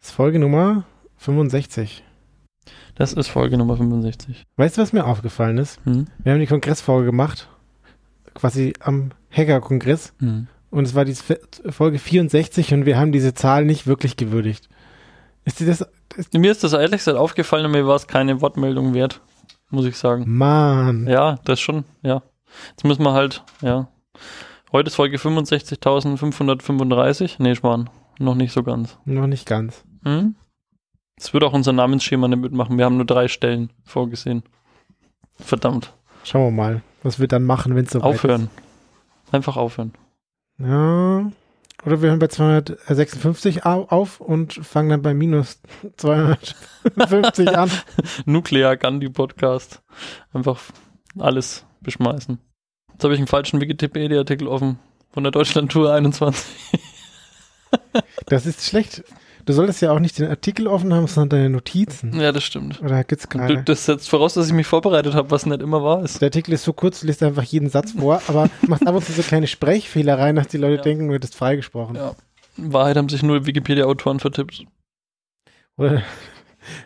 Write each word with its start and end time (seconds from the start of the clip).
Das 0.00 0.08
ist 0.08 0.14
Folge 0.14 0.38
Nummer 0.38 0.84
65. 1.18 2.02
Das 2.94 3.12
ist 3.12 3.28
Folge 3.28 3.58
Nummer 3.58 3.76
65. 3.76 4.46
Weißt 4.56 4.78
du, 4.78 4.82
was 4.82 4.94
mir 4.94 5.04
aufgefallen 5.04 5.58
ist? 5.58 5.78
Hm? 5.84 6.06
Wir 6.24 6.32
haben 6.32 6.40
die 6.40 6.46
Kongressfolge 6.46 7.04
gemacht, 7.06 7.48
quasi 8.34 8.72
am 8.80 9.10
Hacker-Kongress. 9.30 10.14
Hm. 10.20 10.46
Und 10.70 10.86
es 10.86 10.94
war 10.94 11.04
die 11.04 11.14
Folge 11.14 11.98
64 11.98 12.72
und 12.72 12.86
wir 12.86 12.98
haben 12.98 13.12
diese 13.12 13.34
Zahl 13.34 13.66
nicht 13.66 13.86
wirklich 13.86 14.16
gewürdigt. 14.16 14.70
Ist 15.44 15.60
dir 15.60 15.66
das. 15.66 15.86
Ist, 16.16 16.32
Mir 16.32 16.50
ist 16.50 16.64
das 16.64 16.72
ehrlich 16.72 16.92
gesagt 16.92 17.18
aufgefallen 17.18 17.66
und 17.66 17.72
mir 17.72 17.86
war 17.86 17.96
es 17.96 18.06
keine 18.06 18.40
Wortmeldung 18.40 18.94
wert, 18.94 19.20
muss 19.68 19.84
ich 19.84 19.98
sagen. 19.98 20.24
Mann. 20.26 21.06
Ja, 21.08 21.38
das 21.44 21.60
schon, 21.60 21.84
ja. 22.02 22.22
Jetzt 22.70 22.84
müssen 22.84 23.02
wir 23.02 23.12
halt, 23.12 23.44
ja. 23.60 23.88
Heute 24.72 24.88
ist 24.88 24.94
Folge 24.94 25.18
65.535. 25.18 27.34
Nee, 27.38 27.54
Schwan, 27.54 27.90
noch 28.18 28.34
nicht 28.34 28.52
so 28.52 28.62
ganz. 28.62 28.96
Noch 29.04 29.26
nicht 29.26 29.44
ganz. 29.46 29.84
Hm? 30.04 30.34
Das 31.16 31.32
wird 31.34 31.44
auch 31.44 31.52
unser 31.52 31.72
Namensschema 31.72 32.28
nicht 32.28 32.40
mitmachen. 32.40 32.78
Wir 32.78 32.84
haben 32.86 32.96
nur 32.96 33.06
drei 33.06 33.28
Stellen 33.28 33.70
vorgesehen. 33.84 34.42
Verdammt. 35.38 35.92
Schauen 36.24 36.44
wir 36.46 36.50
mal, 36.62 36.82
was 37.02 37.18
wir 37.20 37.28
dann 37.28 37.44
machen, 37.44 37.74
wenn 37.76 37.84
es 37.84 37.92
so 37.92 38.00
Aufhören. 38.00 38.48
Einfach 39.32 39.56
aufhören. 39.56 39.92
ist. 40.58 40.66
Ja. 40.66 41.30
Oder 41.86 42.02
wir 42.02 42.10
hören 42.10 42.18
bei 42.18 42.26
256 42.28 43.64
au- 43.64 43.84
auf 43.88 44.20
und 44.20 44.52
fangen 44.54 44.90
dann 44.90 45.02
bei 45.02 45.14
minus 45.14 45.60
250 45.96 47.48
an. 47.56 47.70
Nuklear 48.26 48.76
Gandhi 48.76 49.08
Podcast. 49.08 49.82
Einfach 50.34 50.60
alles 51.18 51.64
beschmeißen. 51.80 52.38
Jetzt 52.92 53.04
habe 53.04 53.14
ich 53.14 53.20
einen 53.20 53.26
falschen 53.28 53.60
Wikipedia-Artikel 53.62 54.46
offen. 54.46 54.78
Von 55.12 55.22
der 55.24 55.32
Deutschland-Tour 55.32 55.92
21. 55.92 56.44
Das 58.26 58.46
ist 58.46 58.62
schlecht. 58.64 59.02
Du 59.50 59.56
solltest 59.56 59.82
ja 59.82 59.90
auch 59.90 59.98
nicht 59.98 60.16
den 60.16 60.28
Artikel 60.28 60.68
offen 60.68 60.94
haben, 60.94 61.08
sondern 61.08 61.40
deine 61.40 61.50
Notizen. 61.50 62.20
Ja, 62.20 62.30
das 62.30 62.44
stimmt. 62.44 62.80
Oder 62.82 63.02
gibt's 63.02 63.28
keine? 63.28 63.64
das 63.64 63.84
setzt 63.84 64.08
voraus, 64.08 64.34
dass 64.34 64.46
ich 64.46 64.52
mich 64.52 64.68
vorbereitet 64.68 65.14
habe, 65.14 65.32
was 65.32 65.44
nicht 65.44 65.60
immer 65.60 65.82
wahr 65.82 66.04
ist. 66.04 66.20
Der 66.20 66.26
Artikel 66.28 66.52
ist 66.54 66.62
so 66.62 66.72
kurz, 66.72 67.00
du 67.00 67.08
liest 67.08 67.20
einfach 67.24 67.42
jeden 67.42 67.68
Satz 67.68 67.90
vor, 67.98 68.22
aber 68.28 68.48
machst 68.68 68.86
ab 68.86 68.94
und 68.94 69.04
zu 69.04 69.10
so 69.10 69.22
kleine 69.22 69.48
Sprechfehler 69.48 70.20
rein, 70.20 70.36
dass 70.36 70.46
die 70.46 70.56
Leute 70.56 70.76
Ja. 70.76 70.82
denken, 70.82 71.08
du 71.08 71.14
hättest 71.14 71.34
freigesprochen. 71.34 71.96
Ja. 71.96 72.14
In 72.58 72.72
Wahrheit 72.72 72.96
haben 72.96 73.08
sich 73.08 73.24
nur 73.24 73.44
Wikipedia-Autoren 73.44 74.20
vertippt. 74.20 74.66
Oder 75.76 76.04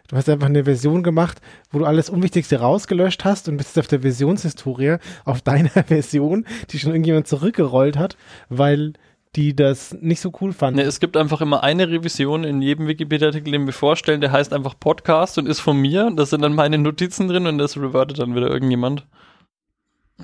du 0.08 0.16
hast 0.16 0.30
einfach 0.30 0.46
eine 0.46 0.64
Version 0.64 1.02
gemacht, 1.02 1.42
wo 1.70 1.80
du 1.80 1.84
alles 1.84 2.08
Unwichtigste 2.08 2.60
rausgelöscht 2.60 3.26
hast 3.26 3.46
und 3.46 3.58
bist 3.58 3.76
jetzt 3.76 3.84
auf 3.84 3.88
der 3.88 4.00
Versionshistorie 4.00 4.96
auf 5.26 5.42
deiner 5.42 5.68
Version, 5.86 6.46
die 6.70 6.78
schon 6.78 6.92
irgendjemand 6.92 7.28
zurückgerollt 7.28 7.98
hat, 7.98 8.16
weil 8.48 8.94
die 9.36 9.54
das 9.56 9.96
nicht 10.00 10.20
so 10.20 10.32
cool 10.40 10.52
fanden. 10.52 10.80
Ne, 10.80 10.86
es 10.86 11.00
gibt 11.00 11.16
einfach 11.16 11.40
immer 11.40 11.62
eine 11.62 11.88
Revision 11.88 12.44
in 12.44 12.62
jedem 12.62 12.86
Wikipedia-Artikel, 12.86 13.52
den 13.52 13.66
wir 13.66 13.72
vorstellen, 13.72 14.20
der 14.20 14.32
heißt 14.32 14.52
einfach 14.52 14.78
Podcast 14.78 15.38
und 15.38 15.48
ist 15.48 15.60
von 15.60 15.76
mir. 15.76 16.10
Da 16.14 16.24
sind 16.24 16.42
dann 16.42 16.54
meine 16.54 16.78
Notizen 16.78 17.28
drin 17.28 17.46
und 17.46 17.58
das 17.58 17.76
revertet 17.76 18.18
dann 18.18 18.34
wieder 18.34 18.48
irgendjemand. 18.48 19.06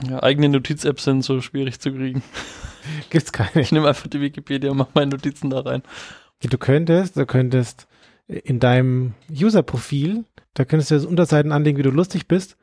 Ja, 0.09 0.23
eigene 0.23 0.49
Notiz-Apps 0.49 1.05
sind 1.05 1.23
so 1.23 1.41
schwierig 1.41 1.81
zu 1.81 1.93
kriegen. 1.93 2.23
Gibt's 3.11 3.33
keine. 3.33 3.61
Ich 3.61 3.73
nehme 3.73 3.89
einfach 3.89 4.07
die 4.07 4.21
Wikipedia 4.21 4.71
und 4.71 4.77
mache 4.77 4.91
meine 4.95 5.11
Notizen 5.11 5.51
da 5.51 5.61
rein. 5.61 5.83
Du 6.43 6.57
könntest, 6.57 7.17
du 7.17 7.27
könntest 7.27 7.89
in 8.29 8.61
deinem 8.61 9.15
User-Profil, 9.31 10.25
da 10.55 10.65
könntest 10.65 10.91
du 10.91 10.95
jetzt 10.95 11.07
Unterseiten 11.07 11.53
anlegen, 11.53 11.79
wie 11.79 11.83
du 11.83 11.91
lustig 11.91 12.29
bist, 12.29 12.57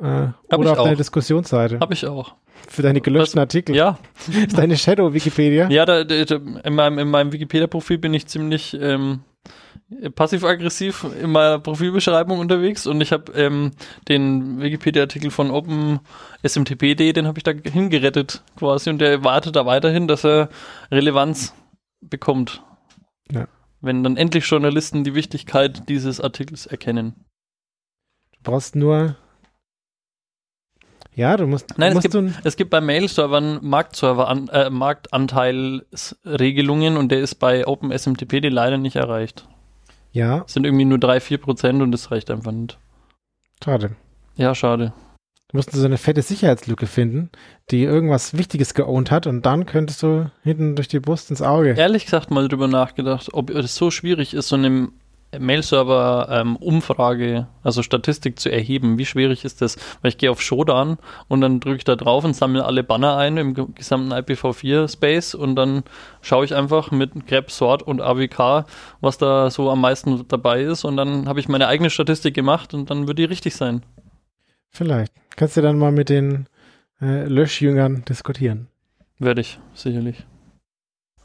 äh, 0.00 0.54
oder 0.54 0.72
auf 0.72 0.78
auch. 0.78 0.84
deine 0.84 0.96
Diskussionsseite. 0.96 1.80
Habe 1.80 1.94
ich 1.94 2.06
auch. 2.06 2.34
für 2.68 2.82
deine 2.82 3.00
gelöschten 3.00 3.38
Artikel. 3.38 3.74
Ja, 3.74 3.98
ist 4.46 4.56
deine 4.56 4.76
Shadow-Wikipedia. 4.76 5.68
ja 5.70 5.84
da, 5.84 6.04
da, 6.04 6.36
in 6.36 6.74
meinem, 6.74 6.98
in 6.98 7.08
meinem 7.08 7.32
Wikipedia-Profil 7.32 7.98
bin 7.98 8.14
ich 8.14 8.26
ziemlich 8.26 8.76
ähm, 8.80 9.20
passiv-aggressiv 10.14 11.04
in 11.20 11.32
meiner 11.32 11.58
Profilbeschreibung 11.58 12.38
unterwegs 12.38 12.86
und 12.86 13.00
ich 13.00 13.12
habe 13.12 13.32
ähm, 13.32 13.72
den 14.08 14.60
Wikipedia-Artikel 14.60 15.30
von 15.30 15.50
OpenSMTP.de, 15.50 17.12
den 17.12 17.26
habe 17.26 17.38
ich 17.38 17.44
da 17.44 17.52
hingerettet 17.52 18.42
quasi 18.56 18.90
und 18.90 18.98
der 18.98 19.24
wartet 19.24 19.56
da 19.56 19.66
weiterhin, 19.66 20.06
dass 20.06 20.24
er 20.24 20.48
Relevanz 20.90 21.54
bekommt. 22.00 22.62
Ja. 23.32 23.48
Wenn 23.80 24.04
dann 24.04 24.16
endlich 24.16 24.44
Journalisten 24.44 25.04
die 25.04 25.14
Wichtigkeit 25.14 25.88
dieses 25.88 26.20
Artikels 26.20 26.66
erkennen. 26.66 27.24
Du 28.32 28.50
brauchst 28.50 28.76
nur. 28.76 29.16
Ja, 31.14 31.36
du 31.36 31.46
musst. 31.46 31.76
Nein, 31.76 31.88
es 31.88 31.94
musst 31.94 32.02
gibt- 32.04 32.14
du 32.14 32.18
ein, 32.20 32.34
Es 32.44 32.56
gibt 32.56 32.70
bei 32.70 32.80
Mail-Servern 32.80 33.58
Marktserver 33.62 34.28
an, 34.28 34.48
äh, 34.48 34.70
Marktanteilsregelungen 34.70 36.96
und 36.96 37.10
der 37.10 37.20
ist 37.20 37.34
bei 37.36 37.66
OpenSMTP 37.66 38.48
leider 38.48 38.78
nicht 38.78 38.96
erreicht. 38.96 39.46
ja, 40.12 40.42
Es 40.46 40.54
sind 40.54 40.64
irgendwie 40.64 40.84
nur 40.84 40.98
3-4 40.98 41.38
Prozent 41.38 41.82
und 41.82 41.92
das 41.92 42.10
reicht 42.10 42.30
einfach 42.30 42.52
nicht. 42.52 42.78
schade. 43.62 43.96
Ja, 44.36 44.54
schade. 44.54 44.92
Du 45.48 45.56
musst 45.56 45.72
so 45.72 45.84
eine 45.84 45.98
fette 45.98 46.22
Sicherheitslücke 46.22 46.86
finden, 46.86 47.30
die 47.72 47.82
irgendwas 47.82 48.38
Wichtiges 48.38 48.72
geowned 48.74 49.10
hat 49.10 49.26
und 49.26 49.44
dann 49.44 49.66
könntest 49.66 50.02
du 50.04 50.30
hinten 50.44 50.76
durch 50.76 50.86
die 50.88 51.00
Brust 51.00 51.28
ins 51.30 51.42
Auge. 51.42 51.74
Ehrlich 51.76 52.04
gesagt 52.04 52.30
mal 52.30 52.46
drüber 52.48 52.68
nachgedacht, 52.68 53.28
ob 53.32 53.50
es 53.50 53.74
so 53.74 53.90
schwierig 53.90 54.32
ist, 54.32 54.48
so 54.48 54.54
eine 54.56 54.88
Mail-Server 55.38 56.28
ähm, 56.30 56.56
Umfrage, 56.56 57.46
also 57.62 57.82
Statistik 57.82 58.40
zu 58.40 58.50
erheben. 58.50 58.98
Wie 58.98 59.06
schwierig 59.06 59.44
ist 59.44 59.62
das? 59.62 59.76
Weil 60.02 60.08
ich 60.10 60.18
gehe 60.18 60.30
auf 60.30 60.42
Shodan 60.42 60.98
und 61.28 61.40
dann 61.40 61.60
drücke 61.60 61.76
ich 61.76 61.84
da 61.84 61.94
drauf 61.96 62.24
und 62.24 62.34
sammle 62.34 62.64
alle 62.64 62.82
Banner 62.82 63.16
ein 63.16 63.36
im 63.36 63.54
ge- 63.54 63.66
gesamten 63.74 64.12
IPv4-Space 64.12 65.34
und 65.36 65.54
dann 65.56 65.84
schaue 66.20 66.44
ich 66.44 66.54
einfach 66.54 66.90
mit 66.90 67.26
grep, 67.26 67.50
sort 67.50 67.82
und 67.82 68.00
AWK, 68.00 68.66
was 69.00 69.18
da 69.18 69.50
so 69.50 69.70
am 69.70 69.80
meisten 69.80 70.26
dabei 70.26 70.62
ist 70.62 70.84
und 70.84 70.96
dann 70.96 71.28
habe 71.28 71.38
ich 71.38 71.48
meine 71.48 71.68
eigene 71.68 71.90
Statistik 71.90 72.34
gemacht 72.34 72.74
und 72.74 72.90
dann 72.90 73.06
wird 73.06 73.18
die 73.18 73.24
richtig 73.24 73.54
sein. 73.54 73.82
Vielleicht. 74.70 75.12
Kannst 75.36 75.56
du 75.56 75.60
dann 75.62 75.78
mal 75.78 75.92
mit 75.92 76.08
den 76.08 76.46
äh, 77.00 77.24
Löschjüngern 77.26 78.04
diskutieren. 78.08 78.66
Werde 79.18 79.42
ich, 79.42 79.58
sicherlich. 79.74 80.24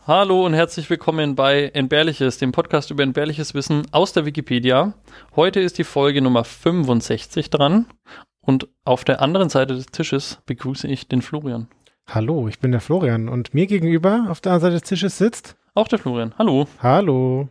Hallo 0.07 0.45
und 0.45 0.53
herzlich 0.53 0.87
willkommen 0.91 1.33
bei 1.33 1.71
Entbehrliches, 1.73 2.37
dem 2.37 2.51
Podcast 2.51 2.91
über 2.91 3.01
entbehrliches 3.01 3.55
Wissen 3.55 3.87
aus 3.91 4.13
der 4.13 4.27
Wikipedia. 4.27 4.93
Heute 5.35 5.59
ist 5.59 5.79
die 5.79 5.83
Folge 5.83 6.21
Nummer 6.21 6.43
65 6.43 7.49
dran 7.49 7.87
und 8.39 8.67
auf 8.83 9.03
der 9.03 9.19
anderen 9.19 9.49
Seite 9.49 9.73
des 9.73 9.87
Tisches 9.87 10.37
begrüße 10.45 10.87
ich 10.87 11.07
den 11.07 11.23
Florian. 11.23 11.67
Hallo, 12.05 12.47
ich 12.47 12.59
bin 12.59 12.71
der 12.71 12.81
Florian 12.81 13.27
und 13.27 13.55
mir 13.55 13.65
gegenüber 13.65 14.27
auf 14.29 14.41
der 14.41 14.51
anderen 14.51 14.73
Seite 14.73 14.81
des 14.81 14.87
Tisches 14.89 15.17
sitzt. 15.17 15.55
Auch 15.73 15.87
der 15.87 15.97
Florian. 15.97 16.35
Hallo. 16.37 16.67
Hallo. 16.83 17.49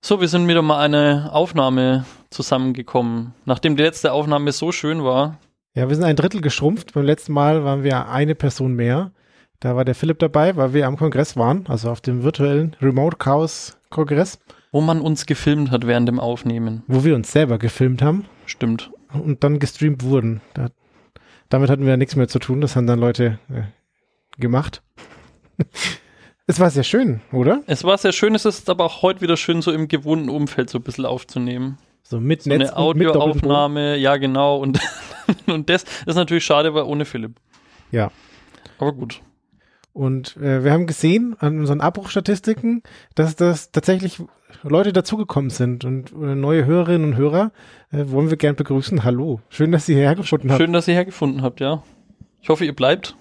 So, 0.00 0.22
wir 0.22 0.28
sind 0.28 0.48
wieder 0.48 0.62
mal 0.62 0.80
eine 0.82 1.28
Aufnahme 1.32 2.06
zusammengekommen. 2.30 3.34
Nachdem 3.44 3.76
die 3.76 3.82
letzte 3.82 4.10
Aufnahme 4.12 4.52
so 4.52 4.72
schön 4.72 5.04
war, 5.04 5.36
Ja, 5.74 5.86
wir 5.90 5.94
sind 5.94 6.04
ein 6.04 6.16
Drittel 6.16 6.40
geschrumpft. 6.40 6.94
Beim 6.94 7.04
letzten 7.04 7.34
Mal 7.34 7.62
waren 7.62 7.82
wir 7.82 8.08
eine 8.08 8.34
Person 8.34 8.72
mehr. 8.72 9.10
Da 9.60 9.74
war 9.74 9.84
der 9.84 9.94
Philipp 9.94 10.18
dabei, 10.18 10.56
weil 10.56 10.74
wir 10.74 10.86
am 10.86 10.96
Kongress 10.96 11.36
waren, 11.36 11.66
also 11.68 11.90
auf 11.90 12.00
dem 12.00 12.22
virtuellen 12.22 12.76
Remote 12.80 13.16
Chaos 13.16 13.78
Kongress, 13.88 14.38
wo 14.70 14.80
man 14.80 15.00
uns 15.00 15.24
gefilmt 15.26 15.70
hat 15.70 15.86
während 15.86 16.08
dem 16.08 16.20
Aufnehmen. 16.20 16.82
wo 16.86 17.04
wir 17.04 17.14
uns 17.14 17.32
selber 17.32 17.58
gefilmt 17.58 18.02
haben 18.02 18.26
Stimmt. 18.44 18.90
und 19.12 19.42
dann 19.42 19.58
gestreamt 19.58 20.02
wurden. 20.02 20.42
Da, 20.52 20.68
damit 21.48 21.70
hatten 21.70 21.86
wir 21.86 21.96
nichts 21.96 22.16
mehr 22.16 22.28
zu 22.28 22.38
tun. 22.38 22.60
Das 22.60 22.76
haben 22.76 22.86
dann 22.86 22.98
Leute 22.98 23.38
äh, 23.48 23.62
gemacht. 24.38 24.82
es 26.46 26.60
war 26.60 26.68
sehr 26.70 26.84
schön, 26.84 27.22
oder? 27.32 27.62
Es 27.66 27.84
war 27.84 27.96
sehr 27.96 28.12
schön, 28.12 28.34
es 28.34 28.44
ist 28.44 28.68
aber 28.68 28.84
auch 28.84 29.00
heute 29.00 29.22
wieder 29.22 29.38
schön, 29.38 29.62
so 29.62 29.72
im 29.72 29.88
gewohnten 29.88 30.28
Umfeld 30.28 30.68
so 30.68 30.78
ein 30.78 30.82
bisschen 30.82 31.06
aufzunehmen. 31.06 31.78
So 32.02 32.20
mit 32.20 32.42
So 32.42 32.50
Netz 32.50 32.70
eine. 32.70 32.76
Audioaufnahme, 32.76 33.96
ja 33.96 34.16
genau. 34.18 34.58
Und, 34.58 34.78
und 35.46 35.70
das 35.70 35.84
ist 36.04 36.14
natürlich 36.14 36.44
schade, 36.44 36.74
weil 36.74 36.82
ohne 36.84 37.06
Philipp. 37.06 37.36
Ja. 37.90 38.10
Aber 38.78 38.92
gut. 38.92 39.22
Und 39.96 40.36
äh, 40.36 40.62
wir 40.62 40.72
haben 40.72 40.86
gesehen 40.86 41.36
an 41.38 41.58
unseren 41.58 41.80
Abbruchstatistiken, 41.80 42.82
dass 43.14 43.34
das 43.34 43.72
tatsächlich 43.72 44.20
Leute 44.62 44.92
dazugekommen 44.92 45.48
sind 45.48 45.86
und 45.86 46.12
äh, 46.12 46.34
neue 46.34 46.66
Hörerinnen 46.66 47.12
und 47.12 47.16
Hörer 47.16 47.50
äh, 47.90 48.04
wollen 48.08 48.28
wir 48.28 48.36
gern 48.36 48.56
begrüßen. 48.56 49.04
Hallo, 49.04 49.40
schön, 49.48 49.72
dass 49.72 49.88
ihr 49.88 49.96
hergefunden 49.96 50.50
habt. 50.50 50.60
Schön, 50.60 50.74
dass 50.74 50.86
ihr 50.86 50.92
hergefunden 50.92 51.40
habt, 51.40 51.60
ja. 51.60 51.82
Ich 52.42 52.50
hoffe, 52.50 52.66
ihr 52.66 52.76
bleibt. 52.76 53.16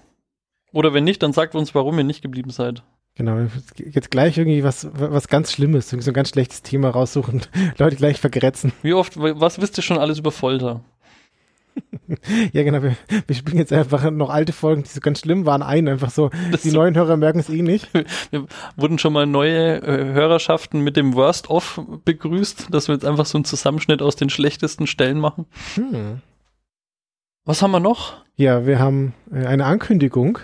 Oder 0.74 0.94
wenn 0.94 1.06
nicht, 1.06 1.24
dann 1.24 1.32
sagt 1.32 1.56
uns, 1.56 1.74
warum 1.76 1.98
ihr 1.98 2.04
nicht 2.04 2.22
geblieben 2.22 2.50
seid. 2.50 2.84
Genau, 3.16 3.48
jetzt 3.78 4.12
gleich 4.12 4.38
irgendwie 4.38 4.66
was, 4.66 4.90
was 4.92 5.30
ganz 5.30 5.54
Schlimmes, 5.54 5.94
irgendwie 5.94 6.04
so 6.04 6.12
ein 6.12 6.16
ganz 6.16 6.28
schlechtes 6.28 6.62
Thema 6.62 6.90
raussuchen, 6.90 7.44
Leute 7.78 7.96
gleich 7.96 8.20
vergrätzen. 8.20 8.74
Wie 8.82 8.94
oft, 8.94 9.18
was 9.18 9.62
wisst 9.62 9.80
ihr 9.80 9.84
schon 9.84 9.98
alles 9.98 10.20
über 10.20 10.34
Folter? 10.34 10.82
Ja, 12.54 12.64
genau, 12.64 12.84
wir, 12.84 12.96
wir 13.26 13.36
spielen 13.36 13.58
jetzt 13.58 13.74
einfach 13.74 14.10
noch 14.12 14.30
alte 14.30 14.54
Folgen, 14.54 14.84
die 14.84 14.90
so 14.90 15.00
ganz 15.00 15.20
schlimm 15.22 15.46
waren, 15.48 15.64
ein, 15.64 15.88
einfach 15.88 16.12
so. 16.12 16.30
Das 16.52 16.62
Die 16.62 16.70
so- 16.70 16.78
neuen 16.78 16.96
Hörer 16.96 17.18
merken 17.18 17.40
es 17.40 17.50
eh 17.50 17.64
nicht. 17.64 17.90
Wurden 18.76 19.00
schon 19.00 19.12
mal 19.14 19.26
neue 19.26 19.82
äh, 19.82 20.14
Hörerschaften 20.14 20.82
mit 20.82 20.98
dem 20.98 21.16
Worst 21.16 21.50
of 21.50 21.82
begrüßt, 22.06 22.68
dass 22.72 22.88
wir 22.88 22.94
jetzt 22.96 23.06
einfach 23.06 23.26
so 23.26 23.38
einen 23.40 23.46
Zusammenschnitt 23.46 24.02
aus 24.04 24.16
den 24.16 24.30
schlechtesten 24.30 24.86
Stellen 24.86 25.20
machen. 25.20 25.46
Hm. 25.74 26.22
Was 27.44 27.62
haben 27.62 27.72
wir 27.72 27.80
noch? 27.80 28.24
Ja, 28.36 28.66
wir 28.68 28.78
haben 28.80 29.14
äh, 29.32 29.46
eine 29.46 29.66
Ankündigung. 29.66 30.38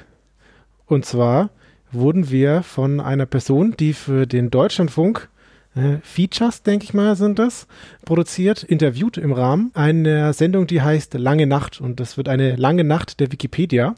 Und 0.86 1.06
zwar 1.06 1.52
wurden 1.92 2.30
wir 2.32 2.64
von 2.64 3.00
einer 3.00 3.26
Person, 3.28 3.76
die 3.80 3.94
für 3.94 4.26
den 4.26 4.50
Deutschlandfunk 4.50 5.30
äh, 5.76 5.98
Features, 6.02 6.64
denke 6.64 6.86
ich 6.86 6.94
mal, 6.94 7.16
sind 7.16 7.40
das, 7.40 7.68
produziert, 8.06 8.64
interviewt 8.64 9.18
im 9.18 9.32
Rahmen 9.32 9.72
einer 9.74 10.34
Sendung, 10.34 10.68
die 10.68 10.82
heißt 10.82 11.14
Lange 11.16 11.48
Nacht. 11.48 11.80
Und 11.82 12.00
das 12.00 12.18
wird 12.18 12.28
eine 12.28 12.56
lange 12.56 12.84
Nacht 12.84 13.20
der 13.20 13.32
Wikipedia. 13.32 13.96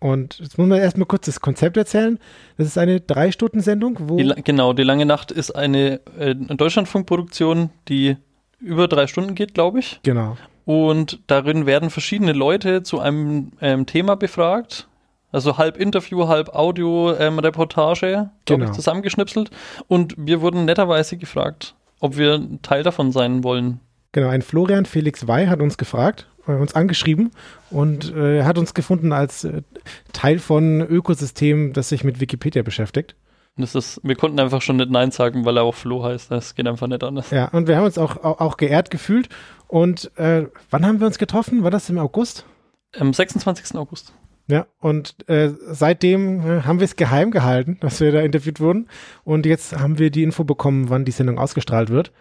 Und 0.00 0.38
jetzt 0.38 0.56
muss 0.56 0.66
man 0.66 0.78
erstmal 0.78 1.06
kurz 1.06 1.26
das 1.26 1.40
Konzept 1.40 1.76
erzählen. 1.76 2.18
Das 2.56 2.66
ist 2.66 2.78
eine 2.78 3.00
Drei-Stunden-Sendung, 3.00 3.98
wo. 4.00 4.16
Die, 4.16 4.32
genau, 4.42 4.72
die 4.72 4.82
Lange 4.82 5.04
Nacht 5.04 5.30
ist 5.30 5.50
eine 5.50 6.00
äh, 6.18 6.34
Deutschlandfunkproduktion, 6.34 7.70
die 7.88 8.16
über 8.60 8.88
drei 8.88 9.06
Stunden 9.06 9.34
geht, 9.34 9.54
glaube 9.54 9.78
ich. 9.78 10.00
Genau. 10.02 10.36
Und 10.64 11.20
darin 11.26 11.66
werden 11.66 11.90
verschiedene 11.90 12.32
Leute 12.32 12.82
zu 12.82 13.00
einem 13.00 13.52
ähm, 13.60 13.86
Thema 13.86 14.16
befragt. 14.16 14.88
Also 15.32 15.58
halb 15.58 15.76
Interview, 15.76 16.26
halb 16.28 16.48
Audio-Reportage, 16.54 18.06
ähm, 18.06 18.30
glaube 18.46 18.60
Genau. 18.60 18.70
ich, 18.70 18.76
zusammengeschnipselt. 18.76 19.50
Und 19.88 20.14
wir 20.16 20.40
wurden 20.40 20.64
netterweise 20.64 21.16
gefragt, 21.16 21.74
ob 22.00 22.16
wir 22.16 22.34
ein 22.34 22.62
Teil 22.62 22.82
davon 22.82 23.12
sein 23.12 23.44
wollen. 23.44 23.80
Genau, 24.12 24.28
ein 24.28 24.42
Florian 24.42 24.86
Felix 24.86 25.28
Wey 25.28 25.46
hat 25.46 25.60
uns 25.60 25.78
gefragt, 25.78 26.26
äh, 26.48 26.52
uns 26.52 26.74
angeschrieben 26.74 27.30
und 27.70 28.12
äh, 28.14 28.42
hat 28.42 28.58
uns 28.58 28.74
gefunden 28.74 29.12
als 29.12 29.44
äh, 29.44 29.62
Teil 30.12 30.38
von 30.40 30.80
Ökosystem, 30.80 31.72
das 31.72 31.90
sich 31.90 32.02
mit 32.02 32.20
Wikipedia 32.20 32.62
beschäftigt. 32.62 33.14
Das 33.56 33.74
ist, 33.74 34.00
wir 34.02 34.14
konnten 34.16 34.40
einfach 34.40 34.62
schon 34.62 34.76
nicht 34.76 34.90
Nein 34.90 35.10
sagen, 35.10 35.44
weil 35.44 35.56
er 35.58 35.64
auch 35.64 35.74
Flo 35.74 36.02
heißt. 36.04 36.30
Das 36.30 36.54
geht 36.54 36.66
einfach 36.66 36.86
nicht 36.86 37.04
anders. 37.04 37.30
Ja, 37.30 37.46
und 37.48 37.68
wir 37.68 37.76
haben 37.76 37.84
uns 37.84 37.98
auch, 37.98 38.16
auch, 38.24 38.40
auch 38.40 38.56
geehrt 38.56 38.90
gefühlt. 38.90 39.28
Und 39.68 40.10
äh, 40.18 40.46
wann 40.70 40.86
haben 40.86 40.98
wir 41.00 41.06
uns 41.06 41.18
getroffen? 41.18 41.62
War 41.62 41.70
das 41.70 41.88
im 41.90 41.98
August? 41.98 42.44
Am 42.98 43.12
26. 43.12 43.76
August. 43.76 44.12
Ja, 44.50 44.66
und 44.80 45.28
äh, 45.28 45.50
seitdem 45.70 46.40
äh, 46.40 46.62
haben 46.62 46.80
wir 46.80 46.84
es 46.84 46.96
geheim 46.96 47.30
gehalten, 47.30 47.78
dass 47.80 48.00
wir 48.00 48.12
da 48.12 48.20
interviewt 48.20 48.60
wurden. 48.60 48.88
Und 49.24 49.46
jetzt 49.46 49.78
haben 49.78 49.98
wir 49.98 50.10
die 50.10 50.22
Info 50.22 50.44
bekommen, 50.44 50.90
wann 50.90 51.04
die 51.04 51.12
Sendung 51.12 51.38
ausgestrahlt 51.38 51.90
wird. 51.90 52.12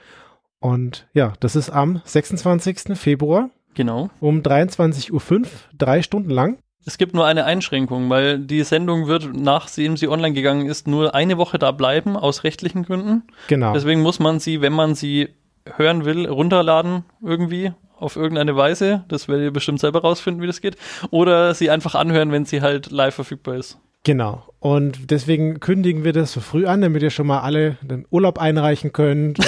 Und 0.60 1.08
ja, 1.14 1.34
das 1.40 1.56
ist 1.56 1.70
am 1.70 2.02
26. 2.06 2.98
Februar 2.98 3.50
Genau. 3.76 4.10
um 4.20 4.42
23.05 4.42 5.12
Uhr, 5.12 5.42
drei 5.78 6.02
Stunden 6.02 6.30
lang. 6.30 6.58
Es 6.86 6.98
gibt 6.98 7.14
nur 7.14 7.26
eine 7.26 7.46
Einschränkung, 7.46 8.10
weil 8.10 8.40
die 8.40 8.64
Sendung 8.64 9.08
wird, 9.08 9.30
nachdem 9.34 9.98
sie 9.98 10.08
online 10.08 10.34
gegangen 10.34 10.66
ist, 10.68 10.88
nur 10.88 11.14
eine 11.14 11.38
Woche 11.38 11.60
da 11.60 11.72
bleiben, 11.72 12.16
aus 12.16 12.44
rechtlichen 12.44 12.84
Gründen. 12.84 13.24
Genau. 13.48 13.74
Deswegen 13.74 14.02
muss 14.02 14.20
man 14.20 14.40
sie, 14.40 14.62
wenn 14.62 14.74
man 14.74 14.96
sie 14.96 15.30
hören 15.78 16.06
will, 16.06 16.28
runterladen 16.28 17.04
irgendwie 17.22 17.72
auf 17.98 18.16
irgendeine 18.16 18.56
Weise. 18.56 19.04
Das 19.08 19.28
werdet 19.28 19.46
ihr 19.46 19.52
bestimmt 19.52 19.80
selber 19.80 20.02
rausfinden, 20.02 20.42
wie 20.42 20.48
das 20.48 20.62
geht. 20.62 20.78
Oder 21.12 21.54
sie 21.54 21.70
einfach 21.70 21.96
anhören, 21.96 22.32
wenn 22.32 22.46
sie 22.46 22.62
halt 22.62 22.92
live 22.92 23.16
verfügbar 23.16 23.56
ist. 23.56 23.78
Genau. 24.04 24.44
Und 24.60 25.12
deswegen 25.12 25.60
kündigen 25.60 26.04
wir 26.04 26.14
das 26.14 26.32
so 26.32 26.40
früh 26.40 26.66
an, 26.66 26.82
damit 26.82 27.04
ihr 27.04 27.10
schon 27.10 27.28
mal 27.28 27.42
alle 27.42 27.78
den 27.82 28.06
Urlaub 28.10 28.40
einreichen 28.40 28.94
könnt. 28.94 29.40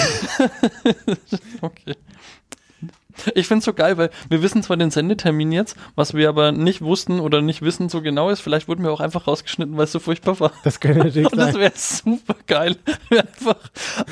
Okay. 1.61 1.93
Ich 3.35 3.47
finde 3.47 3.59
es 3.59 3.65
so 3.65 3.73
geil, 3.73 3.97
weil 3.97 4.09
wir 4.29 4.41
wissen 4.41 4.63
zwar 4.63 4.77
den 4.77 4.91
Sendetermin 4.91 5.51
jetzt, 5.51 5.75
was 5.95 6.13
wir 6.13 6.29
aber 6.29 6.51
nicht 6.51 6.81
wussten 6.81 7.19
oder 7.19 7.41
nicht 7.41 7.61
wissen 7.61 7.89
so 7.89 8.01
genau 8.01 8.29
ist. 8.29 8.41
Vielleicht 8.41 8.67
wurden 8.67 8.83
wir 8.83 8.91
auch 8.91 8.99
einfach 8.99 9.27
rausgeschnitten, 9.27 9.77
weil 9.77 9.85
es 9.85 9.91
so 9.91 9.99
furchtbar 9.99 10.39
war. 10.39 10.51
Das 10.63 10.79
könnte 10.79 10.99
natürlich 10.99 11.25
Und 11.31 11.37
das 11.37 11.53
sein. 11.53 11.61
wäre 11.61 11.73
super 11.75 12.35
geil. 12.47 12.75
Wir 13.09 13.21
einfach 13.21 13.57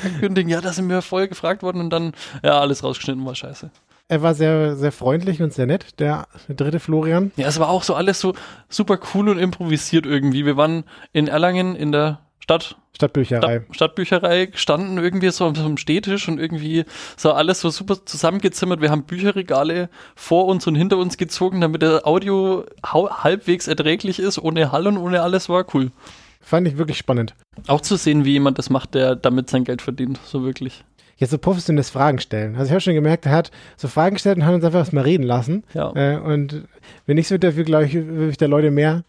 ankündigen, 0.04 0.50
ja, 0.50 0.60
da 0.60 0.72
sind 0.72 0.88
wir 0.88 1.00
vorher 1.02 1.28
gefragt 1.28 1.62
worden 1.62 1.80
und 1.80 1.90
dann, 1.90 2.12
ja, 2.42 2.60
alles 2.60 2.84
rausgeschnitten 2.84 3.24
war 3.24 3.34
scheiße. 3.34 3.70
Er 4.08 4.22
war 4.22 4.34
sehr, 4.34 4.76
sehr 4.76 4.92
freundlich 4.92 5.40
und 5.40 5.52
sehr 5.52 5.66
nett, 5.66 6.00
der 6.00 6.26
dritte 6.48 6.80
Florian. 6.80 7.30
Ja, 7.36 7.46
es 7.46 7.60
war 7.60 7.68
auch 7.68 7.84
so 7.84 7.94
alles 7.94 8.20
so 8.20 8.34
super 8.68 8.98
cool 9.14 9.28
und 9.28 9.38
improvisiert 9.38 10.04
irgendwie. 10.04 10.44
Wir 10.44 10.56
waren 10.56 10.84
in 11.12 11.28
Erlangen 11.28 11.76
in 11.76 11.92
der 11.92 12.18
Stadt, 12.50 12.76
Stadtbücherei. 12.96 13.60
Stadt 13.60 13.74
Stadtbücherei 13.76 14.46
gestanden 14.46 14.98
irgendwie 14.98 15.30
so 15.30 15.44
am 15.44 15.54
so 15.54 15.76
Stehtisch 15.76 16.26
und 16.26 16.40
irgendwie 16.40 16.84
so 17.16 17.32
alles 17.32 17.60
so 17.60 17.70
super 17.70 18.04
zusammengezimmert. 18.04 18.80
Wir 18.80 18.90
haben 18.90 19.04
Bücherregale 19.04 19.88
vor 20.16 20.46
uns 20.46 20.66
und 20.66 20.74
hinter 20.74 20.98
uns 20.98 21.16
gezogen, 21.16 21.60
damit 21.60 21.82
der 21.82 22.08
Audio 22.08 22.64
halbwegs 22.82 23.68
erträglich 23.68 24.18
ist, 24.18 24.40
ohne 24.40 24.72
Hall 24.72 24.88
und 24.88 24.96
ohne 24.96 25.22
alles 25.22 25.48
war 25.48 25.64
cool. 25.74 25.92
Fand 26.40 26.66
ich 26.66 26.76
wirklich 26.76 26.98
spannend. 26.98 27.34
Auch 27.68 27.82
zu 27.82 27.94
sehen, 27.94 28.24
wie 28.24 28.32
jemand 28.32 28.58
das 28.58 28.68
macht, 28.68 28.94
der 28.94 29.14
damit 29.14 29.48
sein 29.48 29.62
Geld 29.62 29.80
verdient, 29.80 30.18
so 30.24 30.42
wirklich. 30.42 30.82
Jetzt 31.18 31.30
so 31.30 31.38
professionelles 31.38 31.90
Fragen 31.90 32.18
stellen. 32.18 32.56
Also 32.56 32.64
ich 32.64 32.70
habe 32.72 32.80
schon 32.80 32.94
gemerkt, 32.94 33.26
er 33.26 33.32
hat 33.32 33.52
so 33.76 33.86
Fragen 33.86 34.14
gestellt 34.14 34.38
und 34.38 34.44
hat 34.46 34.54
uns 34.54 34.64
einfach 34.64 34.80
erstmal 34.80 35.04
reden 35.04 35.22
lassen. 35.22 35.62
Ja. 35.72 35.94
Äh, 35.94 36.18
und 36.18 36.64
wenn 37.06 37.16
ich 37.16 37.28
so 37.28 37.38
dafür, 37.38 37.62
glaube 37.62 37.84
ich, 37.84 37.94
würde 37.94 38.30
ich 38.30 38.38
der 38.38 38.48
Leute 38.48 38.72
mehr 38.72 39.04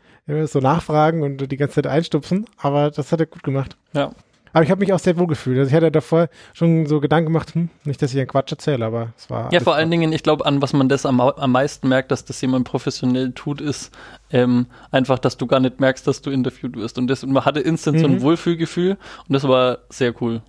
so 0.45 0.59
nachfragen 0.59 1.23
und 1.23 1.51
die 1.51 1.57
ganze 1.57 1.75
Zeit 1.75 1.87
einstupsen. 1.87 2.45
Aber 2.57 2.91
das 2.91 3.11
hat 3.11 3.19
er 3.19 3.25
gut 3.25 3.43
gemacht. 3.43 3.77
Ja. 3.93 4.11
Aber 4.53 4.63
ich 4.63 4.71
habe 4.71 4.81
mich 4.81 4.91
auch 4.91 4.99
sehr 4.99 5.17
wohl 5.17 5.27
gefühlt. 5.27 5.57
Also 5.57 5.69
ich 5.69 5.75
hatte 5.75 5.91
davor 5.91 6.27
schon 6.53 6.85
so 6.85 6.99
Gedanken 6.99 7.27
gemacht, 7.27 7.55
hm, 7.55 7.69
nicht, 7.85 8.01
dass 8.01 8.11
ich 8.11 8.19
einen 8.19 8.27
Quatsch 8.27 8.51
erzähle, 8.51 8.85
aber 8.85 9.13
es 9.17 9.29
war. 9.29 9.51
Ja, 9.53 9.61
vor 9.61 9.75
allen. 9.75 9.89
Dingen, 9.89 10.11
ich 10.11 10.23
glaube, 10.23 10.45
an 10.45 10.61
was 10.61 10.73
man 10.73 10.89
das 10.89 11.05
am, 11.05 11.21
am 11.21 11.51
meisten 11.51 11.87
merkt, 11.87 12.11
dass 12.11 12.25
das 12.25 12.41
jemand 12.41 12.67
professionell 12.67 13.31
tut, 13.31 13.61
ist 13.61 13.91
ähm, 14.29 14.65
einfach, 14.91 15.19
dass 15.19 15.37
du 15.37 15.47
gar 15.47 15.61
nicht 15.61 15.79
merkst, 15.79 16.05
dass 16.05 16.21
du 16.21 16.31
interviewt 16.31 16.75
wirst. 16.75 16.97
Und 16.97 17.07
das, 17.07 17.25
man 17.25 17.45
hatte 17.45 17.61
instant 17.61 17.99
so 17.99 18.05
ein 18.07 18.15
Mhm. 18.15 18.21
Wohlfühlgefühl 18.21 18.97
und 19.27 19.33
das 19.33 19.47
war 19.47 19.79
sehr 19.89 20.13
cool. 20.21 20.41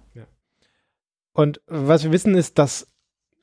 Und 1.35 1.61
was 1.67 2.05
wir 2.05 2.13
wissen 2.13 2.35
ist, 2.35 2.59
dass 2.59 2.92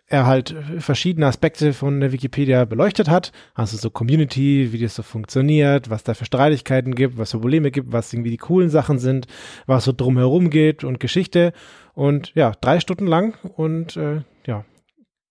er 0.10 0.26
halt 0.26 0.56
verschiedene 0.80 1.28
Aspekte 1.28 1.72
von 1.72 2.00
der 2.00 2.12
Wikipedia 2.12 2.66
beleuchtet 2.66 3.10
hat. 3.10 3.32
Also 3.54 3.78
so 3.78 3.92
Community, 3.92 4.74
wie 4.74 4.80
das 4.80 4.96
so 4.96 5.04
funktioniert, 5.04 5.90
was 5.92 6.04
da 6.04 6.16
für 6.16 6.26
Streitigkeiten 6.26 6.96
gibt, 6.96 7.18
was 7.18 7.32
für 7.32 7.40
Probleme 7.40 7.70
gibt, 7.70 7.92
was 7.92 8.12
irgendwie 8.12 8.32
die 8.32 8.38
coolen 8.38 8.70
Sachen 8.70 8.98
sind, 8.98 9.28
was 9.68 9.84
so 9.84 9.94
drumherum 9.94 10.50
geht 10.50 10.84
und 10.84 11.00
Geschichte. 11.00 11.54
Und 11.94 12.34
ja, 12.34 12.54
drei 12.60 12.80
Stunden 12.80 13.06
lang 13.06 13.36
und 13.56 13.98
äh, 13.98 14.22
ja. 14.48 14.66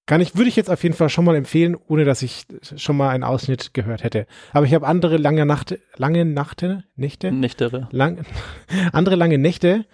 Kann 0.06 0.22
ich, 0.22 0.36
würde 0.36 0.48
ich 0.48 0.56
jetzt 0.56 0.70
auf 0.70 0.82
jeden 0.82 0.94
Fall 0.94 1.10
schon 1.10 1.26
mal 1.26 1.36
empfehlen, 1.36 1.76
ohne 1.88 2.06
dass 2.06 2.22
ich 2.22 2.46
schon 2.76 2.96
mal 2.96 3.10
einen 3.10 3.24
Ausschnitt 3.24 3.74
gehört 3.74 4.04
hätte. 4.04 4.26
Aber 4.52 4.64
ich 4.64 4.72
habe 4.72 4.86
andere 4.86 5.18
lange 5.18 5.44
Nacht, 5.44 5.76
lange 5.96 6.24
Nachte, 6.24 6.84
Nächte, 6.96 7.30
Nächtere. 7.30 7.88
lang, 7.90 8.24
andere 8.92 9.16
lange 9.16 9.36
Nächte 9.36 9.84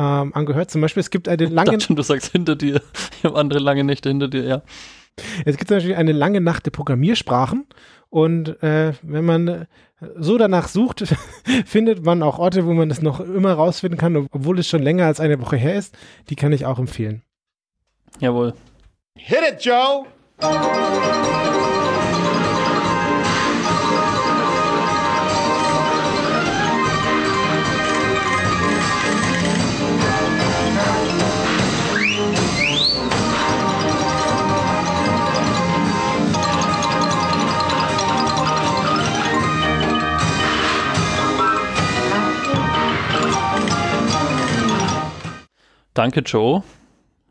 ähm, 0.00 0.34
angehört. 0.34 0.70
Zum 0.70 0.80
Beispiel, 0.80 1.02
es 1.02 1.10
gibt 1.10 1.28
eine 1.28 1.44
Ich 1.44 1.50
lange, 1.50 1.72
dachte 1.72 1.84
schon, 1.84 1.96
du 1.96 2.02
sagst 2.02 2.32
hinter 2.32 2.56
dir. 2.56 2.80
Ich 3.18 3.24
habe 3.24 3.38
andere 3.38 3.60
lange 3.60 3.84
Nächte 3.84 4.08
hinter 4.08 4.28
dir, 4.28 4.44
ja. 4.44 4.62
Es 5.44 5.58
gibt 5.58 5.68
zum 5.68 5.76
Beispiel 5.76 5.94
eine 5.94 6.12
lange 6.12 6.40
Nacht 6.40 6.64
der 6.64 6.70
Programmiersprachen 6.70 7.66
und 8.08 8.62
äh, 8.62 8.94
wenn 9.02 9.26
man 9.26 9.66
so 10.16 10.38
danach 10.38 10.68
sucht, 10.68 11.04
findet 11.66 12.02
man 12.02 12.22
auch 12.22 12.38
Orte, 12.38 12.64
wo 12.64 12.72
man 12.72 12.88
das 12.88 13.02
noch 13.02 13.20
immer 13.20 13.52
rausfinden 13.52 13.98
kann, 13.98 14.16
obwohl 14.16 14.58
es 14.58 14.68
schon 14.68 14.82
länger 14.82 15.04
als 15.04 15.20
eine 15.20 15.40
Woche 15.42 15.56
her 15.56 15.74
ist. 15.74 15.94
Die 16.30 16.36
kann 16.36 16.52
ich 16.52 16.64
auch 16.64 16.78
empfehlen. 16.78 17.22
Jawohl. 18.20 18.54
Hit 19.16 19.40
it, 19.52 19.62
Joe! 19.62 20.06
Danke, 45.94 46.20
Joe, 46.20 46.62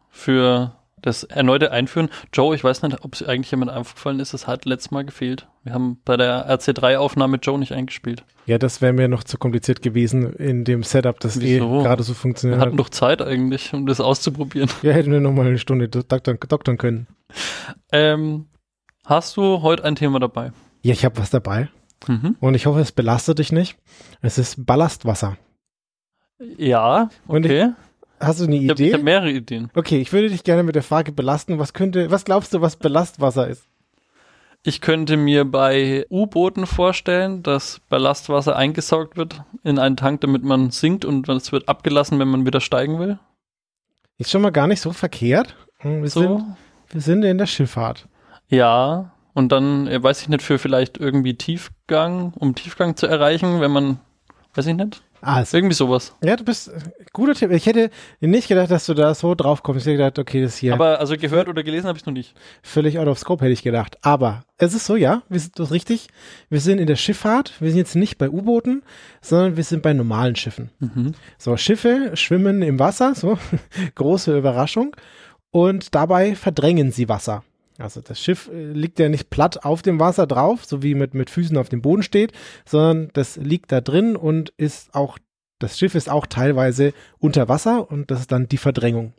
für 0.10 0.76
das 1.02 1.24
erneute 1.24 1.72
Einführen. 1.72 2.10
Joe, 2.34 2.54
ich 2.54 2.64
weiß 2.64 2.82
nicht, 2.82 3.06
ob 3.06 3.14
es 3.14 3.24
eigentlich 3.24 3.52
jemand 3.52 3.72
aufgefallen 3.72 4.20
ist, 4.20 4.34
es 4.34 4.48
hat 4.48 4.66
letztes 4.66 4.92
Mal 4.92 5.06
gefehlt. 5.06 5.48
Wir 5.64 5.74
haben 5.74 6.02
bei 6.04 6.18
der 6.18 6.50
RC3-Aufnahme 6.50 7.38
Joe 7.38 7.58
nicht 7.58 7.72
eingespielt. 7.72 8.26
Ja, 8.46 8.58
das 8.58 8.82
wäre 8.82 8.92
mir 8.92 9.08
noch 9.08 9.24
zu 9.24 9.38
kompliziert 9.38 9.82
gewesen 9.82 10.34
in 10.34 10.66
dem 10.66 10.84
Setup, 10.84 11.18
das 11.22 11.38
eh 11.38 11.60
gerade 11.60 12.04
so 12.04 12.12
Wir 12.12 12.16
funktioniert 12.16 12.60
hatten 12.60 12.74
hat. 12.74 12.80
doch 12.80 12.90
Zeit 12.90 13.22
eigentlich, 13.22 13.74
um 13.74 13.86
das 13.86 14.02
auszuprobieren. 14.02 14.70
Ja, 14.82 14.92
hätten 14.92 15.12
wir 15.14 15.22
noch 15.22 15.32
mal 15.32 15.46
eine 15.48 15.58
Stunde 15.58 15.88
doktern, 15.88 16.38
doktern 16.50 16.78
können. 16.78 17.08
Ähm, 17.94 18.48
hast 19.06 19.38
du 19.38 19.62
heute 19.62 19.86
ein 19.86 19.96
Thema 19.96 20.20
dabei? 20.20 20.52
Ja, 20.82 20.92
ich 20.94 21.06
habe 21.06 21.18
was 21.18 21.30
dabei 21.30 21.70
Mhm. 22.08 22.36
und 22.40 22.56
ich 22.56 22.66
hoffe, 22.66 22.80
es 22.80 22.92
belastet 22.94 23.40
dich 23.40 23.52
nicht. 23.52 23.78
Es 24.22 24.38
ist 24.38 24.66
Ballastwasser. 24.66 25.38
Ja, 26.58 27.10
Und 27.28 27.46
okay. 27.46 27.72
Hast 28.20 28.40
du 28.40 28.46
eine 28.46 28.56
Ich 28.58 28.70
habe 28.70 28.82
Idee? 28.84 28.94
hab 28.94 29.04
mehrere 29.04 29.32
Ideen. 29.32 29.70
okay, 29.76 30.00
ich 30.00 30.12
würde 30.12 30.30
dich 30.30 30.44
gerne 30.44 30.64
mit 30.64 30.76
der 30.76 30.84
Frage 30.84 31.12
belasten. 31.12 31.60
Was 31.60 31.74
könnte, 31.74 32.12
was 32.12 32.26
glaubst 32.26 32.54
du, 32.54 32.62
was 32.62 32.76
Belastwasser 32.76 33.48
ist? 33.48 33.64
Ich 34.64 34.82
könnte 34.82 35.16
mir 35.16 35.46
bei 35.46 36.06
U-Booten 36.10 36.66
vorstellen, 36.66 37.44
dass 37.44 37.80
Ballastwasser 37.88 38.58
eingesaugt 38.58 39.16
wird 39.16 39.42
in 39.64 39.80
einen 39.80 39.96
Tank, 39.96 40.20
damit 40.20 40.44
man 40.44 40.70
sinkt 40.72 41.06
und 41.06 41.30
es 41.30 41.54
wird 41.54 41.70
abgelassen, 41.70 42.20
wenn 42.20 42.28
man 42.28 42.46
wieder 42.46 42.60
steigen 42.60 43.00
will. 43.00 43.20
Ist 44.18 44.32
schon 44.32 44.42
mal 44.42 44.52
gar 44.52 44.68
nicht 44.68 44.82
so 44.82 44.92
verkehrt. 44.92 45.56
Hm, 45.78 46.02
Wir, 46.02 46.10
So. 46.10 46.20
sind, 46.20 46.56
wir 46.92 47.02
sind 47.02 47.24
in 47.24 47.38
der 47.38 47.46
Schifffahrt. 47.46 48.08
Ja. 48.50 49.14
Und 49.34 49.54
dann, 49.54 49.88
äh, 49.88 50.04
weiß 50.04 50.24
ich 50.24 50.28
nicht, 50.28 50.42
für 50.42 50.60
vielleicht 50.60 50.98
irgendwie 50.98 51.36
Tiefgang, 51.36 52.34
um 52.34 52.54
Tiefgang 52.54 52.98
zu 52.98 53.08
erreichen, 53.08 53.62
wenn 53.62 53.72
man, 53.72 54.00
weiß 54.56 54.66
ich 54.66 54.76
nicht. 54.76 55.02
Also, 55.22 55.58
Irgendwie 55.58 55.76
sowas. 55.76 56.14
ja, 56.24 56.36
du 56.36 56.44
bist 56.44 56.70
äh, 56.70 56.80
guter 57.14 57.34
Tipp. 57.36 57.52
Ich 57.52 57.66
hätte 57.66 57.90
nicht 58.22 58.48
gedacht, 58.48 58.72
dass 58.72 58.86
du 58.86 58.94
da 58.94 59.14
so 59.14 59.36
drauf 59.36 59.64
kommst. 59.64 59.82
Ich 59.86 59.92
hätte 59.92 59.98
gedacht, 59.98 60.20
okay, 60.20 60.42
das 60.42 60.58
hier 60.58 60.74
Aber 60.74 61.00
also 61.00 61.16
gehört 61.18 61.48
oder 61.50 61.64
gelesen 61.64 61.88
habe 61.88 61.98
ich 61.98 62.06
noch 62.06 62.14
nicht. 62.14 62.34
völlig 62.64 63.00
out 63.00 63.08
of 63.08 63.20
scope, 63.20 63.44
hätte 63.44 63.54
ich 63.54 63.64
gedacht. 63.64 63.98
Aber 64.02 64.44
es 64.58 64.74
ist 64.74 64.86
so, 64.86 64.96
ja, 64.96 65.24
wir 65.30 65.40
sind 65.40 65.58
das 65.60 65.68
ist 65.68 65.74
richtig. 65.74 66.08
Wir 66.50 66.60
sind 66.62 66.80
in 66.80 66.88
der 66.88 66.96
Schifffahrt. 66.96 67.54
Wir 67.60 67.70
sind 67.70 67.78
jetzt 67.80 67.96
nicht 67.96 68.18
bei 68.18 68.30
U-Booten, 68.30 68.84
sondern 69.22 69.58
wir 69.58 69.64
sind 69.64 69.82
bei 69.84 69.94
normalen 69.94 70.36
Schiffen. 70.36 70.70
Mhm. 70.80 71.14
So, 71.38 71.58
Schiffe 71.58 72.12
schwimmen 72.16 72.62
im 72.62 72.80
Wasser, 72.80 73.16
so 73.16 73.38
große 73.96 74.38
Überraschung. 74.38 74.96
Und 75.52 75.96
dabei 75.96 76.36
verdrängen 76.36 76.92
sie 76.92 77.10
Wasser. 77.10 77.44
Also 77.80 78.02
das 78.02 78.20
Schiff 78.20 78.50
äh, 78.54 78.72
liegt 78.72 79.00
ja 79.00 79.10
nicht 79.10 79.30
platt 79.30 79.64
auf 79.64 79.82
dem 79.82 80.00
Wasser 80.00 80.28
drauf, 80.28 80.66
so 80.66 80.84
wie 80.84 80.96
mit, 80.96 81.14
mit 81.14 81.30
Füßen 81.30 81.58
auf 81.58 81.70
dem 81.70 81.82
Boden 81.82 82.04
steht, 82.04 82.34
sondern 82.66 83.10
das 83.14 83.38
liegt 83.38 83.72
da 83.72 83.82
drin 83.82 84.16
und 84.16 84.54
ist 84.58 84.94
auch, 84.94 85.18
das 85.60 85.80
Schiff 85.80 85.96
ist 85.96 86.10
auch 86.10 86.28
teilweise 86.28 86.94
unter 87.18 87.48
Wasser 87.48 87.90
und 87.90 88.12
das 88.12 88.22
ist 88.22 88.32
dann 88.32 88.48
die 88.48 88.58
Verdrängung. 88.58 89.14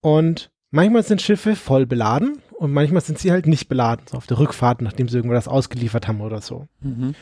Und 0.00 0.50
manchmal 0.70 1.02
sind 1.02 1.22
Schiffe 1.22 1.56
voll 1.56 1.86
beladen 1.86 2.38
und 2.58 2.72
manchmal 2.72 3.02
sind 3.02 3.18
sie 3.18 3.32
halt 3.32 3.46
nicht 3.46 3.68
beladen, 3.68 4.06
so 4.08 4.16
auf 4.16 4.26
der 4.26 4.38
Rückfahrt, 4.38 4.82
nachdem 4.82 5.08
sie 5.08 5.16
irgendwas 5.16 5.48
ausgeliefert 5.48 6.08
haben 6.08 6.20
oder 6.20 6.40
so. 6.40 6.68
Mhm. 6.80 7.14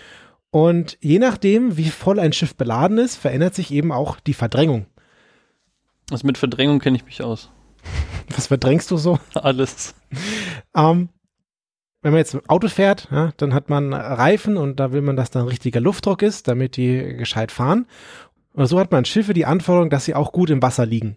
Und 0.50 0.98
je 1.00 1.18
nachdem, 1.18 1.76
wie 1.76 1.88
voll 1.88 2.20
ein 2.20 2.32
Schiff 2.32 2.54
beladen 2.54 2.98
ist, 2.98 3.16
verändert 3.16 3.54
sich 3.54 3.72
eben 3.72 3.90
auch 3.90 4.20
die 4.20 4.34
Verdrängung. 4.34 4.86
Also 6.10 6.26
mit 6.26 6.38
Verdrängung 6.38 6.78
kenne 6.78 6.96
ich 6.96 7.04
mich 7.04 7.22
aus. 7.22 7.50
Was 8.34 8.48
verdrängst 8.48 8.90
du 8.90 8.96
so? 8.96 9.18
Alles. 9.34 9.94
Ähm, 10.74 11.08
wenn 12.02 12.12
man 12.12 12.18
jetzt 12.18 12.36
Auto 12.48 12.68
fährt, 12.68 13.08
ja, 13.10 13.32
dann 13.36 13.54
hat 13.54 13.70
man 13.70 13.94
Reifen 13.94 14.56
und 14.56 14.78
da 14.78 14.92
will 14.92 15.00
man, 15.00 15.16
dass 15.16 15.30
da 15.30 15.40
ein 15.40 15.48
richtiger 15.48 15.80
Luftdruck 15.80 16.22
ist, 16.22 16.48
damit 16.48 16.76
die 16.76 17.16
gescheit 17.16 17.50
fahren. 17.50 17.86
Und 18.52 18.66
so 18.66 18.78
hat 18.78 18.92
man 18.92 19.04
Schiffe 19.04 19.34
die 19.34 19.46
Anforderung, 19.46 19.90
dass 19.90 20.04
sie 20.04 20.14
auch 20.14 20.32
gut 20.32 20.50
im 20.50 20.62
Wasser 20.62 20.86
liegen. 20.86 21.16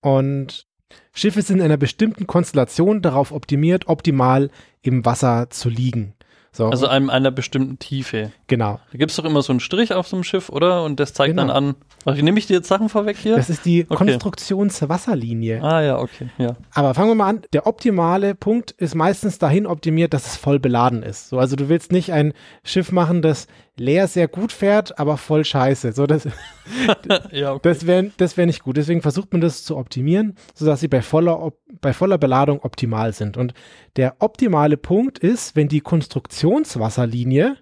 Und 0.00 0.66
Schiffe 1.12 1.42
sind 1.42 1.58
in 1.58 1.64
einer 1.64 1.76
bestimmten 1.76 2.26
Konstellation 2.26 3.02
darauf 3.02 3.32
optimiert, 3.32 3.88
optimal 3.88 4.50
im 4.82 5.04
Wasser 5.04 5.48
zu 5.50 5.68
liegen. 5.68 6.14
So, 6.52 6.68
Also 6.68 6.88
einem 6.88 7.10
einer 7.10 7.30
bestimmten 7.30 7.78
Tiefe. 7.78 8.32
Genau. 8.50 8.78
Da 8.92 8.98
gibt 8.98 9.10
es 9.10 9.16
doch 9.16 9.24
immer 9.24 9.40
so 9.40 9.52
einen 9.54 9.60
Strich 9.60 9.94
auf 9.94 10.06
so 10.06 10.16
einem 10.16 10.24
Schiff, 10.24 10.50
oder? 10.50 10.84
Und 10.84 11.00
das 11.00 11.14
zeigt 11.14 11.30
Genau. 11.30 11.46
dann 11.46 11.50
an. 11.70 11.74
Ach, 12.04 12.14
nehme 12.14 12.38
ich 12.38 12.46
dir 12.46 12.54
jetzt 12.58 12.68
Sachen 12.68 12.90
vorweg 12.90 13.16
hier? 13.16 13.36
Das 13.36 13.48
ist 13.48 13.64
die 13.64 13.86
Okay. 13.88 13.94
Konstruktionswasserlinie. 13.96 15.62
ah 15.62 15.80
ja, 15.82 15.98
okay. 15.98 16.28
Ja. 16.38 16.56
Aber 16.74 16.92
fangen 16.94 17.08
wir 17.10 17.14
mal 17.14 17.28
an. 17.28 17.42
Der 17.52 17.66
optimale 17.66 18.34
Punkt 18.34 18.72
ist 18.72 18.94
meistens 18.94 19.38
dahin 19.38 19.66
optimiert, 19.66 20.12
dass 20.12 20.26
es 20.26 20.36
voll 20.36 20.58
beladen 20.58 21.02
ist. 21.02 21.28
So, 21.30 21.38
also 21.38 21.56
du 21.56 21.68
willst 21.68 21.92
nicht 21.92 22.12
ein 22.12 22.32
Schiff 22.64 22.92
machen, 22.92 23.22
das 23.22 23.46
leer 23.76 24.08
sehr 24.08 24.28
gut 24.28 24.52
fährt, 24.52 24.98
aber 24.98 25.16
voll 25.16 25.44
scheiße. 25.44 25.92
So, 25.92 26.06
das, 26.06 26.24
ja, 27.32 27.52
okay. 27.52 27.60
das 27.62 27.86
wäre 27.86 28.10
das 28.18 28.36
wär 28.36 28.44
nicht 28.46 28.62
gut. 28.62 28.76
Deswegen 28.76 29.00
versucht 29.02 29.32
man 29.32 29.40
das 29.40 29.64
zu 29.64 29.76
optimieren, 29.76 30.36
sodass 30.54 30.80
sie 30.80 30.88
bei 30.88 31.00
voller, 31.02 31.52
bei 31.80 31.92
voller 31.92 32.18
Beladung 32.18 32.60
optimal 32.62 33.12
sind. 33.14 33.36
Und 33.36 33.54
der 33.96 34.16
optimale 34.18 34.76
Punkt 34.76 35.18
ist, 35.18 35.56
wenn 35.56 35.68
die 35.68 35.80
Konstruktionswasserlinie 35.80 37.56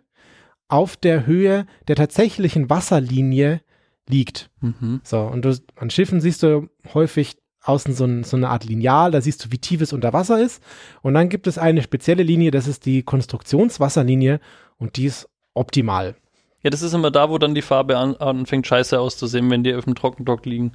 auf 0.68 0.96
der 0.96 1.26
Höhe 1.26 1.66
der 1.88 1.96
tatsächlichen 1.96 2.70
Wasserlinie 2.70 3.60
liegt. 4.08 4.50
Mhm. 4.60 5.00
So, 5.02 5.20
und 5.20 5.44
du, 5.44 5.56
an 5.76 5.90
Schiffen 5.90 6.20
siehst 6.20 6.42
du 6.42 6.68
häufig 6.94 7.36
außen 7.62 7.94
so, 7.94 8.04
ein, 8.04 8.24
so 8.24 8.36
eine 8.36 8.48
Art 8.48 8.64
Lineal, 8.64 9.10
da 9.10 9.20
siehst 9.20 9.44
du, 9.44 9.52
wie 9.52 9.58
tief 9.58 9.80
es 9.80 9.92
unter 9.92 10.12
Wasser 10.12 10.40
ist. 10.40 10.62
Und 11.02 11.14
dann 11.14 11.28
gibt 11.28 11.46
es 11.46 11.58
eine 11.58 11.82
spezielle 11.82 12.22
Linie, 12.22 12.50
das 12.50 12.66
ist 12.66 12.86
die 12.86 13.02
Konstruktionswasserlinie 13.02 14.40
und 14.78 14.96
die 14.96 15.06
ist 15.06 15.28
optimal. 15.54 16.14
Ja, 16.62 16.70
das 16.70 16.82
ist 16.82 16.94
immer 16.94 17.10
da, 17.10 17.30
wo 17.30 17.38
dann 17.38 17.54
die 17.54 17.62
Farbe 17.62 17.98
an, 17.98 18.16
anfängt 18.16 18.66
scheiße 18.66 18.98
auszusehen, 18.98 19.50
wenn 19.50 19.64
die 19.64 19.74
auf 19.74 19.84
dem 19.84 19.94
Trockendock 19.94 20.44
liegen. 20.46 20.72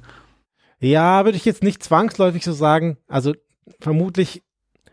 Ja, 0.80 1.24
würde 1.24 1.36
ich 1.36 1.44
jetzt 1.44 1.62
nicht 1.62 1.82
zwangsläufig 1.82 2.44
so 2.44 2.52
sagen. 2.52 2.98
Also 3.08 3.34
vermutlich, 3.80 4.42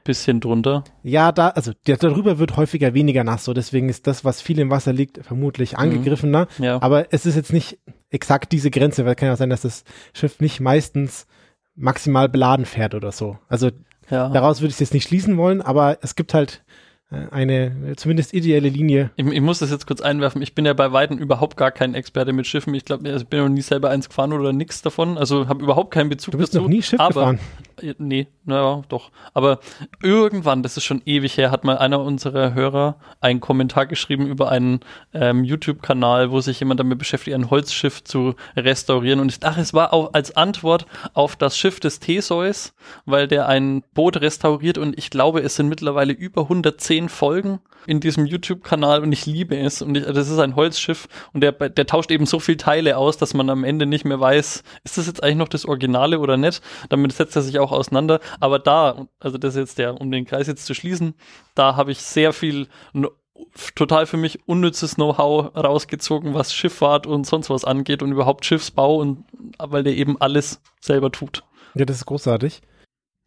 Bisschen 0.04 0.40
drunter. 0.40 0.84
ja, 1.04 1.32
da, 1.32 1.50
also 1.50 1.72
der, 1.86 1.98
darüber 1.98 2.40
wird 2.40 2.58
häufiger 2.58 2.94
weniger 2.94 3.24
nass. 3.24 3.46
So, 3.46 3.54
deswegen 3.54 3.90
ist 3.90 4.08
das, 4.08 4.26
was 4.26 4.42
viel 4.42 4.60
im 4.60 4.70
Wasser 4.70 4.94
liegt, 4.94 5.24
vermutlich 5.24 5.78
angegriffener. 5.78 6.48
Ja. 6.58 6.82
Aber 6.82 7.14
es 7.14 7.26
ist 7.26 7.36
jetzt 7.36 7.54
nicht 7.54 7.80
exakt 8.10 8.52
diese 8.52 8.72
Grenze, 8.72 9.06
weil 9.06 9.16
kann 9.16 9.28
ja 9.28 9.36
sein, 9.36 9.50
dass 9.50 9.62
das 9.62 9.84
Schiff 10.14 10.40
nicht 10.40 10.60
meistens 10.60 11.28
maximal 11.76 12.30
beladen 12.30 12.66
fährt 12.66 12.96
oder 12.96 13.12
so. 13.12 13.38
Also 13.48 13.70
ja. 14.12 14.30
Daraus 14.30 14.60
würde 14.60 14.70
ich 14.70 14.76
es 14.76 14.80
jetzt 14.82 14.94
nicht 14.94 15.08
schließen 15.08 15.38
wollen, 15.38 15.62
aber 15.62 15.98
es 16.02 16.16
gibt 16.16 16.34
halt 16.34 16.64
eine 17.32 17.96
zumindest 17.98 18.34
ideelle 18.34 18.70
Linie. 18.70 19.12
Ich, 19.18 19.26
ich 19.26 19.42
muss 19.42 19.60
das 19.60 19.70
jetzt 19.70 19.86
kurz 19.86 20.00
einwerfen. 20.02 20.42
Ich 20.42 20.56
bin 20.56 20.66
ja 20.66 20.74
bei 20.74 20.94
Weitem 20.94 21.18
überhaupt 21.18 21.58
gar 21.58 21.72
kein 21.72 21.94
Experte 21.94 22.32
mit 22.32 22.48
Schiffen. 22.48 22.74
Ich 22.74 22.86
glaube, 22.86 23.08
ich 23.10 23.28
bin 23.28 23.40
noch 23.42 23.50
nie 23.50 23.62
selber 23.62 23.90
eins 23.90 24.08
gefahren 24.08 24.32
oder 24.32 24.54
nichts 24.54 24.82
davon. 24.82 25.18
Also 25.18 25.48
habe 25.48 25.62
überhaupt 25.62 25.92
keinen 25.92 26.10
Bezug 26.10 26.32
Du 26.32 26.38
bist 26.38 26.54
dazu. 26.54 26.64
noch 26.64 26.70
nie 26.70 26.82
Schiff 26.82 27.00
aber, 27.00 27.14
gefahren. 27.14 27.40
Äh, 27.82 27.96
Nee, 27.98 28.28
naja, 28.46 28.84
doch. 28.90 29.10
Aber 29.34 29.60
irgendwann, 30.04 30.62
das 30.62 30.78
ist 30.78 30.84
schon 30.84 31.02
ewig 31.06 31.38
her, 31.38 31.50
hat 31.50 31.64
mal 31.64 31.80
einer 31.80 32.00
unserer 32.00 32.54
Hörer 32.54 32.98
einen 33.20 33.40
Kommentar 33.40 33.88
geschrieben 33.88 34.28
über 34.28 34.52
einen 34.52 34.82
ähm, 35.14 35.44
YouTube-Kanal, 35.44 36.32
wo 36.32 36.42
sich 36.42 36.60
jemand 36.60 36.80
damit 36.80 37.00
beschäftigt, 37.00 37.34
ein 37.34 37.50
Holzschiff 37.50 38.04
zu 38.04 38.36
restaurieren. 38.56 39.20
Und 39.20 39.32
ich 39.32 39.40
dachte, 39.40 39.62
es 39.62 39.74
war 39.74 39.94
auch 39.94 40.14
als 40.14 40.36
Antwort 40.38 40.86
auf 41.14 41.36
das 41.36 41.58
Schiff 41.58 41.80
des 41.80 42.00
Theseus, 42.00 42.74
weil 43.06 43.28
der 43.28 43.48
ein 43.48 43.84
Boot 43.96 44.22
restauriert 44.22 44.78
und 44.78 44.96
ich 44.98 45.10
glaube, 45.10 45.42
es 45.42 45.56
sind 45.56 45.68
mittlerweile 45.68 46.14
über 46.14 46.44
110 46.44 47.01
Folgen 47.10 47.60
in 47.88 48.00
diesem 48.00 48.26
YouTube-Kanal 48.26 49.02
und 49.02 49.12
ich 49.12 49.26
liebe 49.26 49.58
es. 49.58 49.82
Und 49.82 49.98
ich, 49.98 50.06
das 50.06 50.30
ist 50.30 50.40
ein 50.40 50.56
Holzschiff 50.56 51.08
und 51.34 51.42
der, 51.42 51.52
der 51.52 51.86
tauscht 51.86 52.12
eben 52.12 52.26
so 52.26 52.40
viel 52.40 52.58
Teile 52.58 52.98
aus, 52.98 53.18
dass 53.18 53.34
man 53.34 53.50
am 53.50 53.64
Ende 53.64 53.86
nicht 53.86 54.06
mehr 54.06 54.20
weiß, 54.20 54.64
ist 54.84 54.98
das 54.98 55.08
jetzt 55.08 55.24
eigentlich 55.24 55.38
noch 55.38 55.50
das 55.50 55.66
Originale 55.66 56.20
oder 56.20 56.38
nicht. 56.38 56.62
Damit 56.90 57.14
setzt 57.14 57.36
er 57.36 57.42
sich 57.42 57.60
auch 57.60 57.72
auseinander. 57.72 58.20
Aber 58.40 58.60
da, 58.60 59.08
also 59.20 59.38
das 59.38 59.56
ist 59.56 59.60
jetzt 59.60 59.78
der, 59.78 60.00
um 60.00 60.12
den 60.12 60.26
Kreis 60.26 60.48
jetzt 60.48 60.66
zu 60.66 60.74
schließen, 60.74 61.16
da 61.56 61.76
habe 61.76 61.92
ich 61.92 62.02
sehr 62.02 62.34
viel 62.34 62.68
total 63.76 64.06
für 64.06 64.18
mich 64.18 64.48
unnützes 64.48 64.96
Know-how 64.96 65.56
rausgezogen, 65.56 66.34
was 66.34 66.54
Schifffahrt 66.54 67.08
und 67.08 67.26
sonst 67.26 67.50
was 67.50 67.66
angeht 67.66 68.04
und 68.04 68.12
überhaupt 68.12 68.46
Schiffsbau 68.46 68.98
und 68.98 69.26
weil 69.58 69.84
der 69.84 69.96
eben 69.96 70.20
alles 70.22 70.62
selber 70.80 71.12
tut. 71.12 71.44
Ja, 71.74 71.86
das 71.86 71.98
ist 71.98 72.06
großartig. 72.06 72.62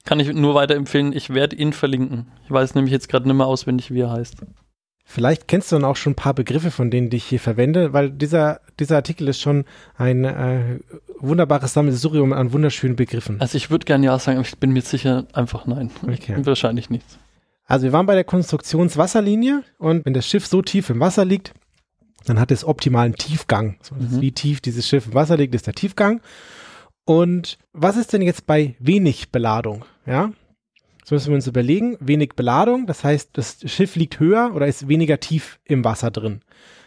Kann 0.05 0.21
ich 0.21 0.33
nur 0.33 0.55
weiterempfehlen. 0.55 1.13
Ich 1.13 1.31
werde 1.31 1.57
ihn 1.57 1.73
verlinken. 1.73 2.27
Ich 2.45 2.51
weiß 2.51 2.75
nämlich 2.75 2.93
jetzt 2.93 3.09
gerade 3.09 3.27
nicht 3.27 3.37
mehr 3.37 3.47
auswendig, 3.47 3.93
wie 3.93 4.01
er 4.01 4.11
heißt. 4.13 4.37
Vielleicht 5.07 5.49
kennst 5.49 5.71
du 5.71 5.77
dann 5.77 5.85
auch 5.85 5.97
schon 5.97 6.13
ein 6.13 6.17
paar 6.17 6.35
Begriffe, 6.35 6.71
von 6.71 6.91
denen 6.91 7.11
die 7.11 7.19
ich 7.19 7.25
hier 7.25 7.41
verwende, 7.41 7.93
weil 7.93 8.11
dieser, 8.11 8.61
dieser 8.81 8.97
Artikel 8.97 9.29
ist 9.29 9.41
schon 9.41 9.65
ein 9.97 10.25
äh, 10.25 10.79
wunderbares 11.21 11.75
Sammelsurium 11.75 12.33
an 12.33 12.53
wunderschönen 12.53 12.97
Begriffen. 12.97 13.41
Also 13.41 13.57
ich 13.57 13.71
würde 13.71 13.85
gerne 13.85 14.07
ja 14.07 14.19
sagen, 14.19 14.39
aber 14.39 14.47
ich 14.47 14.57
bin 14.59 14.73
mir 14.73 14.81
sicher 14.83 15.27
einfach 15.35 15.67
nein. 15.67 15.91
Okay. 16.03 16.35
Wahrscheinlich 16.45 16.89
nichts. 16.89 17.19
Also 17.67 17.85
wir 17.85 17.93
waren 17.93 18.07
bei 18.07 18.15
der 18.15 18.25
Konstruktionswasserlinie 18.25 19.63
und 19.79 20.05
wenn 20.05 20.15
das 20.15 20.27
Schiff 20.27 20.47
so 20.47 20.63
tief 20.63 20.91
im 20.91 21.01
Wasser 21.01 21.25
liegt, 21.25 21.53
dann 22.27 22.41
hat 22.41 22.51
es 22.51 22.65
optimalen 22.65 23.15
Tiefgang. 23.15 23.77
So, 23.83 23.95
Mhm. 23.95 24.21
Wie 24.21 24.33
tief 24.33 24.61
dieses 24.61 24.89
Schiff 24.89 25.07
im 25.07 25.15
Wasser 25.15 25.37
liegt, 25.37 25.55
ist 25.55 25.67
der 25.67 25.75
Tiefgang. 25.75 26.21
Und 27.05 27.59
was 27.73 27.97
ist 27.97 28.13
denn 28.13 28.23
jetzt 28.23 28.47
bei 28.47 28.75
wenig 28.79 29.31
Beladung? 29.31 29.85
Ja, 30.07 30.33
das 31.03 31.11
müssen 31.11 31.29
wir 31.29 31.35
uns 31.37 31.47
überlegen. 31.47 31.97
Wenig 32.01 32.31
Beladung, 32.35 32.87
das 32.87 33.05
heißt, 33.05 33.31
das 33.35 33.59
Schiff 33.67 33.95
liegt 33.97 34.21
höher 34.21 34.53
oder 34.55 34.67
ist 34.67 34.89
weniger 34.89 35.21
tief 35.21 35.59
im 35.65 35.85
Wasser 35.85 36.11
drin. 36.11 36.41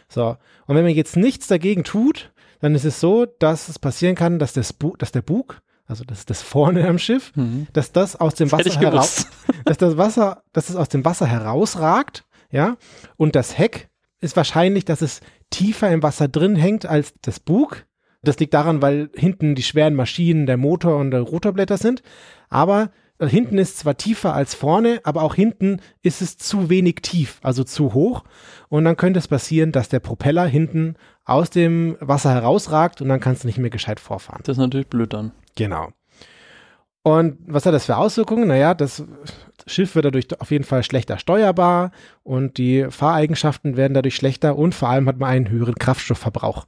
So, 0.08 0.36
und 0.66 0.74
wenn 0.74 0.84
man 0.84 0.94
jetzt 0.94 1.16
nichts 1.16 1.46
dagegen 1.46 1.84
tut, 1.84 2.32
dann 2.60 2.74
ist 2.74 2.84
es 2.84 2.98
so, 2.98 3.26
dass 3.26 3.68
es 3.68 3.78
passieren 3.78 4.16
kann, 4.16 4.38
dass, 4.40 4.52
das 4.52 4.72
Bu 4.72 4.96
dass 4.96 5.12
der 5.12 5.22
Bug, 5.22 5.60
also 5.86 6.02
das 6.04 6.20
ist 6.20 6.30
das 6.30 6.42
vorne 6.42 6.88
am 6.88 6.98
Schiff, 6.98 7.30
Mhm. 7.36 7.68
dass 7.72 7.92
das 7.92 8.16
aus 8.16 8.34
dem 8.34 8.50
Hätte 8.50 8.70
Wasser 8.70 8.80
heraus 8.80 9.26
dass 9.64 9.76
das 9.78 9.96
Wasser, 9.96 10.42
dass 10.52 10.68
es 10.70 10.74
aus 10.76 10.88
dem 10.88 11.04
Wasser 11.04 11.26
herausragt, 11.26 12.24
ja, 12.50 12.76
und 13.16 13.36
das 13.36 13.56
Heck 13.58 13.88
ist 14.20 14.34
wahrscheinlich, 14.34 14.84
dass 14.84 15.02
es 15.02 15.20
tiefer 15.50 15.90
im 15.90 16.02
Wasser 16.02 16.26
drin 16.26 16.56
hängt 16.56 16.86
als 16.86 17.12
das 17.22 17.38
Bug. 17.38 17.84
Das 18.22 18.38
liegt 18.38 18.54
daran, 18.54 18.82
weil 18.82 19.10
hinten 19.14 19.54
die 19.54 19.62
schweren 19.62 19.94
Maschinen, 19.94 20.46
der 20.46 20.56
Motor 20.56 20.96
und 20.96 21.12
der 21.12 21.20
Rotorblätter 21.20 21.76
sind. 21.76 22.02
Aber 22.48 22.90
äh, 23.18 23.26
hinten 23.26 23.58
ist 23.58 23.78
zwar 23.78 23.96
tiefer 23.96 24.34
als 24.34 24.54
vorne, 24.54 25.00
aber 25.04 25.22
auch 25.22 25.34
hinten 25.34 25.80
ist 26.02 26.22
es 26.22 26.36
zu 26.36 26.68
wenig 26.68 26.96
tief, 27.02 27.38
also 27.42 27.64
zu 27.64 27.94
hoch. 27.94 28.24
Und 28.68 28.84
dann 28.84 28.96
könnte 28.96 29.18
es 29.18 29.28
passieren, 29.28 29.72
dass 29.72 29.88
der 29.88 30.00
Propeller 30.00 30.46
hinten 30.46 30.96
aus 31.24 31.50
dem 31.50 31.96
Wasser 32.00 32.32
herausragt 32.32 33.00
und 33.00 33.08
dann 33.08 33.20
kannst 33.20 33.44
du 33.44 33.46
nicht 33.48 33.58
mehr 33.58 33.70
gescheit 33.70 34.00
vorfahren. 34.00 34.40
Das 34.44 34.56
ist 34.56 34.60
natürlich 34.60 34.88
blöd 34.88 35.12
dann. 35.12 35.32
Genau. 35.56 35.88
Und 37.02 37.38
was 37.46 37.64
hat 37.64 37.72
das 37.72 37.86
für 37.86 37.96
Auswirkungen? 37.96 38.48
Naja, 38.48 38.74
das 38.74 39.04
Schiff 39.66 39.94
wird 39.94 40.04
dadurch 40.04 40.26
auf 40.40 40.50
jeden 40.50 40.64
Fall 40.64 40.82
schlechter 40.82 41.18
steuerbar 41.18 41.90
und 42.22 42.58
die 42.58 42.86
Fahreigenschaften 42.90 43.76
werden 43.76 43.94
dadurch 43.94 44.16
schlechter 44.16 44.56
und 44.56 44.74
vor 44.74 44.88
allem 44.88 45.08
hat 45.08 45.18
man 45.18 45.30
einen 45.30 45.48
höheren 45.48 45.76
Kraftstoffverbrauch. 45.76 46.66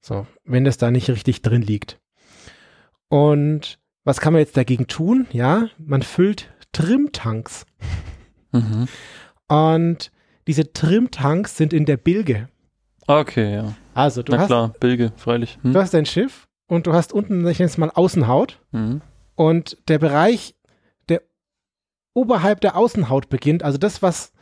So, 0.00 0.26
wenn 0.44 0.64
das 0.64 0.78
da 0.78 0.90
nicht 0.90 1.10
richtig 1.10 1.42
drin 1.42 1.62
liegt. 1.62 2.00
Und 3.08 3.78
was 4.04 4.20
kann 4.20 4.32
man 4.32 4.40
jetzt 4.40 4.56
dagegen 4.56 4.86
tun? 4.86 5.26
Ja, 5.32 5.68
man 5.78 6.02
füllt 6.02 6.52
Trimtanks. 6.72 7.66
Mhm. 8.52 8.88
Und 9.48 10.10
diese 10.46 10.72
Trimtanks 10.72 11.56
sind 11.56 11.72
in 11.72 11.84
der 11.84 11.96
Bilge. 11.96 12.48
Okay, 13.06 13.54
ja. 13.54 13.74
Also, 13.94 14.22
du 14.22 14.32
Na 14.32 14.38
hast, 14.38 14.46
klar, 14.46 14.74
Bilge, 14.80 15.12
freilich. 15.16 15.58
Hm? 15.62 15.72
du 15.72 15.80
hast 15.80 15.92
dein 15.92 16.06
Schiff 16.06 16.48
und 16.68 16.86
du 16.86 16.92
hast 16.92 17.12
unten, 17.12 17.46
ich 17.48 17.58
nenne 17.58 17.70
es 17.70 17.78
mal 17.78 17.90
Außenhaut. 17.90 18.60
Mhm. 18.70 19.02
Und 19.34 19.78
der 19.88 19.98
Bereich, 19.98 20.54
der 21.08 21.22
oberhalb 22.14 22.60
der 22.60 22.76
Außenhaut 22.76 23.28
beginnt, 23.28 23.62
also 23.62 23.78
das, 23.78 24.02
was 24.02 24.32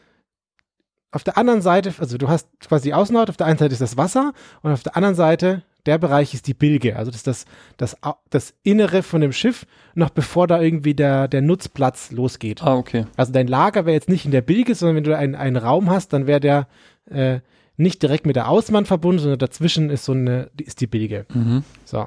auf 1.11 1.25
der 1.25 1.39
anderen 1.39 1.63
Seite, 1.63 1.95
also 1.99 2.19
du 2.19 2.29
hast 2.29 2.49
quasi 2.61 2.89
die 2.89 2.95
Außenhaut, 2.95 3.31
auf 3.31 3.37
der 3.37 3.47
einen 3.47 3.59
Seite 3.59 3.73
ist 3.73 3.81
das 3.81 3.97
Wasser 3.97 4.33
und 4.63 4.73
auf 4.73 4.83
der 4.83 4.97
anderen 4.97 5.15
Seite, 5.15 5.63
der 5.87 5.97
Bereich 5.97 6.35
ist 6.35 6.47
die 6.47 6.55
Bilge. 6.55 6.97
Also 6.97 7.11
das 7.11 7.21
ist 7.21 7.27
das, 7.27 7.45
das, 7.79 7.97
das 8.29 8.55
Innere 8.63 9.03
von 9.03 9.23
dem 9.23 9.33
Schiff, 9.33 9.67
noch 9.95 10.11
bevor 10.11 10.47
da 10.47 10.61
irgendwie 10.61 10.95
der, 10.95 11.29
der 11.29 11.41
Nutzplatz 11.41 12.11
losgeht. 12.11 12.63
Ah, 12.63 12.77
okay. 12.77 13.07
Also 13.17 13.33
dein 13.33 13.47
Lager 13.47 13.87
wäre 13.87 13.95
jetzt 13.95 14.11
nicht 14.11 14.27
in 14.27 14.31
der 14.31 14.43
Bilge, 14.43 14.75
sondern 14.75 14.97
wenn 14.97 15.05
du 15.05 15.17
einen, 15.17 15.35
einen 15.35 15.57
Raum 15.57 15.89
hast, 15.89 16.13
dann 16.13 16.27
wäre 16.27 16.41
der 16.41 16.69
äh, 17.07 17.41
nicht 17.79 18.03
direkt 18.03 18.27
mit 18.27 18.37
der 18.37 18.49
Außenwand 18.51 18.87
verbunden, 18.87 19.21
sondern 19.21 19.39
dazwischen 19.39 19.89
ist 19.89 20.05
so 20.05 20.13
eine, 20.13 20.51
ist 20.61 20.83
die 20.83 20.87
Bilge. 20.87 21.25
Mhm. 21.33 21.63
So. 21.87 22.07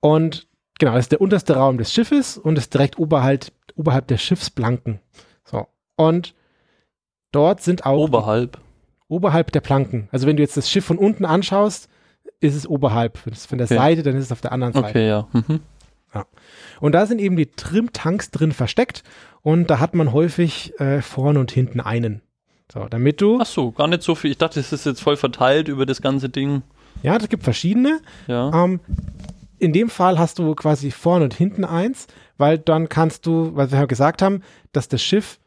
Und 0.00 0.46
genau, 0.78 0.92
das 0.92 1.06
ist 1.06 1.12
der 1.12 1.22
unterste 1.22 1.56
Raum 1.56 1.78
des 1.78 1.94
Schiffes 1.94 2.36
und 2.36 2.58
ist 2.58 2.74
direkt 2.74 2.98
oberhalb, 2.98 3.46
oberhalb 3.76 4.08
der 4.08 4.18
Schiffsplanken. 4.18 5.00
So. 5.44 5.68
Und 5.96 6.34
dort 7.36 7.60
sind 7.62 7.84
auch 7.86 7.98
Oberhalb. 7.98 8.58
oberhalb 9.08 9.52
der 9.52 9.60
Planken. 9.60 10.08
Also 10.10 10.26
wenn 10.26 10.36
du 10.36 10.42
jetzt 10.42 10.56
das 10.56 10.70
Schiff 10.70 10.84
von 10.84 10.98
unten 10.98 11.24
anschaust, 11.24 11.88
ist 12.40 12.54
es 12.56 12.66
oberhalb. 12.66 13.18
Wenn 13.24 13.32
es 13.34 13.46
von 13.46 13.58
der 13.58 13.66
Okay. 13.66 13.76
Seite, 13.76 14.02
dann 14.02 14.16
ist 14.16 14.24
es 14.24 14.32
auf 14.32 14.40
der 14.40 14.52
anderen 14.52 14.72
Seite. 14.72 14.88
Okay, 14.88 15.06
ja. 15.08 15.28
Mhm. 15.32 15.60
Und 16.80 16.92
da 16.92 17.04
sind 17.06 17.20
eben 17.20 17.36
die 17.36 17.46
Trimtanks 17.46 18.30
drin 18.30 18.52
versteckt 18.52 19.02
und 19.42 19.68
da 19.68 19.80
hat 19.80 19.94
man 19.94 20.12
häufig 20.12 20.72
äh, 20.80 21.02
vorne 21.02 21.38
und 21.40 21.50
hinten 21.52 21.80
einen. 21.80 22.22
So, 22.72 22.86
damit 22.88 23.20
du, 23.20 23.38
Ach 23.40 23.46
so, 23.46 23.70
gar 23.70 23.86
nicht 23.86 24.02
so 24.02 24.14
viel. 24.14 24.30
Ich 24.30 24.38
dachte, 24.38 24.58
es 24.58 24.72
ist 24.72 24.86
jetzt 24.86 25.02
voll 25.02 25.16
verteilt 25.16 25.68
über 25.68 25.84
das 25.86 26.00
ganze 26.00 26.28
Ding. 26.30 26.62
ja, 27.02 27.16
es 27.16 27.28
gibt 27.28 27.44
verschiedene. 27.44 28.00
Ja. 28.28 28.64
Ähm, 28.64 28.80
in 29.58 29.72
dem 29.74 29.88
Fall 29.90 30.18
hast 30.18 30.38
du 30.38 30.54
quasi 30.54 30.90
vorne 30.90 31.24
und 31.24 31.34
hinten 31.34 31.64
eins, 31.64 32.06
weil 32.38 32.58
dann 32.58 32.88
kannst 32.88 33.26
du, 33.26 33.54
weil 33.54 33.70
wir 33.70 33.78
ja 33.80 33.84
gesagt 33.86 34.22
haben, 34.22 34.42
dass 34.72 34.88
das 34.88 35.02
Schiff 35.02 35.38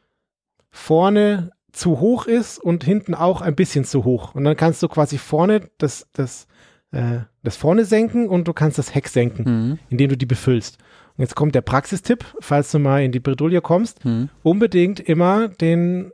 vorne 0.70 1.52
zu 1.72 2.00
hoch 2.00 2.26
ist 2.26 2.58
und 2.60 2.84
hinten 2.84 3.14
auch 3.16 3.42
ein 3.42 3.56
bisschen 3.56 3.86
zu 3.86 4.04
hoch. 4.04 4.36
Und 4.36 4.44
dann 4.44 4.56
kannst 4.58 4.82
du 4.84 4.88
quasi 4.88 5.18
vorne 5.18 5.70
das, 5.78 6.08
das, 6.14 6.48
äh, 6.92 7.20
das 7.44 7.56
vorne 7.58 7.86
senken 7.86 8.28
und 8.28 8.48
du 8.48 8.54
kannst 8.54 8.78
das 8.78 8.94
Heck 8.96 9.08
senken, 9.08 9.44
Mhm. 9.44 9.80
indem 9.90 10.10
du 10.10 10.18
die 10.18 10.26
befüllst. 10.26 10.78
Und 11.18 11.22
jetzt 11.24 11.36
kommt 11.36 11.54
der 11.56 11.62
Praxistipp, 11.62 12.26
falls 12.40 12.72
du 12.72 12.80
mal 12.80 13.04
in 13.04 13.12
die 13.12 13.20
Bredouille 13.20 13.62
kommst, 13.62 14.04
Mhm. 14.06 14.30
unbedingt 14.44 15.00
immer 15.00 15.48
den 15.50 16.12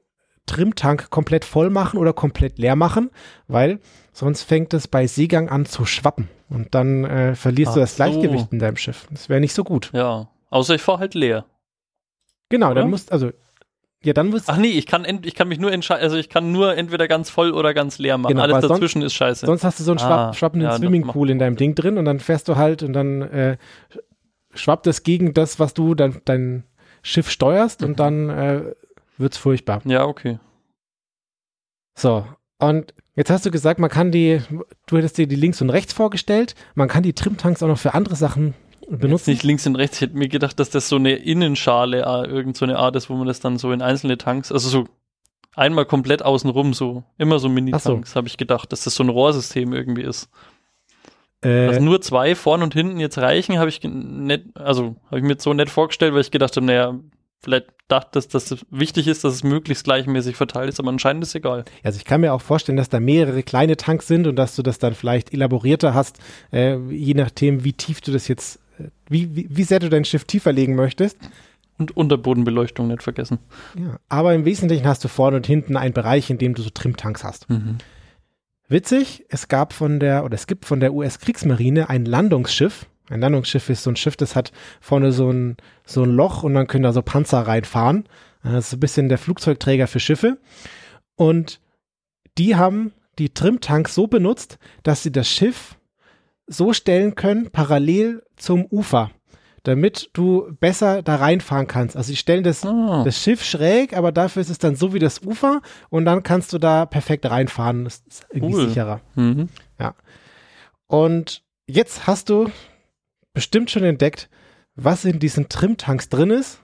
Trimtank 0.48 1.10
komplett 1.10 1.44
voll 1.46 1.70
machen 1.72 1.98
oder 2.00 2.14
komplett 2.14 2.60
leer 2.60 2.76
machen, 2.76 3.10
weil 3.48 3.80
sonst 4.14 4.44
fängt 4.44 4.74
es 4.76 4.88
bei 4.88 5.08
Seegang 5.08 5.50
an 5.50 5.66
zu 5.66 5.86
schwappen 5.86 6.28
und 6.50 6.76
dann 6.76 7.04
äh, 7.04 7.34
verlierst 7.36 7.76
du 7.76 7.80
Ach 7.80 7.84
das 7.84 7.92
so. 7.98 8.04
Gleichgewicht 8.04 8.52
in 8.54 8.60
deinem 8.60 8.78
Schiff. 8.78 9.08
Das 9.10 9.28
wäre 9.30 9.40
nicht 9.40 9.54
so 9.54 9.64
gut. 9.64 9.90
Ja. 9.94 10.30
Außer 10.52 10.76
ich 10.76 10.82
fahre 10.84 11.00
halt 11.00 11.16
leer. 11.16 11.46
Genau, 12.50 12.72
Oder? 12.72 12.82
dann 12.82 12.92
musst 12.92 13.12
also 13.12 13.32
ja, 14.06 14.14
dann 14.14 14.28
musst 14.30 14.50
Ach 14.50 14.58
nee, 14.58 14.70
ich 14.70 14.86
kann, 14.86 15.06
ich 15.24 15.36
kann 15.36 15.48
mich 15.48 15.60
nur 15.60 15.72
entscheiden, 15.72 16.04
also 16.04 16.16
ich 16.16 16.30
kann 16.30 16.52
nur 16.52 16.76
entweder 16.78 17.08
ganz 17.08 17.30
voll 17.30 17.52
oder 17.52 17.74
ganz 17.74 17.98
leer 17.98 18.18
machen. 18.18 18.32
Genau, 18.34 18.44
Alles 18.44 18.54
weil 18.56 18.62
sonst- 18.62 18.72
dazwischen 18.74 19.02
ist 19.02 19.14
scheiße. 19.14 19.46
sonst 19.46 19.64
hast 19.64 19.80
du 19.80 19.84
so 19.84 19.92
einen 19.92 20.00
schwapp, 20.00 20.30
Ah, 20.30 20.34
schwappenden 20.34 20.70
ja, 20.70 20.78
Swimmingpool 20.78 21.30
in 21.30 21.40
deinem 21.40 21.56
Ding 21.58 21.76
drin 21.76 21.98
und 21.98 22.06
dann 22.06 22.20
fährst 22.20 22.48
du 22.48 22.56
halt 22.56 22.84
und 22.84 22.94
dann 22.94 23.22
äh, 23.24 23.58
schwappt 24.54 24.88
es 24.88 25.04
gegen 25.04 25.34
das, 25.34 25.60
was 25.60 25.74
du 25.74 25.96
dein, 25.96 26.22
dein 26.26 26.64
Schiff 27.02 27.30
steuerst 27.30 27.82
Mhm. 27.82 27.88
und 27.88 28.00
dann 28.00 28.30
äh, 28.30 28.62
wird's 29.18 29.38
furchtbar. 29.38 29.82
ja, 29.86 30.06
okay. 30.06 30.40
So, 31.98 32.26
und 32.60 32.94
jetzt 33.16 33.30
hast 33.30 33.46
du 33.46 33.52
gesagt, 33.52 33.80
man 33.80 33.90
kann 33.90 34.12
die, 34.12 34.42
du 34.88 34.98
hättest 34.98 35.18
dir 35.18 35.28
die 35.28 35.36
links 35.36 35.62
und 35.62 35.70
rechts 35.70 35.94
vorgestellt, 35.94 36.56
man 36.74 36.88
kann 36.88 37.04
die 37.04 37.14
Trimtanks 37.14 37.64
auch 37.64 37.68
noch 37.68 37.78
für 37.80 37.94
andere 37.94 38.16
Sachen 38.16 38.54
Jetzt 38.90 39.02
benutzen. 39.02 39.30
nicht 39.32 39.44
links 39.44 39.66
und 39.66 39.76
rechts. 39.76 39.98
Ich 39.98 40.02
hätte 40.02 40.18
mir 40.18 40.28
gedacht, 40.28 40.60
dass 40.60 40.70
das 40.70 40.90
so 40.90 40.98
eine 40.98 41.14
Innenschale, 41.14 42.02
äh, 42.02 42.28
irgend 42.28 42.56
so 42.56 42.66
eine 42.66 42.78
Art 42.78 42.96
ist, 42.96 43.10
wo 43.10 43.16
man 43.16 43.28
das 43.28 43.40
dann 43.40 43.58
so 43.58 43.72
in 43.72 43.82
einzelne 43.82 44.18
Tanks, 44.18 44.52
also 44.52 44.70
so 44.70 44.88
einmal 45.56 45.86
komplett 45.86 46.24
außenrum, 46.24 46.74
so 46.74 47.04
immer 47.18 47.40
so 47.40 47.50
Mini-Tanks, 47.50 48.16
habe 48.16 48.28
ich 48.28 48.38
gedacht, 48.38 48.72
dass 48.72 48.84
das 48.84 48.96
so 48.96 49.04
ein 49.04 49.10
Rohrsystem 49.10 49.74
irgendwie 49.74 50.04
ist. 50.04 50.30
Dass 51.42 51.78
Äh, 51.78 51.80
nur 51.80 52.02
zwei 52.02 52.36
vorn 52.36 52.64
und 52.64 52.74
hinten 52.74 53.00
jetzt 53.00 53.18
reichen, 53.18 53.60
habe 53.60 53.70
ich 53.70 53.82
nicht, 53.84 54.46
also 54.56 54.96
habe 55.08 55.20
ich 55.20 55.24
mir 55.24 55.36
so 55.38 55.54
nett 55.54 55.70
vorgestellt, 55.70 56.14
weil 56.14 56.22
ich 56.22 56.32
gedacht 56.32 56.56
habe, 56.56 56.66
naja, 56.66 56.96
vielleicht 57.44 57.68
dachte, 57.88 58.10
dass 58.14 58.28
das 58.28 58.66
wichtig 58.72 59.08
ist, 59.08 59.24
dass 59.24 59.36
es 59.36 59.44
möglichst 59.44 59.84
gleichmäßig 59.84 60.36
verteilt 60.36 60.70
ist, 60.70 60.80
aber 60.80 60.90
anscheinend 60.90 61.24
ist 61.24 61.36
egal. 61.36 61.66
also 61.84 61.98
ich 61.98 62.06
kann 62.06 62.22
mir 62.22 62.34
auch 62.34 62.42
vorstellen, 62.42 62.78
dass 62.78 62.90
da 62.90 63.00
mehrere 63.00 63.44
kleine 63.44 63.78
Tanks 63.78 64.08
sind 64.08 64.26
und 64.26 64.36
dass 64.36 64.56
du 64.56 64.64
das 64.64 64.80
dann 64.80 64.96
vielleicht 64.96 65.34
elaborierter 65.34 65.94
hast, 65.94 66.18
äh, 66.52 66.78
je 66.90 67.14
nachdem, 67.14 67.64
wie 67.64 67.74
tief 67.74 68.02
du 68.02 68.12
das 68.12 68.28
jetzt, 68.28 68.60
wie, 69.10 69.36
wie, 69.36 69.48
wie 69.50 69.64
sehr 69.64 69.80
du 69.80 69.90
dein 69.90 70.06
Schiff 70.06 70.26
tiefer 70.26 70.52
legen 70.52 70.76
möchtest. 70.76 71.18
Und 71.78 71.96
Unterbodenbeleuchtung 71.98 72.88
nicht 72.88 73.04
vergessen. 73.04 73.40
Ja, 73.78 74.00
aber 74.08 74.34
im 74.34 74.46
Wesentlichen 74.46 74.88
hast 74.88 75.04
du 75.04 75.10
vorne 75.10 75.38
und 75.38 75.46
hinten 75.46 75.76
einen 75.76 75.94
Bereich, 75.94 76.30
in 76.30 76.38
dem 76.38 76.54
du 76.54 76.62
so 76.62 76.70
Trimtanks 76.70 77.24
hast. 77.26 77.50
Mhm. 77.50 77.80
Witzig, 78.70 79.26
es 79.30 79.50
gab 79.50 79.74
von 79.74 80.00
der, 80.00 80.24
oder 80.24 80.36
es 80.36 80.48
gibt 80.48 80.66
von 80.66 80.80
der 80.80 80.94
US-Kriegsmarine 80.94 81.90
ein 81.90 82.06
Landungsschiff. 82.06 82.88
Ein 83.10 83.20
Landungsschiff 83.20 83.70
ist 83.70 83.84
so 83.84 83.92
ein 83.92 83.98
Schiff, 83.98 84.16
das 84.16 84.36
hat 84.36 84.54
vorne 84.80 85.12
so 85.12 85.30
ein, 85.30 85.58
so 85.86 86.04
ein 86.04 86.12
Loch 86.12 86.44
und 86.44 86.56
dann 86.56 86.68
können 86.68 86.84
da 86.84 86.94
so 86.94 87.02
Panzer 87.02 87.42
reinfahren. 87.42 88.06
Das 88.42 88.66
ist 88.66 88.70
so 88.72 88.78
ein 88.78 88.80
bisschen 88.80 89.10
der 89.10 89.18
Flugzeugträger 89.18 89.88
für 89.88 90.00
Schiffe. 90.00 90.38
Und 91.16 91.60
die 92.38 92.56
haben 92.56 92.94
die 93.20 93.34
Trimtanks 93.34 93.96
so 93.96 94.08
benutzt, 94.08 94.58
dass 94.84 95.04
sie 95.04 95.12
das 95.12 95.28
Schiff 95.28 95.76
so 96.48 96.74
stellen 96.74 97.16
können, 97.16 97.50
parallel 97.52 98.24
zum 98.36 98.66
Ufer, 98.66 99.12
damit 99.64 100.10
du 100.14 100.56
besser 100.60 101.02
da 101.02 101.16
reinfahren 101.16 101.68
kannst. 101.68 101.96
Also 101.98 102.08
sie 102.08 102.16
stellen 102.18 102.44
das, 102.44 102.66
Ah, 102.66 103.04
das 103.04 103.20
Schiff 103.22 103.44
schräg, 103.44 103.96
aber 103.98 104.12
dafür 104.12 104.42
ist 104.42 104.50
es 104.50 104.58
dann 104.60 104.76
so 104.76 104.94
wie 104.94 105.00
das 105.00 105.22
Ufer 105.24 105.62
und 105.90 106.06
dann 106.06 106.22
kannst 106.24 106.54
du 106.54 106.58
da 106.60 106.86
perfekt 106.86 107.26
reinfahren. 107.26 107.84
Das 107.86 108.04
ist 108.08 108.26
irgendwie 108.32 108.56
Cool. 108.56 108.68
sicherer. 108.70 109.02
mhm. 109.16 109.50
Und 110.88 111.44
jetzt 111.68 112.06
hast 112.08 112.30
du 112.30 112.52
bestimmt 113.34 113.72
schon 113.72 113.84
entdeckt, 113.84 114.30
was 114.76 115.04
in 115.06 115.20
diesen 115.20 115.50
Trimtanks 115.50 116.10
drin 116.10 116.30
ist. 116.30 116.60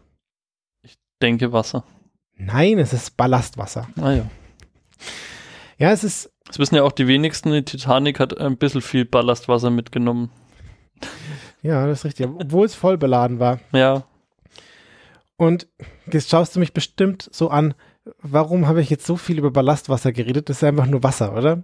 Denke 1.21 1.51
Wasser. 1.51 1.83
Nein, 2.35 2.77
es 2.79 2.93
ist 2.93 3.17
Ballastwasser. 3.17 3.87
Ah 3.99 4.11
ja. 4.11 4.25
Ja, 5.77 5.91
es 5.91 6.03
ist, 6.03 6.30
Das 6.47 6.59
wissen 6.59 6.75
ja 6.75 6.83
auch 6.83 6.91
die 6.91 7.07
wenigsten. 7.07 7.51
Die 7.51 7.63
Titanic 7.63 8.19
hat 8.19 8.37
ein 8.37 8.57
bisschen 8.57 8.81
viel 8.81 9.05
Ballastwasser 9.05 9.69
mitgenommen. 9.69 10.29
ja, 11.61 11.85
das 11.87 11.99
ist 11.99 12.05
richtig, 12.05 12.27
obwohl 12.27 12.65
es 12.65 12.75
voll 12.75 12.97
beladen 12.97 13.39
war. 13.39 13.59
Ja, 13.71 14.03
Und 15.37 15.67
jetzt 16.11 16.29
schaust 16.29 16.55
du 16.55 16.59
mich 16.59 16.73
bestimmt 16.73 17.29
so 17.31 17.49
an, 17.49 17.73
warum 18.21 18.67
habe 18.67 18.81
ich 18.81 18.89
jetzt 18.89 19.05
so 19.05 19.15
viel 19.15 19.37
über 19.37 19.51
Ballastwasser 19.51 20.11
geredet? 20.11 20.49
Das 20.49 20.57
ist 20.57 20.63
einfach 20.63 20.87
nur 20.87 21.03
Wasser, 21.03 21.35
oder? 21.35 21.63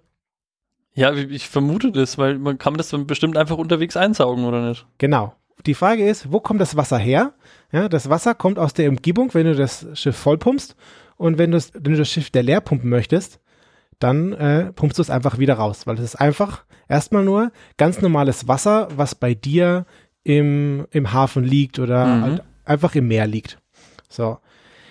ja, 0.93 1.13
ich 1.13 1.47
vermute 1.47 1.91
das, 1.91 2.17
weil 2.17 2.39
man 2.39 2.57
kann 2.57 2.73
das 2.73 2.89
dann 2.89 3.05
bestimmt 3.05 3.37
einfach 3.37 3.57
unterwegs 3.57 3.95
einsaugen, 3.95 4.45
oder 4.45 4.67
nicht? 4.67 4.87
Genau. 4.97 5.35
Die 5.67 5.75
Frage 5.75 6.07
ist, 6.09 6.31
wo 6.31 6.39
kommt 6.39 6.59
das 6.59 6.75
Wasser 6.75 6.97
her? 6.97 7.33
Ja, 7.71 7.87
das 7.87 8.09
Wasser 8.09 8.33
kommt 8.33 8.57
aus 8.57 8.73
der 8.73 8.89
Umgebung, 8.89 9.31
wenn 9.35 9.45
du 9.45 9.53
das 9.55 9.85
Schiff 9.93 10.15
vollpumpst. 10.17 10.75
Und 11.17 11.37
wenn, 11.37 11.53
wenn 11.53 11.93
du 11.93 11.97
das 11.97 12.09
Schiff 12.09 12.31
der 12.31 12.41
leer 12.41 12.61
pumpen 12.61 12.89
möchtest, 12.89 13.39
dann 13.99 14.33
äh, 14.33 14.71
pumpst 14.73 14.97
du 14.97 15.01
es 15.01 15.09
einfach 15.09 15.37
wieder 15.39 15.55
raus. 15.55 15.87
Weil 15.87 15.95
es 15.97 16.03
ist 16.03 16.15
einfach 16.15 16.63
erstmal 16.87 17.23
nur 17.23 17.51
ganz 17.77 18.01
normales 18.01 18.47
Wasser, 18.47 18.87
was 18.95 19.15
bei 19.15 19.33
dir 19.33 19.85
im, 20.23 20.85
im 20.91 21.13
Hafen 21.13 21.43
liegt 21.43 21.79
oder 21.79 22.05
Mhm. 22.05 22.21
halt 22.23 22.43
einfach 22.65 22.95
im 22.95 23.07
Meer 23.07 23.27
liegt. 23.27 23.59
So. 24.09 24.37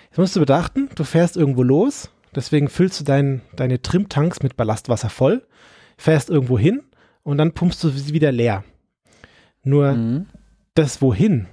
Jetzt 0.09 0.17
musst 0.17 0.35
du 0.35 0.39
bedachten, 0.39 0.89
du 0.95 1.03
fährst 1.03 1.37
irgendwo 1.37 1.63
los, 1.63 2.09
deswegen 2.35 2.69
füllst 2.69 2.99
du 2.99 3.03
dein, 3.03 3.41
deine 3.55 3.81
Trimtanks 3.81 4.41
mit 4.41 4.57
Ballastwasser 4.57 5.09
voll, 5.09 5.45
fährst 5.97 6.29
irgendwo 6.29 6.57
hin 6.57 6.81
und 7.23 7.37
dann 7.37 7.51
pumpst 7.53 7.83
du 7.83 7.89
sie 7.89 8.13
wieder 8.13 8.31
leer. 8.31 8.63
Nur 9.63 9.93
Mhm. 9.93 10.25
das 10.73 11.01
Wohin, 11.01 11.47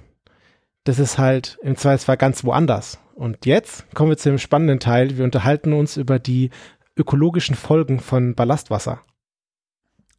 das 0.83 0.99
ist 0.99 1.17
halt 1.17 1.57
im 1.61 1.75
Zweifelsfall 1.75 2.17
ganz 2.17 2.43
woanders. 2.43 2.99
Und 3.13 3.45
jetzt 3.45 3.85
kommen 3.93 4.09
wir 4.11 4.17
zu 4.17 4.29
dem 4.29 4.37
spannenden 4.39 4.79
Teil. 4.79 5.17
Wir 5.17 5.23
unterhalten 5.23 5.71
uns 5.73 5.95
über 5.97 6.19
die 6.19 6.49
ökologischen 6.97 7.55
Folgen 7.55 7.99
von 7.99 8.35
Ballastwasser. 8.35 8.99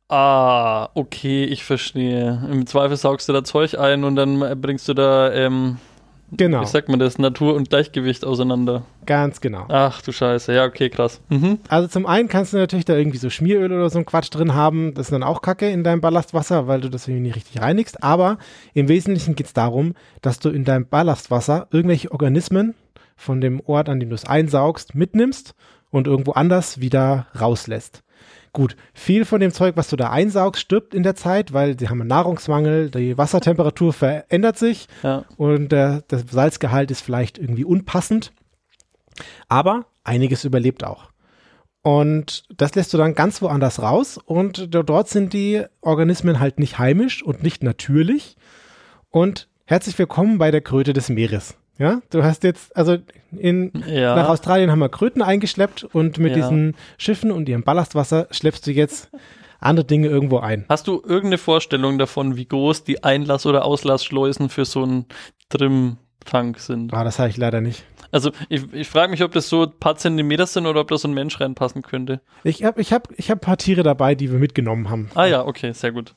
Ah, 0.09 0.89
okay, 0.95 1.45
ich 1.45 1.65
verstehe. 1.65 2.47
Im 2.51 2.67
Zweifel 2.67 2.97
saugst 2.97 3.29
du 3.29 3.33
da 3.33 3.43
Zeug 3.43 3.77
ein 3.79 4.05
und 4.05 4.15
dann 4.17 4.61
bringst 4.61 4.89
du 4.89 4.95
da, 4.95 5.33
ähm, 5.33 5.79
Genau, 6.33 6.61
wie 6.61 6.67
sagt 6.67 6.89
man 6.89 6.99
das, 6.99 7.19
Natur 7.19 7.55
und 7.55 7.71
Gleichgewicht 7.71 8.25
auseinander. 8.25 8.83
ganz 9.07 9.41
genau. 9.41 9.65
Ach 9.69 10.03
du 10.03 10.11
Scheiße, 10.11 10.53
ja, 10.53 10.65
okay, 10.65 10.91
krass. 10.91 11.21
Mhm. 11.29 11.61
Also 11.69 11.87
zum 11.87 12.05
einen 12.05 12.29
kannst 12.29 12.53
du 12.53 12.57
natürlich 12.57 12.85
da 12.85 12.97
irgendwie 12.97 13.19
so 13.19 13.31
Schmieröl 13.31 13.71
oder 13.73 13.89
so 13.91 13.99
ein 14.01 14.07
Quatsch 14.07 14.35
drin 14.35 14.53
haben. 14.55 14.93
Das 14.95 15.07
ist 15.07 15.13
dann 15.13 15.23
auch 15.23 15.41
Kacke 15.41 15.71
in 15.71 15.85
deinem 15.85 16.01
Ballastwasser, 16.01 16.67
weil 16.67 16.81
du 16.81 16.91
das 16.91 17.07
irgendwie 17.07 17.29
nicht 17.29 17.37
richtig 17.37 17.61
reinigst. 17.63 18.03
Aber 18.03 18.39
im 18.75 18.89
Wesentlichen 18.89 19.37
geht 19.37 19.47
es 19.47 19.53
darum, 19.53 19.95
dass 20.21 20.41
du 20.41 20.49
in 20.51 20.65
deinem 20.65 20.89
Ballastwasser 20.89 21.69
irgendwelche 21.71 22.11
Organismen 22.11 22.75
von 23.15 23.41
dem 23.41 23.61
Ort, 23.65 23.89
an 23.89 24.01
dem 24.01 24.09
du 24.09 24.17
es 24.17 24.25
einsaugst, 24.27 24.97
mitnimmst 24.97 25.55
und 25.97 26.07
irgendwo 26.07 26.33
anders 26.33 26.81
wieder 26.81 27.27
rauslässt. 27.41 28.03
Gut, 28.53 28.77
viel 28.95 29.25
von 29.25 29.41
dem 29.41 29.51
Zeug, 29.53 29.77
was 29.77 29.89
du 29.89 29.97
da 29.97 30.11
einsaugst, 30.11 30.63
stirbt 30.63 30.95
in 30.95 31.03
der 31.03 31.15
Zeit, 31.15 31.53
weil 31.53 31.79
sie 31.79 31.89
haben 31.89 32.01
einen 32.01 32.09
Nahrungsmangel, 32.09 32.91
die 32.91 33.19
Wassertemperatur 33.19 33.93
verändert 33.93 34.57
sich 34.59 34.89
Ja. 35.03 35.25
und 35.37 35.73
äh, 35.73 36.03
das 36.09 36.25
Salzgehalt 36.31 36.91
ist 36.91 37.03
vielleicht 37.03 37.37
irgendwie 37.39 37.65
unpassend. 37.65 38.33
Aber 39.49 39.87
einiges 40.05 40.45
überlebt 40.45 40.85
auch. 40.85 41.11
Und 41.83 42.45
das 42.57 42.75
lässt 42.75 42.93
du 42.93 42.99
dann 42.99 43.15
ganz 43.15 43.41
woanders 43.43 43.81
raus 43.81 44.19
und 44.25 44.75
do- 44.75 44.83
dort 44.83 45.09
sind 45.09 45.33
die 45.33 45.65
Organismen 45.81 46.41
halt 46.41 46.59
nicht 46.59 46.79
heimisch 46.79 47.23
und 47.23 47.43
nicht 47.43 47.63
natürlich. 47.63 48.37
Und 49.11 49.49
herzlich 49.67 49.99
willkommen 49.99 50.39
bei 50.39 50.51
der 50.51 50.63
Kröte 50.63 50.93
des 50.93 51.09
Meeres. 51.11 51.57
Ja, 51.79 52.01
du 52.11 52.23
hast 52.25 52.43
jetzt, 52.45 52.75
also 52.77 52.97
in, 53.37 53.71
Ja. 53.87 54.17
nach 54.17 54.29
Australien 54.29 54.71
haben 54.71 54.79
wir 54.79 54.89
Kröten 54.89 55.21
eingeschleppt 55.23 55.85
und 55.85 56.19
mit 56.19 56.31
Ja. 56.31 56.37
diesen 56.37 56.75
Schiffen 56.97 57.31
und 57.31 57.49
ihrem 57.49 57.63
Ballastwasser 57.65 58.29
schleppst 58.31 58.67
du 58.67 58.71
jetzt 58.73 59.11
andere 59.61 59.85
Dinge 59.87 60.09
irgendwo 60.09 60.39
ein. 60.39 60.65
Hast 60.69 60.87
du 60.87 61.03
irgendeine 61.03 61.39
Vorstellung 61.39 61.99
davon, 61.99 62.37
wie 62.37 62.47
groß 62.47 62.85
die 62.85 63.05
Einlass- 63.05 63.47
oder 63.47 63.65
Auslassschleusen 63.65 64.49
für 64.49 64.65
so 64.65 64.83
einen 64.85 65.07
Trim-Tank 65.51 66.59
sind? 66.59 66.93
Ah, 66.95 67.05
das 67.05 67.19
habe 67.19 67.29
ich 67.31 67.37
leider 67.37 67.61
nicht. 67.61 67.85
Also 68.13 68.31
ich, 68.49 68.73
ich 68.73 68.89
frage 68.89 69.11
mich, 69.11 69.23
ob 69.23 69.33
das 69.33 69.49
so 69.49 69.65
ein 69.65 69.73
paar 69.79 69.97
Zentimeter 69.97 70.47
sind 70.47 70.67
oder 70.67 70.81
ob 70.81 70.89
da 70.89 70.97
so 70.97 71.09
ein 71.09 71.15
Mensch 71.15 71.41
reinpassen 71.41 71.83
könnte. 71.83 72.21
Ich 72.45 72.65
habe 72.65 72.81
ich 72.81 72.93
hab, 72.93 73.09
ich 73.17 73.31
hab 73.31 73.39
ein 73.39 73.41
paar 73.41 73.57
Tiere 73.59 73.83
dabei, 73.83 74.15
die 74.15 74.31
wir 74.31 74.39
mitgenommen 74.39 74.89
haben. 74.89 75.11
Ah 75.15 75.27
ja, 75.27 75.45
okay, 75.45 75.73
sehr 75.73 75.93
gut. 75.93 76.15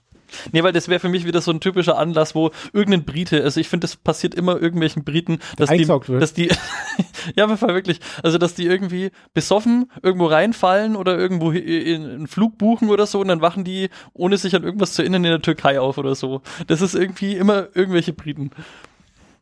Nee, 0.52 0.64
weil 0.64 0.74
das 0.74 0.88
wäre 0.88 1.00
für 1.00 1.10
mich 1.10 1.26
wieder 1.26 1.42
so 1.42 1.52
ein 1.52 1.60
typischer 1.60 1.98
Anlass, 1.98 2.36
wo 2.36 2.52
irgendein 2.74 3.06
Brite, 3.06 3.44
also 3.44 3.60
ich 3.60 3.70
finde, 3.70 3.86
das 3.86 3.96
passiert 3.96 4.36
immer 4.36 4.62
irgendwelchen 4.62 5.04
Briten, 5.04 5.40
dass 5.58 5.70
die, 5.70 5.88
wird. 5.88 6.22
dass 6.22 6.34
die, 6.34 6.50
ja, 7.36 7.50
wirklich, 7.62 8.00
also 8.24 8.38
dass 8.38 8.56
die 8.56 8.66
irgendwie 8.66 9.12
besoffen 9.34 9.92
irgendwo 10.02 10.26
reinfallen 10.28 10.96
oder 10.96 11.18
irgendwo 11.18 11.52
in 11.52 12.06
einen 12.06 12.28
Flug 12.28 12.58
buchen 12.58 12.90
oder 12.90 13.06
so 13.06 13.20
und 13.20 13.28
dann 13.28 13.42
wachen 13.42 13.64
die, 13.64 13.90
ohne 14.14 14.38
sich 14.38 14.56
an 14.56 14.64
irgendwas 14.64 14.94
zu 14.94 15.02
erinnern, 15.02 15.24
in 15.24 15.32
der 15.32 15.42
Türkei 15.42 15.80
auf 15.80 15.98
oder 15.98 16.16
so. 16.16 16.42
Das 16.68 16.82
ist 16.82 16.96
irgendwie 16.96 17.36
immer 17.36 17.68
irgendwelche 17.74 18.14
Briten. 18.14 18.52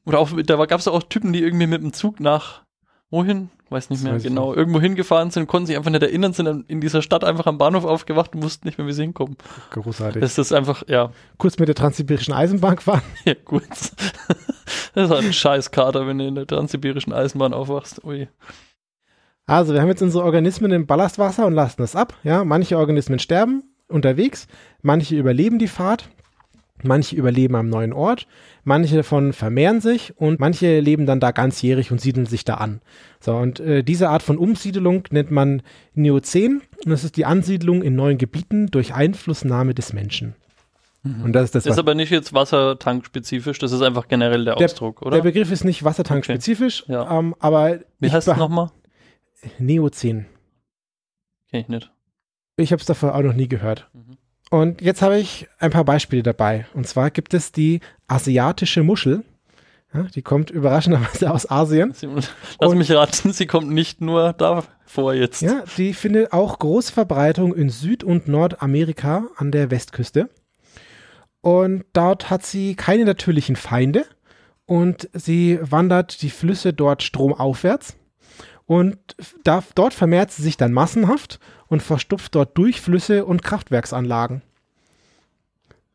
Oder 0.05 0.19
auch, 0.19 0.29
da 0.31 0.65
gab 0.65 0.79
es 0.79 0.87
auch 0.87 1.03
Typen, 1.03 1.33
die 1.33 1.43
irgendwie 1.43 1.67
mit 1.67 1.81
dem 1.81 1.91
Zug 1.91 2.21
nach, 2.21 2.61
wohin? 3.09 3.49
Weiß 3.69 3.89
nicht 3.89 3.99
Das 3.99 4.03
mehr 4.03 4.15
weiß 4.15 4.23
genau. 4.23 4.53
Irgendwo 4.53 4.79
hingefahren 4.79 5.29
sind, 5.31 5.47
konnten 5.47 5.67
sich 5.67 5.75
einfach 5.77 5.91
nicht 5.91 6.03
erinnern, 6.03 6.33
sind 6.33 6.65
in 6.69 6.79
dieser 6.79 7.01
Stadt 7.01 7.23
einfach 7.23 7.45
am 7.45 7.57
Bahnhof 7.57 7.85
aufgewacht 7.85 8.33
und 8.35 8.43
wussten 8.43 8.67
nicht 8.67 8.77
mehr, 8.77 8.87
wie 8.87 8.93
sie 8.93 9.03
hinkommen. 9.03 9.35
Großartig. 9.71 10.21
Das 10.21 10.37
ist 10.37 10.53
einfach, 10.53 10.83
ja, 10.87 11.11
Kurz 11.37 11.59
mit 11.59 11.67
der 11.67 11.75
Transsibirischen 11.75 12.33
Eisenbahn 12.33 12.77
gefahren. 12.77 13.03
ja 13.25 13.33
gut. 13.45 13.63
Das 14.93 15.05
ist 15.05 15.15
halt 15.15 15.25
ein 15.25 15.33
Scheißkater, 15.33 16.07
wenn 16.07 16.17
du 16.17 16.25
in 16.25 16.33
der 16.33 16.47
transsibirischen 16.47 17.13
Eisenbahn 17.13 17.53
aufwachst. 17.53 18.03
Ui. 18.03 18.27
Also, 19.45 19.73
wir 19.73 19.81
haben 19.81 19.89
jetzt 19.89 20.01
unsere 20.01 20.23
Organismen 20.23 20.71
im 20.71 20.87
Ballastwasser 20.87 21.45
und 21.45 21.53
lassen 21.53 21.81
das 21.81 21.95
ab. 21.95 22.15
Ja, 22.23 22.43
manche 22.43 22.79
Organismen 22.79 23.19
sterben 23.19 23.63
unterwegs, 23.87 24.47
manche 24.81 25.15
überleben 25.15 25.59
die 25.59 25.67
Fahrt, 25.67 26.09
manche 26.83 27.15
überleben 27.15 27.55
am 27.55 27.69
neuen 27.69 27.93
Ort, 27.93 28.27
manche 28.63 28.95
davon 28.95 29.33
vermehren 29.33 29.81
sich 29.81 30.13
und 30.17 30.39
manche 30.39 30.79
leben 30.79 31.05
dann 31.05 31.19
da 31.19 31.31
ganzjährig 31.31 31.91
und 31.91 31.99
siedeln 32.01 32.25
sich 32.25 32.45
da 32.45 32.55
an. 32.55 32.81
So, 33.19 33.35
und 33.35 33.59
äh, 33.59 33.83
diese 33.83 34.09
Art 34.09 34.21
von 34.23 34.37
Umsiedelung 34.37 35.03
nennt 35.11 35.31
man 35.31 35.61
Neozen 35.93 36.61
und 36.85 36.91
das 36.91 37.03
ist 37.03 37.17
die 37.17 37.25
Ansiedlung 37.25 37.81
in 37.81 37.95
neuen 37.95 38.17
Gebieten 38.17 38.67
durch 38.67 38.93
Einflussnahme 38.93 39.73
des 39.73 39.93
Menschen. 39.93 40.35
Und 41.23 41.31
das 41.33 41.45
ist 41.45 41.55
das, 41.55 41.65
ist 41.65 41.79
aber 41.79 41.95
nicht 41.95 42.09
jetzt 42.11 42.33
Wassertank-spezifisch, 42.33 43.59
das 43.59 43.71
ist 43.71 43.81
einfach 43.81 44.09
generell 44.09 44.43
der 44.43 44.55
Der- 44.55 44.65
Ausdruck, 44.65 45.01
oder? 45.03 45.15
der 45.17 45.23
Begriff 45.23 45.51
ist 45.51 45.63
nicht 45.63 45.85
wassertankspezifisch, 45.85 46.83
Ja. 46.87 47.19
ähm, 47.19 47.33
aber 47.39 47.79
Wie 47.99 48.11
heißt 48.11 48.27
es 48.27 48.35
nochmal? 48.35 48.71
Neozen. 49.57 50.25
Kenn 51.49 51.61
ich 51.61 51.67
nicht. 51.69 51.91
Ich 52.57 52.71
habe 52.73 52.81
es 52.81 52.85
davor 52.87 53.15
auch 53.15 53.21
noch 53.21 53.33
nie 53.35 53.47
gehört. 53.47 53.87
Mhm. 53.93 54.17
Und 54.49 54.81
jetzt 54.81 55.01
habe 55.01 55.17
ich 55.19 55.47
ein 55.59 55.71
paar 55.71 55.83
Beispiele 55.85 56.23
dabei. 56.23 56.65
Und 56.73 56.87
zwar 56.87 57.11
gibt 57.11 57.33
es 57.33 57.51
die 57.51 57.81
asiatische 58.07 58.83
Muschel. 58.83 59.23
Ja, 59.93 60.03
die 60.03 60.21
kommt 60.21 60.49
überraschenderweise 60.49 61.31
aus 61.31 61.49
Asien. 61.49 61.93
Sie- 61.93 62.07
Lass 62.07 62.29
Und- 62.59 62.77
mich 62.77 62.91
raten, 62.91 63.33
sie 63.33 63.45
kommt 63.47 63.69
nicht 63.69 64.01
nur 64.01 64.33
da 64.33 64.63
vor 64.85 65.13
jetzt. 65.13 65.41
Ja, 65.41 65.63
die 65.77 65.93
findet 65.93 66.31
auch 66.33 66.59
große 66.59 66.91
Verbreitung 66.93 67.53
in 67.55 67.69
Süd- 67.69 68.03
und 68.03 68.27
Nordamerika 68.27 69.25
an 69.35 69.51
der 69.51 69.69
Westküste. 69.71 70.29
Und 71.41 71.85
dort 71.93 72.29
hat 72.29 72.45
sie 72.45 72.75
keine 72.75 73.05
natürlichen 73.05 73.55
Feinde. 73.55 74.05
Und 74.65 75.09
sie 75.13 75.59
wandert 75.61 76.21
die 76.21 76.29
Flüsse 76.29 76.73
dort 76.73 77.01
stromaufwärts. 77.03 77.95
Und 78.67 78.97
da, 79.43 79.63
dort 79.75 79.93
vermehrt 79.93 80.31
sie 80.31 80.43
sich 80.43 80.57
dann 80.57 80.73
massenhaft 80.73 81.39
und 81.67 81.81
verstopft 81.81 82.35
dort 82.35 82.55
Durchflüsse 82.57 83.25
und 83.25 83.41
Kraftwerksanlagen. 83.41 84.41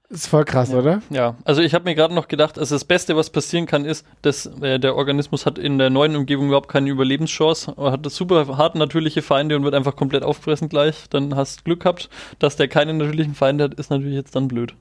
Ist 0.09 0.27
voll 0.27 0.45
krass, 0.45 0.71
Ja. 0.73 0.79
oder? 0.79 1.03
Ja, 1.09 1.37
also 1.45 1.63
ich 1.63 1.73
habe 1.73 1.85
mir 1.85 1.95
gerade 1.95 2.13
noch 2.15 2.29
gedacht, 2.29 2.59
also 2.59 2.75
das 2.75 2.85
Beste, 2.85 3.17
was 3.17 3.31
passieren 3.31 3.65
kann, 3.65 3.87
ist, 3.87 4.05
dass 4.21 4.45
äh, 4.61 4.79
der 4.79 4.95
Organismus 4.97 5.47
hat 5.47 5.59
in 5.59 5.79
der 5.79 5.89
neuen 5.89 6.17
Umgebung 6.17 6.49
überhaupt 6.49 6.69
keine 6.69 6.91
Überlebenschance, 6.91 7.73
er 7.79 7.93
hat 7.93 8.11
super 8.11 8.59
hart 8.59 8.75
natürliche 8.75 9.23
Feinde 9.23 9.57
und 9.57 9.65
wird 9.65 9.75
einfach 9.75 9.97
komplett 9.97 10.23
auffressen 10.23 10.69
gleich. 10.69 11.09
Dann 11.09 11.35
hast 11.35 11.61
du 11.61 11.65
Glück 11.65 11.81
gehabt, 11.81 12.11
dass 12.39 12.57
der 12.57 12.69
keine 12.69 12.93
natürlichen 12.93 13.35
Feinde 13.35 13.65
hat, 13.65 13.75
ist 13.75 13.89
natürlich 13.91 14.15
jetzt 14.15 14.37
dann 14.37 14.49
blöd. 14.49 14.75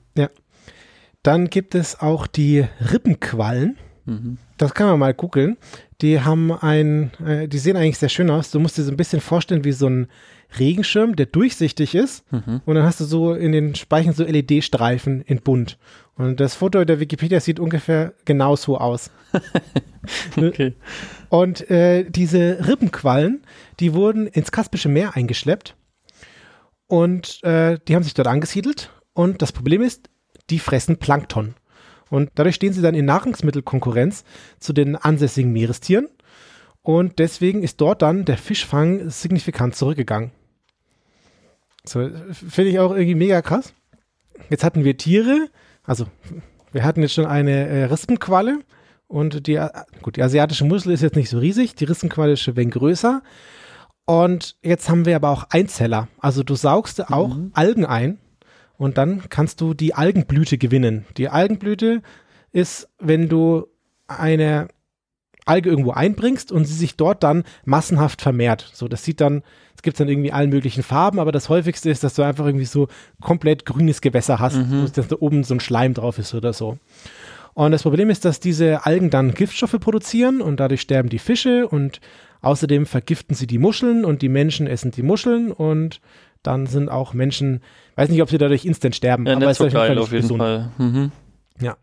Dann 1.22 1.48
gibt 1.48 1.74
es 1.74 2.00
auch 2.00 2.26
die 2.26 2.66
Rippenquallen. 2.92 3.78
Mhm. 4.04 4.36
Das 4.58 4.74
kann 4.74 4.88
man 4.88 4.98
mal 4.98 5.14
googeln. 5.14 5.56
Die 6.02 6.20
haben 6.20 6.52
ein, 6.52 7.12
äh, 7.24 7.48
die 7.48 7.58
sehen 7.58 7.76
eigentlich 7.76 7.98
sehr 7.98 8.08
schön 8.08 8.28
aus. 8.30 8.50
Du 8.50 8.58
musst 8.60 8.76
dir 8.76 8.82
so 8.82 8.90
ein 8.90 8.96
bisschen 8.96 9.20
vorstellen 9.20 9.64
wie 9.64 9.72
so 9.72 9.88
ein 9.88 10.08
Regenschirm, 10.58 11.16
der 11.16 11.26
durchsichtig 11.26 11.94
ist. 11.94 12.30
Mhm. 12.32 12.60
Und 12.66 12.74
dann 12.74 12.84
hast 12.84 13.00
du 13.00 13.04
so 13.04 13.34
in 13.34 13.52
den 13.52 13.74
Speichen 13.74 14.12
so 14.12 14.24
LED-Streifen 14.24 15.22
in 15.22 15.40
bunt. 15.40 15.78
Und 16.16 16.40
das 16.40 16.56
Foto 16.56 16.84
der 16.84 17.00
Wikipedia 17.00 17.40
sieht 17.40 17.60
ungefähr 17.60 18.14
genauso 18.24 18.78
aus. 18.78 19.10
Okay. 20.36 20.74
Und 21.28 21.70
äh, 21.70 22.04
diese 22.10 22.66
Rippenquallen, 22.66 23.42
die 23.78 23.94
wurden 23.94 24.26
ins 24.26 24.50
Kaspische 24.50 24.88
Meer 24.88 25.14
eingeschleppt. 25.14 25.76
Und 26.88 27.42
äh, 27.44 27.78
die 27.86 27.94
haben 27.94 28.02
sich 28.02 28.14
dort 28.14 28.26
angesiedelt. 28.26 28.90
Und 29.14 29.42
das 29.42 29.52
Problem 29.52 29.80
ist, 29.80 30.10
die 30.50 30.58
fressen 30.58 30.98
Plankton. 30.98 31.54
Und 32.12 32.30
dadurch 32.34 32.56
stehen 32.56 32.74
sie 32.74 32.82
dann 32.82 32.94
in 32.94 33.06
Nahrungsmittelkonkurrenz 33.06 34.24
zu 34.60 34.74
den 34.74 34.96
ansässigen 34.96 35.50
Meerestieren. 35.50 36.08
Und 36.82 37.18
deswegen 37.18 37.62
ist 37.62 37.80
dort 37.80 38.02
dann 38.02 38.26
der 38.26 38.36
Fischfang 38.36 39.08
signifikant 39.08 39.76
zurückgegangen. 39.76 40.30
So, 41.86 42.10
finde 42.32 42.70
ich 42.70 42.78
auch 42.80 42.90
irgendwie 42.90 43.14
mega 43.14 43.40
krass. 43.40 43.72
Jetzt 44.50 44.62
hatten 44.62 44.84
wir 44.84 44.98
Tiere, 44.98 45.48
also 45.84 46.04
wir 46.70 46.84
hatten 46.84 47.00
jetzt 47.00 47.14
schon 47.14 47.24
eine 47.24 47.68
äh, 47.68 47.84
Rispenqualle 47.84 48.58
und 49.08 49.46
die, 49.46 49.54
äh, 49.54 49.70
gut, 50.02 50.16
die 50.16 50.22
asiatische 50.22 50.66
Muschel 50.66 50.92
ist 50.92 51.00
jetzt 51.00 51.16
nicht 51.16 51.30
so 51.30 51.38
riesig, 51.38 51.76
die 51.76 51.86
Rispenqualle 51.86 52.34
ist 52.34 52.42
schon 52.42 52.52
ein 52.52 52.58
wenig 52.58 52.74
größer. 52.74 53.22
Und 54.04 54.56
jetzt 54.60 54.90
haben 54.90 55.06
wir 55.06 55.16
aber 55.16 55.30
auch 55.30 55.44
Einzeller. 55.48 56.08
Also 56.18 56.42
du 56.42 56.56
saugst 56.56 57.08
auch 57.08 57.38
Algen 57.54 57.86
ein 57.86 58.18
und 58.82 58.98
dann 58.98 59.22
kannst 59.28 59.60
du 59.60 59.74
die 59.74 59.94
Algenblüte 59.94 60.58
gewinnen. 60.58 61.04
Die 61.16 61.28
Algenblüte 61.28 62.02
ist, 62.50 62.88
wenn 62.98 63.28
du 63.28 63.68
eine 64.08 64.66
Alge 65.46 65.70
irgendwo 65.70 65.92
einbringst 65.92 66.50
und 66.50 66.64
sie 66.64 66.74
sich 66.74 66.96
dort 66.96 67.22
dann 67.22 67.44
massenhaft 67.64 68.22
vermehrt. 68.22 68.68
So, 68.74 68.88
das 68.88 69.04
sieht 69.04 69.20
dann, 69.20 69.44
es 69.76 69.82
gibt 69.82 70.00
dann 70.00 70.08
irgendwie 70.08 70.32
allen 70.32 70.50
möglichen 70.50 70.82
Farben, 70.82 71.20
aber 71.20 71.30
das 71.30 71.48
häufigste 71.48 71.90
ist, 71.90 72.02
dass 72.02 72.14
du 72.14 72.22
einfach 72.22 72.44
irgendwie 72.44 72.64
so 72.64 72.88
komplett 73.20 73.66
grünes 73.66 74.00
Gewässer 74.00 74.40
hast, 74.40 74.58
wo 74.58 74.84
dass 74.88 75.06
da 75.06 75.16
oben 75.20 75.44
so 75.44 75.54
ein 75.54 75.60
Schleim 75.60 75.94
drauf 75.94 76.18
ist 76.18 76.34
oder 76.34 76.52
so. 76.52 76.76
Und 77.54 77.70
das 77.70 77.84
Problem 77.84 78.10
ist, 78.10 78.24
dass 78.24 78.40
diese 78.40 78.84
Algen 78.84 79.10
dann 79.10 79.32
Giftstoffe 79.32 79.78
produzieren 79.78 80.40
und 80.40 80.58
dadurch 80.58 80.80
sterben 80.80 81.08
die 81.08 81.20
Fische 81.20 81.68
und 81.68 82.00
außerdem 82.40 82.86
vergiften 82.86 83.36
sie 83.36 83.46
die 83.46 83.58
Muscheln 83.58 84.04
und 84.04 84.22
die 84.22 84.28
Menschen 84.28 84.66
essen 84.66 84.90
die 84.90 85.04
Muscheln 85.04 85.52
und 85.52 86.00
dann 86.42 86.66
sind 86.66 86.88
auch 86.88 87.14
Menschen, 87.14 87.60
weiß 87.96 88.08
nicht, 88.08 88.22
ob 88.22 88.30
sie 88.30 88.38
dadurch 88.38 88.64
instant 88.64 88.94
sterben, 88.96 89.26
Ja, 89.26 89.34
aber 89.36 89.50
es 89.50 89.58
so 89.58 89.64
ist 89.66 89.74
auf 89.76 89.82
jeden 89.82 89.86
geil 89.86 89.88
Fall 89.88 89.98
auf 89.98 90.10
nicht 90.10 90.12
jeden 90.12 90.22
gesund. 90.22 90.38
Fall. 90.38 90.70
Mhm. 90.78 91.12
Ja. 91.60 91.76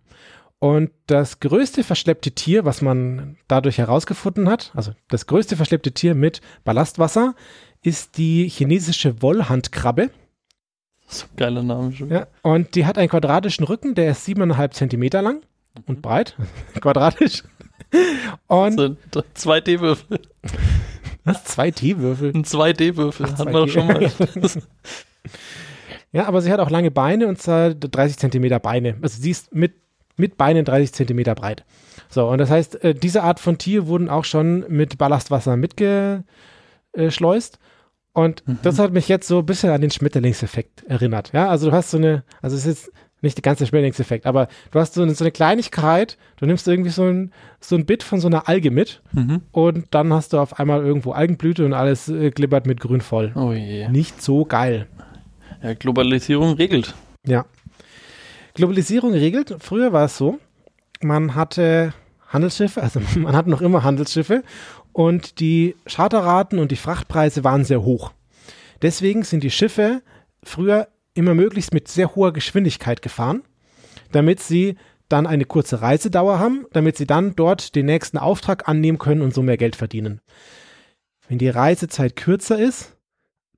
Und 0.60 0.91
das 1.08 1.39
größte 1.39 1.84
verschleppte 1.86 2.32
Tier, 2.32 2.65
was 2.65 2.82
man 2.82 3.38
dadurch 3.48 3.78
herausgefunden 3.78 4.50
hat, 4.50 4.72
also 4.76 4.91
das 5.08 5.26
größte 5.26 5.56
verschleppte 5.56 5.93
Tier 5.93 6.15
mit 6.15 6.41
Ballastwasser, 6.65 7.34
ist 7.82 8.17
die 8.17 8.50
chinesische 8.50 9.22
Wollhandkrabbe. 9.22 10.10
So 11.08 11.26
ein 11.26 11.36
geiler 11.38 11.63
Name 11.63 11.93
schon. 11.93 12.10
Ja. 12.10 12.28
Und 12.41 12.76
die 12.76 12.86
hat 12.86 12.98
einen 12.98 13.08
quadratischen 13.10 13.63
Rücken, 13.65 13.95
der 13.95 14.12
ist 14.12 14.26
siebeneinhalb 14.26 14.74
Zentimeter 14.74 15.22
lang 15.22 15.41
und 15.86 16.02
breit. 16.02 16.36
Quadratisch. 16.82 17.43
Und 18.48 18.74
So, 18.78 18.89
d- 18.89 19.24
zwei 19.34 19.62
D-Würfel. 19.62 20.19
Was? 21.25 21.43
Zwei 21.45 21.71
T-Würfel. 21.71 22.32
Ein 22.34 22.43
2D-Würfel. 22.43 23.25
Ach, 23.25 23.29
Hat 23.32 23.38
zwei 23.38 23.43
man 23.45 23.53
doch 23.53 23.67
schon 23.67 23.88
mal. 23.88 24.12
Ja, 26.12 26.27
aber 26.27 26.41
sie 26.41 26.51
hat 26.51 26.60
auch 26.60 26.71
lange 26.71 26.89
Beine 26.89 27.27
und 27.27 27.39
zwar 27.39 27.73
30 27.75 28.17
Zentimeter 28.17 28.60
Beine. 28.60 28.95
Also 29.01 29.21
sie 29.21 29.29
ist 29.29 29.53
mit, 29.53 29.73
mit 30.17 30.38
Beinen 30.38 30.65
30 30.65 30.91
Zentimeter 30.93 31.36
breit. 31.36 31.65
So, 32.10 32.27
und 32.27 32.39
das 32.39 32.49
heißt, 32.49 32.84
äh, 32.84 32.95
diese 32.95 33.21
Art 33.21 33.39
von 33.39 33.60
Tier 33.60 33.86
wurden 33.86 34.10
auch 34.10 34.25
schon 34.25 34.65
mit 34.69 34.97
Ballastwasser 34.97 35.55
mitgeschleust. 35.55 37.60
Und 38.13 38.47
Mhm. 38.47 38.58
das 38.63 38.79
hat 38.79 38.91
mich 38.91 39.08
jetzt 39.08 39.27
so 39.27 39.38
ein 39.39 39.45
bisschen 39.45 39.69
an 39.69 39.82
den 39.82 39.91
Schmetterlingseffekt 39.91 40.84
erinnert. 40.86 41.32
Ja, 41.32 41.47
also 41.49 41.69
du 41.69 41.75
hast 41.75 41.91
so 41.91 41.97
eine, 41.97 42.23
also 42.41 42.55
es 42.55 42.65
ist 42.65 42.86
jetzt 42.88 42.91
nicht 43.21 43.38
der 43.38 43.41
ganze 43.41 43.65
Schmetterlingseffekt, 43.65 44.25
aber 44.25 44.47
du 44.71 44.79
hast 44.79 44.93
so 44.93 45.01
eine, 45.01 45.13
so 45.13 45.23
eine 45.23 45.32
Kleinigkeit, 45.32 46.17
du 46.38 46.45
nimmst 46.45 46.67
irgendwie 46.67 46.89
so 46.89 47.03
ein, 47.03 47.32
so 47.60 47.75
ein 47.75 47.86
Bit 47.86 48.03
von 48.03 48.19
so 48.19 48.27
einer 48.27 48.47
Alge 48.47 48.71
mit 48.71 49.01
Mhm. 49.13 49.41
und 49.51 49.88
dann 49.91 50.13
hast 50.13 50.34
du 50.34 50.39
auf 50.39 50.60
einmal 50.60 50.84
irgendwo 50.86 51.12
Algenblüte 51.12 51.65
und 51.65 51.73
alles 51.73 52.08
äh, 52.10 52.32
glibbert 52.32 52.65
mit 52.65 52.79
grün 52.79 53.01
voll. 53.01 53.32
Oh 53.36 53.51
je. 53.53 53.89
Nicht 53.89 54.21
so 54.21 54.45
geil. 54.45 54.88
Ja, 55.62 55.73
Globalisierung 55.73 56.53
regelt. 56.53 56.93
Ja. 57.25 57.45
Globalisierung 58.53 59.13
regelt. 59.13 59.55
Früher 59.60 59.93
war 59.93 60.05
es 60.05 60.17
so, 60.17 60.39
man 61.01 61.36
hatte 61.36 61.93
Handelsschiffe, 62.27 62.82
also 62.82 62.99
man 63.19 63.36
hat 63.36 63.47
noch 63.47 63.62
immer 63.62 63.84
Handelsschiffe 63.84 64.43
und 64.93 65.39
die 65.39 65.75
Charterraten 65.86 66.60
und 66.60 66.71
die 66.71 66.75
Frachtpreise 66.75 67.43
waren 67.43 67.63
sehr 67.65 67.84
hoch. 67.84 68.12
Deswegen 68.82 69.23
sind 69.23 69.43
die 69.43 69.51
Schiffe 69.51 70.01
früher 70.43 70.88
immer 71.19 71.36
möglichst 71.36 71.73
mit 71.73 71.88
sehr 71.88 72.15
hoher 72.15 72.34
Geschwindigkeit 72.34 73.01
gefahren, 73.01 73.43
damit 74.12 74.39
sie 74.39 74.75
dann 75.10 75.27
eine 75.27 75.45
kurze 75.45 75.82
Reisedauer 75.82 76.39
haben, 76.39 76.65
damit 76.71 76.97
sie 76.97 77.08
dann 77.08 77.36
dort 77.36 77.75
den 77.75 77.86
nächsten 77.86 78.17
Auftrag 78.17 78.67
annehmen 78.67 78.97
können 78.97 79.21
und 79.21 79.34
so 79.34 79.41
mehr 79.41 79.58
Geld 79.58 79.75
verdienen. 79.75 80.21
Wenn 81.27 81.38
die 81.38 81.49
Reisezeit 81.49 82.15
kürzer 82.15 82.58
ist, 82.58 82.95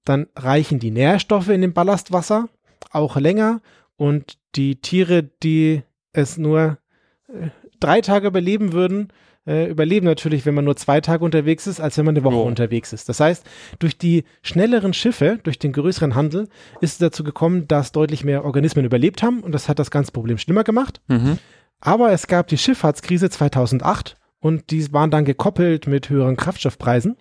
dann 0.04 0.28
reichen 0.36 0.80
die 0.80 0.92
Nährstoffe 0.92 1.50
in 1.50 1.62
dem 1.62 1.74
Ballastwasser 1.74 2.50
auch 2.92 3.16
länger 3.18 3.62
und 3.96 4.38
die 4.56 4.82
Tiere, 4.82 5.24
die 5.24 5.84
es 6.12 6.38
nur 6.38 6.80
äh, 7.28 7.50
drei 7.80 8.02
Tage 8.02 8.28
überleben 8.28 8.74
würden, 8.74 9.10
äh, 9.48 9.70
überleben 9.70 10.06
natürlich, 10.06 10.46
wenn 10.46 10.54
man 10.54 10.66
nur 10.66 10.76
zwei 10.76 11.02
Tage 11.02 11.26
unterwegs 11.26 11.66
ist, 11.68 11.80
als 11.80 11.98
wenn 11.98 12.06
man 12.06 12.16
eine 12.16 12.24
Woche 12.24 12.36
Ja. 12.36 12.42
unterwegs 12.42 12.94
ist. 12.94 13.10
Das 13.10 13.20
heißt, 13.20 13.46
durch 13.80 13.98
die 13.98 14.24
schnelleren 14.44 14.94
Schiffe, 14.94 15.40
durch 15.44 15.58
den 15.60 15.74
größeren 15.74 16.14
Handel, 16.16 16.48
ist 16.80 16.94
es 16.94 16.98
dazu 17.00 17.24
gekommen, 17.24 17.68
dass 17.68 17.92
deutlich 17.92 18.24
mehr 18.24 18.46
Organismen 18.46 18.86
überlebt 18.86 19.24
haben 19.24 19.40
und 19.42 19.52
das 19.52 19.68
hat 19.68 19.80
das 19.80 19.90
ganze 19.92 20.12
Problem 20.12 20.38
schlimmer 20.38 20.64
gemacht. 20.64 21.02
Mhm. 21.08 21.40
Aber 21.80 22.12
es 22.12 22.28
gab 22.28 22.48
die 22.48 22.58
Schifffahrtskrise 22.60 23.30
2008 23.32 24.16
und 24.40 24.70
die 24.70 24.94
waren 24.94 25.10
dann 25.12 25.26
gekoppelt 25.26 25.88
mit 25.88 26.10
höheren 26.10 26.36
Kraftstoffpreisen. 26.38 27.18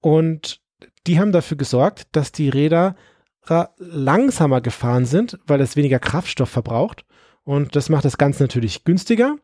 Und 0.00 0.60
die 1.06 1.18
haben 1.18 1.32
dafür 1.32 1.56
gesorgt, 1.56 2.06
dass 2.12 2.32
die 2.32 2.48
Räder 2.48 2.94
langsamer 3.78 4.60
gefahren 4.60 5.04
sind, 5.06 5.38
weil 5.46 5.60
es 5.60 5.76
weniger 5.76 5.98
Kraftstoff 6.00 6.48
verbraucht. 6.50 7.04
Und 7.44 7.76
das 7.76 7.88
macht 7.88 8.04
das 8.04 8.18
Ganze 8.18 8.42
natürlich 8.42 8.82
günstiger, 8.84 9.36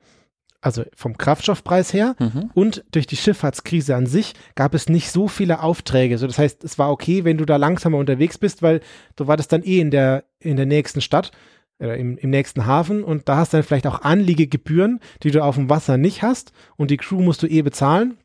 also 0.63 0.85
vom 0.95 1.19
Kraftstoffpreis 1.19 1.93
her. 1.93 2.15
Mhm. 2.19 2.51
Und 2.55 2.85
durch 2.93 3.07
die 3.07 3.17
Schifffahrtskrise 3.17 3.95
an 3.95 4.07
sich 4.07 4.35
gab 4.55 4.75
es 4.75 4.89
nicht 4.89 5.11
so 5.11 5.29
viele 5.29 5.61
Aufträge. 5.61 6.17
So, 6.17 6.27
das 6.27 6.39
heißt, 6.39 6.65
es 6.65 6.79
war 6.79 6.91
okay, 6.91 7.25
wenn 7.25 7.37
du 7.37 7.45
da 7.45 7.57
langsamer 7.57 7.99
unterwegs 7.99 8.39
bist, 8.39 8.63
weil 8.63 8.81
du 9.17 9.27
wartest 9.27 9.53
dann 9.53 9.65
eh 9.65 9.81
in 9.81 9.91
der, 9.91 10.25
in 10.39 10.57
der 10.57 10.67
nächsten 10.67 11.01
Stadt 11.01 11.33
oder 11.81 11.97
im, 11.97 12.17
im 12.17 12.31
nächsten 12.31 12.65
Hafen 12.65 13.03
und 13.03 13.29
da 13.29 13.37
hast 13.37 13.53
du 13.53 13.57
dann 13.57 13.65
vielleicht 13.65 13.89
auch 13.89 14.03
Anliegegebühren, 14.03 15.01
die 15.25 15.33
du 15.33 15.43
auf 15.43 15.57
dem 15.57 15.69
Wasser 15.69 15.97
nicht 15.99 16.23
hast 16.23 16.53
und 16.77 16.91
die 16.93 16.97
Crew 16.97 17.21
musst 17.21 17.43
du 17.43 17.49
eh 17.49 17.63
bezahlen. 17.63 18.17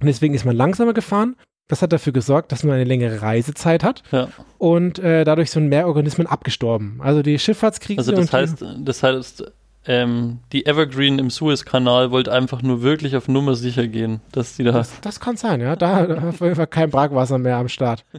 Und 0.00 0.08
deswegen 0.08 0.34
ist 0.34 0.44
man 0.44 0.56
langsamer 0.56 0.92
gefahren. 0.92 1.36
Das 1.68 1.82
hat 1.82 1.92
dafür 1.92 2.12
gesorgt, 2.12 2.52
dass 2.52 2.64
man 2.64 2.74
eine 2.74 2.84
längere 2.84 3.22
Reisezeit 3.22 3.82
hat 3.84 4.02
Ja. 4.10 4.28
und 4.58 4.98
äh, 4.98 5.24
dadurch 5.24 5.50
sind 5.52 5.68
mehr 5.68 5.86
Organismen 5.86 6.26
abgestorben. 6.26 7.00
Also 7.00 7.22
die 7.22 7.38
Schifffahrtskrise 7.38 7.98
Also 7.98 8.12
das 8.12 8.32
heißt, 8.32 8.64
das 8.78 9.02
heißt, 9.02 9.52
ähm, 9.86 10.40
die 10.52 10.66
Evergreen 10.66 11.18
im 11.18 11.30
Suezkanal 11.30 12.10
wollte 12.10 12.32
einfach 12.32 12.62
nur 12.62 12.82
wirklich 12.82 13.16
auf 13.16 13.28
Nummer 13.28 13.54
sicher 13.54 13.86
gehen, 13.86 14.20
dass 14.32 14.56
die 14.56 14.64
da. 14.64 14.72
Das, 14.72 15.00
das 15.00 15.20
kann 15.20 15.36
sein, 15.36 15.60
ja. 15.60 15.76
Da 15.76 16.06
da 16.06 16.28
auf 16.28 16.40
jeden 16.40 16.56
Fall 16.56 16.66
kein 16.66 16.90
Brackwasser 16.90 17.38
mehr 17.38 17.56
am 17.56 17.68
Start. 17.68 18.04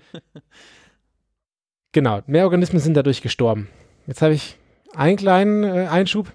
Genau, 1.93 2.21
mehr 2.27 2.43
Organismen 2.43 2.79
sind 2.79 2.93
dadurch 2.93 3.23
gestorben. 3.23 3.69
Jetzt 4.05 4.21
habe 4.21 4.33
ich 4.33 4.57
einen 4.93 5.17
kleinen 5.17 5.63
äh, 5.63 5.87
Einschub. 5.87 6.31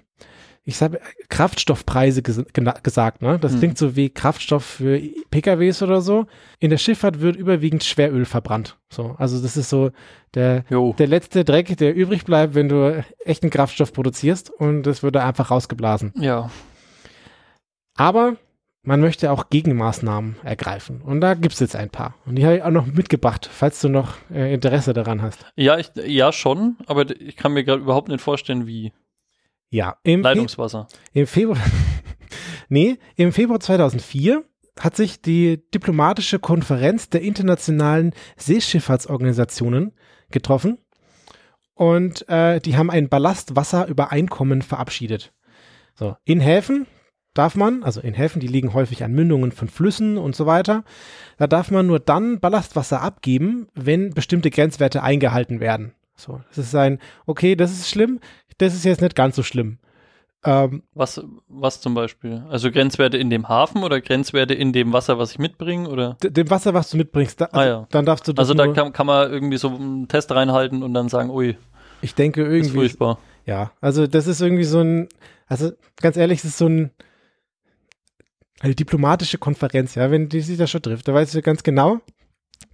Ich 0.65 0.81
habe 0.81 1.01
Kraftstoffpreise 1.27 2.21
ges 2.21 2.41
gesagt, 2.83 3.21
ne? 3.21 3.37
Das 3.37 3.51
Hm. 3.51 3.59
klingt 3.59 3.77
so 3.77 3.97
wie 3.97 4.09
Kraftstoff 4.09 4.63
für 4.63 4.97
PKWs 5.29 5.83
oder 5.83 5.99
so. 6.01 6.25
In 6.59 6.69
der 6.69 6.77
Schifffahrt 6.77 7.19
wird 7.19 7.35
überwiegend 7.35 7.83
Schweröl 7.83 8.23
verbrannt. 8.23 8.77
So, 8.89 9.15
also 9.17 9.41
das 9.41 9.57
ist 9.57 9.69
so 9.69 9.91
der, 10.35 10.63
Jo. 10.69 10.95
der 10.97 11.07
letzte 11.07 11.43
Dreck, 11.43 11.75
der 11.77 11.93
übrig 11.93 12.23
bleibt, 12.23 12.55
wenn 12.55 12.69
du 12.69 13.03
echten 13.25 13.49
Kraftstoff 13.49 13.91
produzierst 13.91 14.49
und 14.51 14.83
das 14.83 15.03
wird 15.03 15.15
da 15.15 15.27
einfach 15.27 15.51
rausgeblasen. 15.51 16.13
Ja. 16.17 16.49
Aber 17.95 18.37
man 18.83 18.99
möchte 19.01 19.31
auch 19.31 19.49
Gegenmaßnahmen 19.49 20.37
ergreifen. 20.43 21.01
Und 21.01 21.21
da 21.21 21.35
gibt 21.35 21.53
es 21.53 21.59
jetzt 21.59 21.75
ein 21.75 21.89
paar. 21.89 22.15
Und 22.25 22.35
die 22.35 22.45
habe 22.45 22.57
ich 22.57 22.63
auch 22.63 22.69
noch 22.71 22.85
mitgebracht, 22.85 23.49
falls 23.51 23.79
du 23.81 23.87
noch 23.89 24.15
äh, 24.33 24.53
Interesse 24.53 24.93
daran 24.93 25.21
hast. 25.21 25.45
Ja, 25.55 25.77
ich, 25.77 25.91
ja, 26.05 26.31
schon, 26.31 26.77
aber 26.87 27.09
ich 27.19 27.35
kann 27.37 27.53
mir 27.53 27.63
gerade 27.63 27.81
überhaupt 27.81 28.09
nicht 28.09 28.21
vorstellen, 28.21 28.67
wie. 28.67 28.91
Ja, 29.73 29.97
im, 30.03 30.21
Fe 30.21 30.29
Leitungswasser. 30.29 30.87
im 31.13 31.25
Februar. 31.25 31.57
nee, 32.69 32.99
im 33.15 33.33
Februar 33.33 33.59
2004 33.59 34.43
hat 34.79 34.95
sich 34.95 35.19
die 35.19 35.63
diplomatische 35.73 36.37
Konferenz 36.37 37.09
der 37.09 37.21
internationalen 37.21 38.13
Seeschifffahrtsorganisationen 38.37 39.93
getroffen. 40.29 40.77
Und 41.73 42.29
äh, 42.29 42.59
die 42.59 42.77
haben 42.77 42.91
ein 42.91 43.09
Ballastwasserübereinkommen 43.09 44.61
verabschiedet. 44.61 45.33
So, 45.95 46.15
in 46.23 46.39
Häfen 46.39 46.85
darf 47.33 47.55
man, 47.55 47.83
also 47.83 47.99
in 47.99 48.13
Häfen, 48.13 48.41
die 48.41 48.47
liegen 48.47 48.75
häufig 48.75 49.03
an 49.03 49.11
Mündungen 49.11 49.51
von 49.51 49.69
Flüssen 49.69 50.19
und 50.19 50.35
so 50.35 50.45
weiter, 50.45 50.83
da 51.37 51.47
darf 51.47 51.71
man 51.71 51.87
nur 51.87 51.99
dann 51.99 52.39
Ballastwasser 52.39 53.01
abgeben, 53.01 53.69
wenn 53.73 54.11
bestimmte 54.11 54.51
Grenzwerte 54.51 55.01
eingehalten 55.01 55.59
werden. 55.59 55.95
So, 56.15 56.41
das 56.49 56.59
ist 56.59 56.75
ein, 56.75 56.99
okay, 57.25 57.55
das 57.55 57.71
ist 57.71 57.89
schlimm, 57.89 58.19
das 58.57 58.73
ist 58.73 58.85
jetzt 58.85 59.01
nicht 59.01 59.15
ganz 59.15 59.35
so 59.35 59.43
schlimm. 59.43 59.77
Ähm, 60.45 60.83
Was, 60.93 61.23
was 61.47 61.79
zum 61.79 61.93
Beispiel? 61.93 62.43
Also 62.49 62.69
Grenzwerte 62.69 63.17
in 63.17 63.29
dem 63.29 63.47
Hafen 63.47 63.81
oder 63.83 64.01
Grenzwerte 64.01 64.53
in 64.53 64.73
dem 64.73 64.91
Wasser, 64.91 65.17
was 65.17 65.31
ich 65.31 65.39
mitbringe? 65.39 65.87
Oder? 65.87 66.17
dem 66.21 66.49
Wasser, 66.49 66.73
was 66.73 66.89
du 66.89 66.97
mitbringst, 66.97 67.39
da, 67.39 67.45
also, 67.45 67.59
Ah, 67.59 67.65
ja. 67.65 67.87
dann 67.91 68.05
darfst 68.05 68.27
du 68.27 68.33
das 68.33 68.49
Also 68.49 68.53
da 68.53 68.67
kann, 68.73 68.91
kann 68.91 69.07
man 69.07 69.31
irgendwie 69.31 69.55
so 69.57 69.69
einen 69.69 70.07
Test 70.09 70.31
reinhalten 70.31 70.83
und 70.83 70.93
dann 70.93 71.07
sagen, 71.07 71.29
ui, 71.29 71.57
ich 72.01 72.13
denke 72.15 72.41
ist 72.41 72.51
irgendwie, 72.53 72.75
furchtbar. 72.75 73.19
Ja, 73.45 73.71
also 73.79 74.05
das 74.05 74.27
ist 74.27 74.41
irgendwie 74.41 74.65
so 74.65 74.81
ein, 74.81 75.07
also 75.47 75.71
ganz 76.01 76.17
ehrlich, 76.17 76.39
es 76.39 76.45
ist 76.45 76.57
so 76.57 76.67
ein, 76.67 76.91
eine 78.59 78.75
diplomatische 78.75 79.37
Konferenz, 79.37 79.95
ja, 79.95 80.11
wenn 80.11 80.29
die 80.29 80.41
sich 80.41 80.57
da 80.57 80.67
schon 80.67 80.81
trifft, 80.81 81.07
da 81.07 81.13
weißt 81.13 81.33
du 81.35 81.41
ganz 81.41 81.63
genau, 81.63 81.99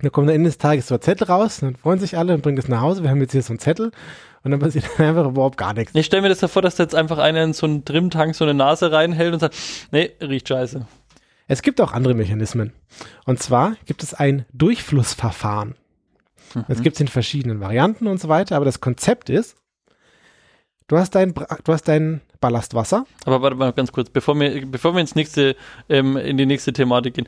da 0.02 0.10
kommt 0.10 0.30
am 0.30 0.36
Ende 0.36 0.50
des 0.50 0.58
Tages 0.58 0.88
so 0.88 0.96
ein 0.96 1.02
Zettel 1.02 1.28
raus, 1.28 1.60
dann 1.62 1.76
freuen 1.76 2.00
sich 2.00 2.18
alle 2.18 2.34
und 2.34 2.42
bringen 2.42 2.58
das 2.58 2.68
nach 2.68 2.82
Hause, 2.82 3.04
wir 3.04 3.10
haben 3.10 3.22
jetzt 3.22 3.32
hier 3.32 3.42
so 3.44 3.54
einen 3.54 3.60
Zettel 3.60 3.92
und 4.44 4.52
dann 4.52 4.60
passiert 4.60 4.86
einfach 5.00 5.28
überhaupt 5.28 5.58
gar 5.58 5.74
nichts. 5.74 5.94
Ich 5.96 6.06
stelle 6.06 6.22
mir 6.22 6.30
das 6.30 6.40
davor, 6.40 6.62
dass 6.62 6.76
da 6.76 6.84
jetzt 6.84 6.96
einfach 6.96 7.18
einer 7.18 7.44
in 7.44 7.54
so 7.54 7.66
einen 7.66 7.86
Trimtank 7.86 8.36
so 8.36 8.46
eine 8.46 8.54
Nase 8.54 8.92
reinhält 8.92 9.34
und 9.34 9.40
sagt, 9.40 9.56
nee, 9.92 10.12
riecht 10.22 10.48
scheiße. 10.48 10.86
Es 11.48 11.62
gibt 11.62 11.82
auch 11.82 11.94
andere 11.94 12.14
Mechanismen. 12.14 12.74
Und 13.26 13.42
zwar 13.42 13.76
gibt 13.86 14.04
es 14.04 14.14
ein 14.14 14.46
Durchflussverfahren. 14.54 15.76
Das 16.68 16.82
gibt 16.82 16.96
es 16.96 17.02
in 17.02 17.08
verschiedenen 17.08 17.60
Varianten 17.60 18.08
und 18.08 18.20
so 18.20 18.28
weiter, 18.28 18.56
aber 18.56 18.66
das 18.66 18.82
Konzept 18.82 19.30
ist, 19.30 19.56
du 20.88 20.98
hast 20.98 21.14
dein, 21.14 21.34
du 21.34 21.74
hast 21.74 21.88
dein 21.88 22.22
Ballastwasser, 22.42 23.06
Aber 23.26 23.42
warte 23.42 23.58
mal 23.58 23.74
ganz 23.74 23.92
kurz, 23.92 24.10
bevor 24.10 24.40
wir, 24.40 24.66
bevor 24.66 24.94
wir 24.94 25.02
ins 25.02 25.16
nächste, 25.16 25.56
ähm, 25.90 26.16
in 26.16 26.38
die 26.38 26.46
nächste 26.46 26.72
Thematik 26.72 27.16
gehen. 27.16 27.28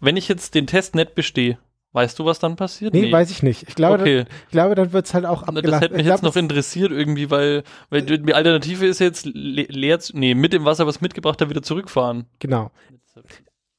Wenn 0.00 0.16
ich 0.16 0.28
jetzt 0.28 0.54
den 0.54 0.66
Test 0.66 0.94
nicht 0.94 1.14
bestehe, 1.14 1.58
weißt 1.92 2.18
du, 2.18 2.24
was 2.24 2.38
dann 2.38 2.56
passiert? 2.56 2.92
nee, 2.94 3.10
weiß 3.10 3.30
ich 3.30 3.42
nicht. 3.42 3.68
Ich 3.68 3.74
glaube, 3.74 4.02
Okay. 4.02 4.16
dann, 4.24 4.26
ich 4.46 4.50
glaube 4.50 4.74
dann 4.74 4.92
wird 4.92 5.06
es 5.06 5.14
halt 5.14 5.24
auch 5.26 5.42
abgelassen. 5.42 5.70
Das 5.70 5.80
hätte 5.80 5.94
mich 5.94 6.02
Ich 6.02 6.08
jetzt 6.08 6.20
glaub, 6.20 6.34
noch 6.34 6.40
interessiert 6.40 6.90
irgendwie, 6.92 7.30
weil, 7.30 7.62
weil 7.90 8.02
die 8.02 8.34
Alternative 8.34 8.86
ist 8.86 8.98
jetzt 8.98 9.26
le 9.26 9.62
leer, 9.68 9.98
zu- 10.00 10.16
nee, 10.18 10.34
mit 10.34 10.52
dem 10.52 10.64
Wasser, 10.64 10.86
was 10.86 11.00
mitgebracht 11.00 11.40
hat, 11.40 11.48
wieder 11.50 11.62
zurückfahren. 11.62 12.26
Genau. 12.38 12.70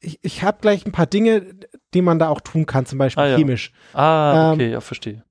Ich, 0.01 0.19
ich 0.21 0.43
habe 0.43 0.59
gleich 0.61 0.85
ein 0.85 0.91
paar 0.91 1.05
Dinge, 1.07 1.45
die 1.93 2.01
man 2.01 2.19
da 2.19 2.29
auch 2.29 2.41
tun 2.41 2.65
kann, 2.65 2.85
zum 2.85 2.97
Beispiel 2.99 3.23
Ah, 3.23 3.27
ja. 3.27 3.37
chemisch. 3.37 3.71
Ah, 3.93 4.49
Ähm, 4.49 4.53
okay, 4.53 4.71
ja, 4.71 4.81
verstehe. 4.81 5.23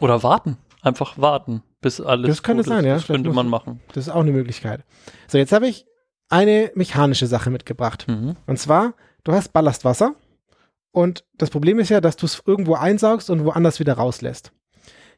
Oder 0.00 0.22
warten. 0.22 0.58
Einfach 0.80 1.18
warten, 1.18 1.62
bis 1.80 2.00
alles 2.00 2.28
Das 2.28 2.42
könnte 2.42 2.62
gut 2.64 2.68
sein, 2.70 2.80
ist. 2.80 2.86
ja. 2.86 2.94
Das 2.94 3.06
könnte 3.06 3.30
man 3.30 3.48
machen. 3.48 3.80
Das 3.92 4.06
ist 4.06 4.12
auch 4.12 4.20
eine 4.20 4.32
Möglichkeit. 4.32 4.84
So, 5.28 5.38
jetzt 5.38 5.52
habe 5.52 5.68
ich 5.68 5.86
eine 6.28 6.70
mechanische 6.74 7.26
Sache 7.26 7.50
mitgebracht. 7.50 8.06
Mhm. 8.08 8.36
Und 8.46 8.58
zwar, 8.58 8.94
du 9.24 9.32
hast 9.32 9.52
Ballastwasser 9.52 10.14
und 10.92 11.24
das 11.34 11.50
Problem 11.50 11.78
ist 11.78 11.88
ja, 11.88 12.00
dass 12.00 12.16
du 12.16 12.26
es 12.26 12.42
irgendwo 12.46 12.74
einsaugst 12.74 13.30
und 13.30 13.44
woanders 13.44 13.80
wieder 13.80 13.94
rauslässt. 13.94 14.52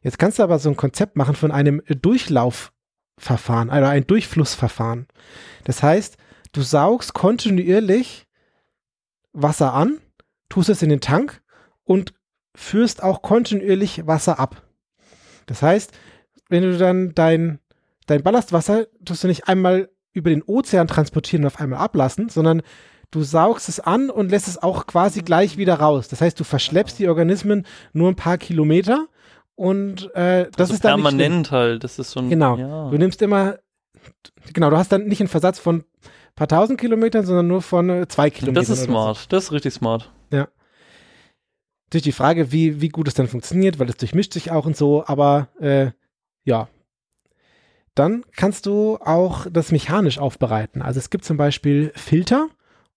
Jetzt 0.01 0.19
kannst 0.19 0.39
du 0.39 0.43
aber 0.43 0.59
so 0.59 0.71
ein 0.71 0.77
Konzept 0.77 1.17
machen 1.17 1.35
von 1.35 1.51
einem 1.51 1.83
Durchlaufverfahren, 1.87 3.71
also 3.71 3.89
ein 3.89 4.07
Durchflussverfahren. 4.07 5.09
Das 5.65 5.83
heißt, 5.83 6.17
du 6.53 6.63
saugst 6.63 7.15
kontinuierlich 7.15 8.27
Wasser 9.33 9.75
an, 9.75 9.99
tust 10.49 10.69
es 10.69 10.83
in 10.83 10.91
den 10.91 11.01
Tank 11.01 11.43
und 11.83 12.15
führst 12.55 13.03
auch 13.03 13.23
kontinuierlich 13.23 14.07
Wasser 14.07 14.39
ab. 14.39 14.63
Das 15.47 15.61
heißt, 15.61 15.93
wenn 16.49 16.63
du 16.63 16.79
dann 16.79 17.15
dein, 17.15 17.59
dein 18.07 18.23
Ballastwasser 18.23 18.87
tust 19.05 19.25
du 19.25 19.29
nicht 19.29 19.49
einmal 19.49 19.91
über 20.13 20.31
den 20.31 20.43
Ozean 20.43 20.87
transportieren 20.87 21.45
und 21.45 21.49
auf 21.49 21.61
einmal 21.61 21.81
ablassen, 21.81 22.29
sondern 22.29 22.63
du 23.14 23.22
saugst 23.22 23.68
es 23.68 23.81
an 23.81 24.11
und 24.11 24.31
lässt 24.31 24.48
es 24.48 24.62
auch 24.62 24.87
quasi 24.87 25.22
gleich 25.22 25.57
wieder 25.57 25.74
raus. 25.74 26.09
Das 26.09 26.20
heißt, 26.20 26.38
du 26.38 26.44
verschleppst 26.44 26.98
die 26.98 27.09
Organismen 27.09 27.66
nur 27.92 28.09
ein 28.09 28.16
paar 28.16 28.38
Kilometer 28.38 29.09
und 29.55 30.14
äh, 30.14 30.50
das 30.50 30.70
also 30.70 30.74
ist 30.74 30.85
dann 30.85 31.00
permanent 31.00 31.50
halt. 31.50 31.85
Das 31.85 31.98
ist 31.98 32.11
so 32.11 32.20
ein. 32.20 32.31
Genau. 32.31 32.57
Ja. 32.57 32.90
Du 32.90 32.98
nimmst 32.98 33.22
immer, 33.22 33.59
genau, 34.53 34.70
du 34.70 34.77
hast 34.77 34.90
dann 34.90 35.07
nicht 35.07 35.20
einen 35.20 35.29
Versatz 35.29 35.59
von 35.59 35.77
ein 35.77 35.85
paar 36.35 36.48
tausend 36.48 36.81
Kilometern, 36.81 37.24
sondern 37.24 37.46
nur 37.46 37.62
von 37.62 37.88
äh, 37.88 38.09
zwei 38.09 38.31
Kilometern. 38.31 38.62
Das 38.62 38.70
ist 38.70 38.79
oder 38.79 38.87
so. 38.87 38.92
smart. 38.92 39.33
Das 39.33 39.44
ist 39.44 39.53
richtig 39.53 39.74
smart. 39.74 40.11
Natürlich 41.94 42.05
die 42.05 42.12
Frage, 42.12 42.50
wie, 42.50 42.81
wie 42.81 42.88
gut 42.88 43.07
es 43.07 43.14
dann 43.14 43.29
funktioniert, 43.29 43.79
weil 43.79 43.88
es 43.88 43.96
durchmischt 43.96 44.33
sich 44.33 44.50
auch 44.50 44.66
und 44.66 44.77
so, 44.77 45.05
aber 45.07 45.46
äh, 45.61 45.92
ja. 46.42 46.66
Dann 47.94 48.24
kannst 48.35 48.66
du 48.66 48.98
auch 49.00 49.46
das 49.48 49.70
mechanisch 49.70 50.18
aufbereiten. 50.18 50.83
Also 50.83 50.98
es 50.98 51.09
gibt 51.09 51.24
zum 51.24 51.37
Beispiel 51.37 51.92
Filter 51.94 52.48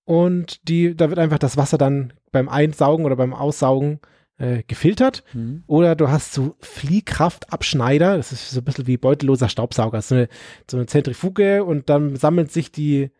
und 0.08 0.70
die, 0.70 0.96
da 0.96 1.10
wird 1.10 1.20
einfach 1.20 1.38
das 1.38 1.58
Wasser 1.58 1.78
dann 1.78 2.14
beim 2.32 2.48
Einsaugen 2.48 3.06
oder 3.06 3.18
beim 3.18 3.34
Aussaugen 3.34 4.00
äh, 4.38 4.64
gefiltert. 4.66 5.26
Mhm. 5.34 5.66
Oder 5.68 5.98
du 5.98 6.08
hast 6.08 6.32
so 6.32 6.56
Fliehkraftabschneider, 6.62 8.16
das 8.16 8.32
ist 8.32 8.52
so 8.52 8.62
ein 8.62 8.64
bisschen 8.64 8.88
wie 8.88 8.96
beutelloser 8.96 9.50
Staubsauger, 9.50 10.02
so 10.02 10.16
eine, 10.16 10.30
so 10.72 10.78
eine 10.78 10.86
Zentrifuge 10.86 11.66
und 11.66 11.90
dann 11.90 12.16
sammelt 12.16 12.54
sich 12.54 12.72
die 12.72 13.12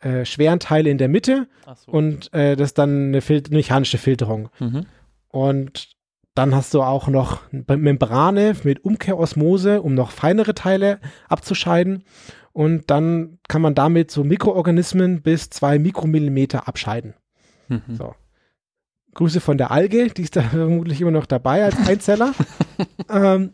äh, 0.00 0.24
schweren 0.24 0.58
Teile 0.58 0.88
in 0.88 0.96
der 0.96 1.08
Mitte 1.08 1.48
so. 1.84 1.92
und 1.92 2.32
äh, 2.32 2.56
das 2.56 2.70
ist 2.70 2.78
dann 2.78 3.08
eine, 3.08 3.20
Fil 3.20 3.42
eine 3.46 3.54
mechanische 3.54 3.98
Filterung. 3.98 4.48
Mhm. 4.58 4.86
Und 5.28 5.96
dann 6.34 6.54
hast 6.54 6.72
du 6.72 6.80
auch 6.80 7.08
noch 7.08 7.42
Membrane 7.50 8.56
mit 8.62 8.86
Umkehrosmose, 8.86 9.82
um 9.82 9.94
noch 9.94 10.12
feinere 10.12 10.54
Teile 10.54 10.98
abzuscheiden. 11.28 12.04
Und 12.52 12.90
dann 12.90 13.38
kann 13.48 13.62
man 13.62 13.74
damit 13.74 14.10
so 14.10 14.24
Mikroorganismen 14.24 15.22
bis 15.22 15.50
zwei 15.50 15.78
Mikromillimeter 15.78 16.68
abscheiden. 16.68 17.14
Mhm. 17.68 17.82
So. 17.96 18.14
Grüße 19.14 19.40
von 19.40 19.58
der 19.58 19.70
Alge, 19.70 20.08
die 20.08 20.22
ist 20.22 20.36
da 20.36 20.42
vermutlich 20.50 21.00
immer 21.00 21.10
noch 21.10 21.26
dabei 21.26 21.64
als 21.64 21.76
Einzeller. 21.86 22.34
ähm, 23.10 23.52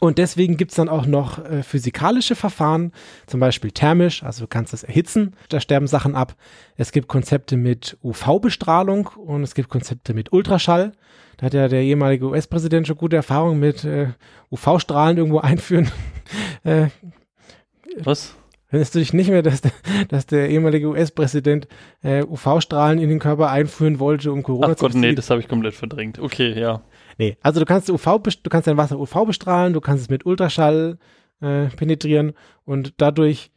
und 0.00 0.18
deswegen 0.18 0.56
gibt 0.56 0.72
es 0.72 0.76
dann 0.76 0.88
auch 0.88 1.06
noch 1.06 1.44
äh, 1.44 1.62
physikalische 1.62 2.34
Verfahren, 2.34 2.90
zum 3.26 3.38
Beispiel 3.38 3.70
thermisch, 3.70 4.24
also 4.24 4.44
du 4.44 4.48
kannst 4.48 4.74
es 4.74 4.82
erhitzen, 4.82 5.36
da 5.48 5.60
sterben 5.60 5.86
Sachen 5.86 6.16
ab. 6.16 6.34
Es 6.76 6.90
gibt 6.90 7.06
Konzepte 7.06 7.56
mit 7.56 7.96
UV-Bestrahlung 8.02 9.08
und 9.08 9.44
es 9.44 9.54
gibt 9.54 9.68
Konzepte 9.68 10.12
mit 10.12 10.32
Ultraschall. 10.32 10.92
Da 11.36 11.46
hat 11.46 11.54
ja 11.54 11.68
der 11.68 11.82
ehemalige 11.82 12.26
US-Präsident 12.26 12.88
schon 12.88 12.96
gute 12.96 13.14
Erfahrungen 13.14 13.60
mit 13.60 13.84
äh, 13.84 14.08
UV-Strahlen 14.50 15.18
irgendwo 15.18 15.38
einführen. 15.38 15.88
äh, 16.64 16.88
Was? 18.04 18.34
Erinnerst 18.68 18.94
du 18.94 19.00
dich 19.00 19.12
nicht 19.12 19.28
mehr, 19.28 19.42
dass 19.42 19.60
der, 19.60 19.72
dass 20.08 20.26
der 20.26 20.48
ehemalige 20.48 20.88
US-Präsident 20.88 21.68
äh, 22.02 22.24
UV-Strahlen 22.24 22.98
in 22.98 23.10
den 23.10 23.18
Körper 23.18 23.50
einführen 23.50 23.98
wollte, 23.98 24.32
um 24.32 24.42
Corona 24.42 24.68
Ach 24.72 24.76
zu 24.76 24.86
Gott, 24.86 24.94
nee, 24.94 25.14
das 25.14 25.28
habe 25.28 25.40
ich 25.40 25.48
komplett 25.48 25.74
verdrängt. 25.74 26.18
Okay, 26.18 26.58
ja. 26.58 26.82
Nee, 27.18 27.36
also 27.42 27.60
du 27.60 27.66
kannst 27.66 27.90
UV, 27.90 28.18
du 28.22 28.50
kannst 28.50 28.66
dein 28.66 28.78
Wasser 28.78 28.98
UV 28.98 29.26
bestrahlen, 29.26 29.74
du 29.74 29.82
kannst 29.82 30.04
es 30.04 30.10
mit 30.10 30.24
Ultraschall 30.24 30.98
äh, 31.42 31.66
penetrieren 31.66 32.32
und 32.64 32.94
dadurch 32.96 33.50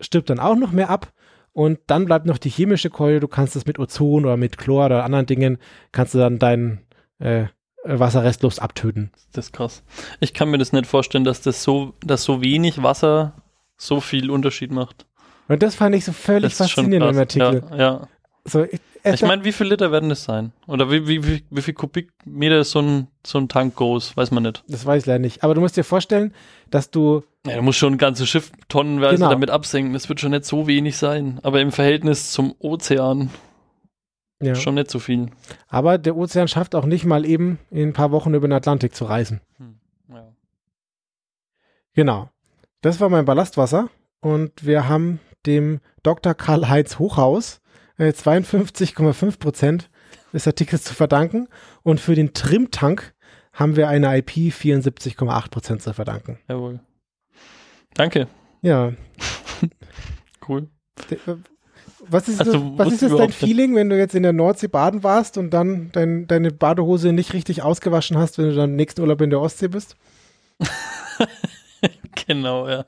stirbt 0.00 0.30
dann 0.30 0.40
auch 0.40 0.56
noch 0.56 0.72
mehr 0.72 0.88
ab. 0.88 1.12
Und 1.52 1.78
dann 1.86 2.04
bleibt 2.04 2.26
noch 2.26 2.36
die 2.36 2.50
chemische 2.50 2.90
Keule, 2.90 3.18
du 3.18 3.28
kannst 3.28 3.56
es 3.56 3.64
mit 3.64 3.78
Ozon 3.78 4.26
oder 4.26 4.36
mit 4.36 4.58
Chlor 4.58 4.86
oder 4.86 5.04
anderen 5.04 5.24
Dingen, 5.24 5.58
kannst 5.90 6.14
du 6.14 6.18
dann 6.18 6.38
dein 6.38 6.80
äh, 7.18 7.46
Wasser 7.86 8.24
restlos 8.24 8.58
abtöten. 8.58 9.10
Das 9.32 9.46
ist 9.46 9.52
krass. 9.52 9.82
Ich 10.20 10.34
kann 10.34 10.50
mir 10.50 10.58
das 10.58 10.72
nicht 10.72 10.86
vorstellen, 10.86 11.24
dass 11.24 11.40
das 11.42 11.62
so, 11.62 11.94
dass 12.04 12.24
so 12.24 12.40
wenig 12.42 12.82
Wasser 12.82 13.34
so 13.76 14.00
viel 14.00 14.30
Unterschied 14.30 14.70
macht. 14.72 15.06
Und 15.48 15.62
das 15.62 15.74
fand 15.76 15.94
ich 15.94 16.04
so 16.04 16.12
völlig 16.12 16.54
faszinierend 16.54 17.12
im. 17.12 17.18
Artikel. 17.18 17.62
Ja, 17.70 17.76
ja. 17.76 18.08
So, 18.44 18.64
ich, 18.64 18.80
Ich 19.04 19.22
meine, 19.22 19.44
wie 19.44 19.52
viel 19.52 19.66
Liter 19.68 19.92
werden 19.92 20.08
das 20.08 20.24
sein? 20.24 20.52
Oder 20.66 20.90
wie, 20.90 21.06
wie, 21.06 21.24
wie, 21.26 21.44
wie 21.50 21.62
viel 21.62 21.74
Kubikmeter 21.74 22.60
ist 22.60 22.70
so 22.72 22.80
ein, 22.80 23.06
so 23.24 23.38
ein 23.38 23.48
Tank 23.48 23.76
groß? 23.76 24.16
Weiß 24.16 24.30
man 24.32 24.42
nicht. 24.44 24.64
das 24.68 24.84
weiß 24.86 25.02
ich 25.02 25.06
leider 25.06 25.18
nicht. 25.20 25.44
Aber 25.44 25.54
du 25.54 25.60
musst 25.60 25.76
dir 25.76 25.84
vorstellen, 25.84 26.32
dass 26.70 26.90
du 26.90 27.22
Ja, 27.46 27.56
du 27.56 27.62
musst 27.62 27.78
schon 27.78 27.94
ein 27.94 27.98
ganzes 27.98 28.28
Schiff 28.28 28.50
tonnenweise 28.68 29.16
Genau. 29.18 29.30
damit 29.30 29.50
absenken. 29.50 29.92
Das 29.92 30.08
wird 30.08 30.20
schon 30.20 30.30
nicht 30.32 30.44
so 30.44 30.66
wenig 30.66 30.96
sein. 30.96 31.38
Aber 31.42 31.60
im 31.60 31.70
Verhältnis 31.72 32.30
zum 32.32 32.54
Ozean 32.58 33.30
ja. 34.40 34.54
schon 34.54 34.74
nicht 34.74 34.90
so 34.90 34.98
viel. 34.98 35.30
Aber 35.68 35.98
der 35.98 36.16
Ozean 36.16 36.48
schafft 36.48 36.74
auch 36.74 36.86
nicht 36.86 37.04
mal 37.04 37.24
eben 37.24 37.58
in 37.70 37.88
ein 37.88 37.92
paar 37.92 38.10
Wochen 38.10 38.34
über 38.34 38.46
den 38.46 38.52
Atlantik 38.52 38.94
zu 38.94 39.04
reisen. 39.04 39.40
Hm. 39.58 39.80
Ja. 40.08 40.32
Genau. 41.94 42.30
Das 42.82 43.00
war 43.00 43.08
mein 43.08 43.24
Ballastwasser 43.24 43.88
und 44.20 44.64
wir 44.64 44.88
haben 44.88 45.20
dem 45.46 45.80
Dr. 46.02 46.34
Karl-Heinz 46.34 46.98
Hochhaus 46.98 47.60
äh, 47.98 48.10
52,5 48.10 49.38
Prozent 49.38 49.90
des 50.32 50.46
Artikels 50.46 50.84
zu 50.84 50.94
verdanken 50.94 51.48
und 51.82 52.00
für 52.00 52.14
den 52.14 52.34
Trimtank 52.34 53.14
haben 53.52 53.76
wir 53.76 53.88
eine 53.88 54.16
IP 54.18 54.30
74,8 54.30 55.50
Prozent 55.50 55.82
zu 55.82 55.94
verdanken. 55.94 56.38
Jawohl. 56.48 56.80
Danke. 57.94 58.28
Ja. 58.62 58.92
Cool. 60.48 60.68
Was 62.08 62.28
ist, 62.28 62.40
Also, 62.40 62.52
das, 62.52 62.62
was 62.78 62.92
ist 62.92 63.02
jetzt 63.02 63.18
dein. 63.18 63.32
Feeling, 63.32 63.74
wenn 63.74 63.88
du 63.88 63.96
jetzt 63.98 64.14
in 64.14 64.22
der 64.22 64.32
Nordsee 64.32 64.68
baden 64.68 65.02
warst 65.02 65.38
und 65.38 65.50
dann 65.50 65.90
dein, 65.92 66.26
deine 66.26 66.50
Badehose 66.50 67.12
nicht 67.12 67.32
richtig 67.32 67.62
ausgewaschen 67.62 68.18
hast, 68.18 68.38
wenn 68.38 68.48
du 68.50 68.54
dann 68.54 68.70
im 68.70 68.76
nächsten 68.76 69.00
Urlaub 69.00 69.20
in 69.20 69.30
der 69.30 69.40
Ostsee 69.40 69.68
bist? 69.68 69.96
Genau, 72.26 72.68
ja. 72.68 72.86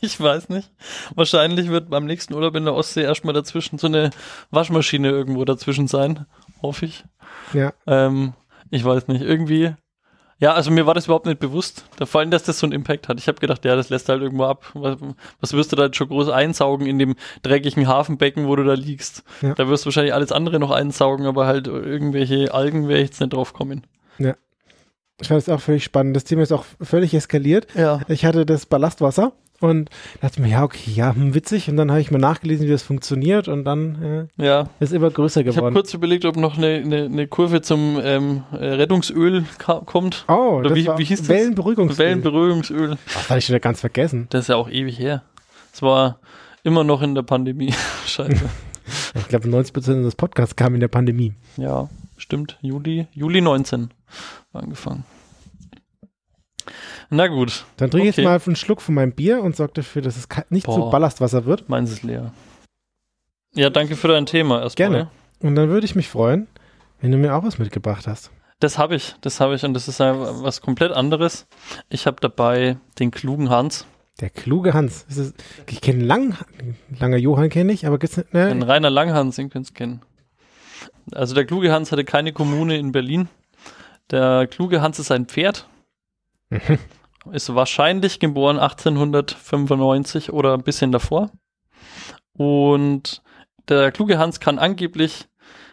Ich 0.00 0.20
weiß 0.20 0.48
nicht. 0.50 0.70
Wahrscheinlich 1.14 1.68
wird 1.68 1.88
beim 1.88 2.04
nächsten 2.04 2.34
Urlaub 2.34 2.54
in 2.56 2.64
der 2.64 2.74
Ostsee 2.74 3.02
erstmal 3.02 3.32
dazwischen 3.34 3.78
so 3.78 3.86
eine 3.86 4.10
Waschmaschine 4.50 5.08
irgendwo 5.08 5.44
dazwischen 5.44 5.86
sein. 5.86 6.26
Hoffe 6.62 6.86
ich. 6.86 7.04
Ja. 7.52 7.72
Ähm, 7.86 8.34
ich 8.70 8.84
weiß 8.84 9.08
nicht. 9.08 9.22
Irgendwie. 9.22 9.74
Ja, 10.40 10.54
also 10.54 10.70
mir 10.70 10.86
war 10.86 10.94
das 10.94 11.06
überhaupt 11.06 11.26
nicht 11.26 11.40
bewusst. 11.40 11.84
Da 11.96 12.06
vor 12.06 12.20
allem, 12.20 12.30
dass 12.30 12.44
das 12.44 12.58
so 12.58 12.66
einen 12.66 12.72
Impact 12.72 13.08
hat. 13.08 13.18
Ich 13.18 13.26
habe 13.28 13.40
gedacht, 13.40 13.64
ja, 13.64 13.74
das 13.74 13.88
lässt 13.88 14.08
halt 14.08 14.22
irgendwo 14.22 14.44
ab. 14.44 14.70
Was, 14.74 14.96
was 15.40 15.52
wirst 15.52 15.72
du 15.72 15.76
da 15.76 15.86
jetzt 15.86 15.96
schon 15.96 16.08
groß 16.08 16.28
einsaugen 16.28 16.86
in 16.86 16.98
dem 16.98 17.16
dreckigen 17.42 17.88
Hafenbecken, 17.88 18.46
wo 18.46 18.54
du 18.54 18.64
da 18.64 18.74
liegst? 18.74 19.24
Ja. 19.42 19.54
Da 19.54 19.68
wirst 19.68 19.84
du 19.84 19.86
wahrscheinlich 19.86 20.14
alles 20.14 20.30
andere 20.30 20.60
noch 20.60 20.70
einsaugen, 20.70 21.26
aber 21.26 21.46
halt 21.46 21.66
irgendwelche 21.66 22.54
Algen 22.54 22.88
wäre 22.88 23.00
ich 23.00 23.08
jetzt 23.08 23.20
nicht 23.20 23.32
drauf 23.32 23.52
kommen. 23.52 23.84
Ich 25.20 25.28
fand 25.28 25.40
es 25.40 25.48
auch 25.48 25.60
völlig 25.60 25.82
spannend. 25.82 26.14
Das 26.14 26.24
Thema 26.24 26.42
ist 26.42 26.52
auch 26.52 26.64
völlig 26.80 27.12
eskaliert. 27.12 27.66
Ja. 27.74 28.00
Ich 28.08 28.24
hatte 28.24 28.46
das 28.46 28.66
Ballastwasser 28.66 29.32
und 29.60 29.90
dachte 30.20 30.40
mir, 30.40 30.48
ja, 30.48 30.62
okay, 30.62 30.90
ja, 30.92 31.14
hm, 31.14 31.34
witzig. 31.34 31.68
Und 31.68 31.76
dann 31.76 31.90
habe 31.90 32.00
ich 32.00 32.10
mal 32.10 32.18
nachgelesen, 32.18 32.66
wie 32.66 32.70
das 32.70 32.82
funktioniert 32.82 33.48
und 33.48 33.64
dann 33.64 34.28
Ja. 34.36 34.62
äh, 34.62 34.66
ist 34.80 34.92
immer 34.92 35.10
größer 35.10 35.40
Ich 35.40 35.46
habe 35.48 35.56
geworden. 35.56 35.74
kurz 35.74 35.92
überlegt, 35.94 36.24
ob 36.24 36.36
noch 36.36 36.56
eine, 36.56 36.66
eine, 36.76 37.04
eine 37.06 37.26
Kurve 37.26 37.60
zum 37.62 37.98
ähm, 38.02 38.44
äh, 38.52 38.56
Rettungsöl 38.64 39.44
kommt. 39.86 40.24
oh, 40.28 40.58
Oder 40.60 40.70
das 40.70 40.78
wie- 40.78 40.88
wie 40.98 41.04
hieß 41.04 41.20
das? 41.20 41.28
Wellenberuhigungsöl. 41.28 41.98
Wellenberuhigungsöl. 42.06 42.96
Das 43.06 43.28
hatte 43.30 43.38
ich 43.38 43.46
schon 43.46 43.54
wieder 43.54 43.60
ganz 43.60 43.80
vergessen. 43.80 44.26
Das 44.30 44.42
ist 44.42 44.48
ja 44.48 44.56
auch 44.56 44.70
ewig 44.70 44.98
her. 44.98 45.22
Es 45.72 45.82
war 45.82 46.18
immer 46.62 46.84
noch 46.84 47.02
in 47.02 47.14
der 47.14 47.22
Pandemie. 47.22 47.72
Scheiße. 48.06 48.48
Ich 49.16 49.28
glaube, 49.28 49.48
90 49.48 49.72
Prozent 49.74 49.96
unseres 49.98 50.14
Podcasts 50.14 50.56
kamen 50.56 50.76
in 50.76 50.80
der 50.80 50.88
Pandemie. 50.88 51.34
ja, 51.56 51.88
stimmt. 52.16 52.58
Juli, 52.62 53.06
Juli 53.12 53.40
19 53.40 53.90
angefangen. 54.52 55.04
Na 57.10 57.26
gut, 57.28 57.64
Dann 57.76 57.90
trinke 57.90 58.08
ich 58.08 58.14
Okay. 58.14 58.22
jetzt 58.22 58.28
mal 58.28 58.40
einen 58.46 58.56
Schluck 58.56 58.80
von 58.82 58.94
meinem 58.94 59.12
Bier 59.12 59.42
und 59.42 59.56
sorge 59.56 59.74
dafür, 59.74 60.02
dass 60.02 60.16
es 60.16 60.28
nicht 60.50 60.66
zu 60.66 60.76
Boah. 60.76 60.90
Ballastwasser 60.90 61.44
wird. 61.46 61.68
meins 61.68 61.90
ist 61.90 62.02
leer. 62.02 62.32
Ja, 63.54 63.70
danke 63.70 63.96
für 63.96 64.08
dein 64.08 64.26
Thema 64.26 64.60
erstmal. 64.62 64.88
Gerne. 64.90 65.10
Und 65.40 65.54
dann 65.54 65.68
würde 65.68 65.84
ich 65.86 65.94
mich 65.94 66.08
freuen, 66.08 66.46
wenn 67.00 67.10
du 67.12 67.18
mir 67.18 67.34
auch 67.34 67.42
was 67.44 67.58
mitgebracht 67.58 68.06
hast. 68.06 68.30
Das 68.60 68.76
habe 68.76 68.96
ich, 68.96 69.14
das 69.20 69.40
habe 69.40 69.54
ich 69.54 69.64
und 69.64 69.72
das 69.74 69.86
ist 69.88 70.00
ja 70.00 70.42
was 70.42 70.60
komplett 70.60 70.92
anderes. 70.92 71.46
Ich 71.88 72.06
habe 72.06 72.16
dabei 72.20 72.76
den 72.98 73.10
klugen 73.10 73.50
Hans. 73.50 73.86
Der 74.20 74.30
kluge 74.30 74.74
Hans. 74.74 75.06
Das 75.06 75.32
ich 75.68 75.80
kenne 75.80 76.02
Lang, 76.04 76.36
Langer 76.98 77.18
Johann 77.18 77.50
kenne 77.50 77.72
ich, 77.72 77.86
aber 77.86 77.98
gibt's 77.98 78.16
nicht, 78.16 78.34
Ein 78.34 78.58
ne? 78.58 78.66
reiner 78.68 78.90
Langhans, 78.90 79.36
den 79.36 79.48
könnt 79.48 79.70
ihr 79.70 79.74
kennen. 79.74 80.02
Also 81.12 81.34
der 81.36 81.46
kluge 81.46 81.72
Hans 81.72 81.92
hatte 81.92 82.04
keine 82.04 82.32
Kommune 82.32 82.76
in 82.76 82.90
Berlin. 82.92 83.28
Der 84.10 84.46
kluge 84.48 84.80
Hans 84.82 84.98
ist 84.98 85.12
ein 85.12 85.26
Pferd. 85.26 85.68
Mhm. 86.50 86.78
Ist 87.32 87.54
wahrscheinlich 87.54 88.20
geboren 88.20 88.58
1895 88.58 90.32
oder 90.32 90.54
ein 90.54 90.62
bisschen 90.62 90.92
davor. 90.92 91.30
Und 92.32 93.22
der 93.68 93.92
kluge 93.92 94.18
Hans 94.18 94.40
kann 94.40 94.58
angeblich 94.58 95.28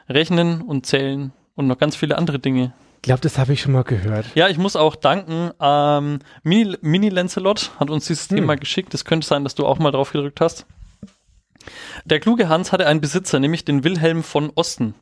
rechnen 0.10 0.62
und 0.62 0.86
zählen 0.86 1.32
und 1.56 1.68
noch 1.68 1.78
ganz 1.78 1.96
viele 1.96 2.18
andere 2.18 2.40
Dinge. 2.40 2.74
Ich 2.98 3.02
glaube, 3.04 3.22
das 3.22 3.38
habe 3.38 3.54
ich 3.54 3.62
schon 3.62 3.72
mal 3.74 3.84
gehört. 3.84 4.26
Ja, 4.34 4.50
ich 4.50 4.58
muss 4.58 4.76
auch 4.76 4.96
danken. 4.96 5.52
Ähm, 5.62 6.20
Mini, 6.44 6.76
Mini 6.82 7.10
Lancelot 7.10 7.72
hat 7.80 7.90
uns 7.90 8.08
dieses 8.08 8.30
Hm. 8.30 8.38
Thema 8.38 8.56
geschickt. 8.56 8.94
Es 8.94 9.06
könnte 9.06 9.28
sein, 9.28 9.44
dass 9.44 9.56
du 9.56 9.66
auch 9.66 9.78
mal 9.78 9.92
drauf 9.92 10.12
gedrückt 10.12 10.42
hast. 10.42 10.66
Der 12.04 12.20
kluge 12.20 12.50
Hans 12.50 12.72
hatte 12.72 12.88
einen 12.88 13.02
Besitzer, 13.02 13.40
nämlich 13.40 13.64
den 13.64 13.84
Wilhelm 13.84 14.24
von 14.24 14.52
Osten. 14.56 14.96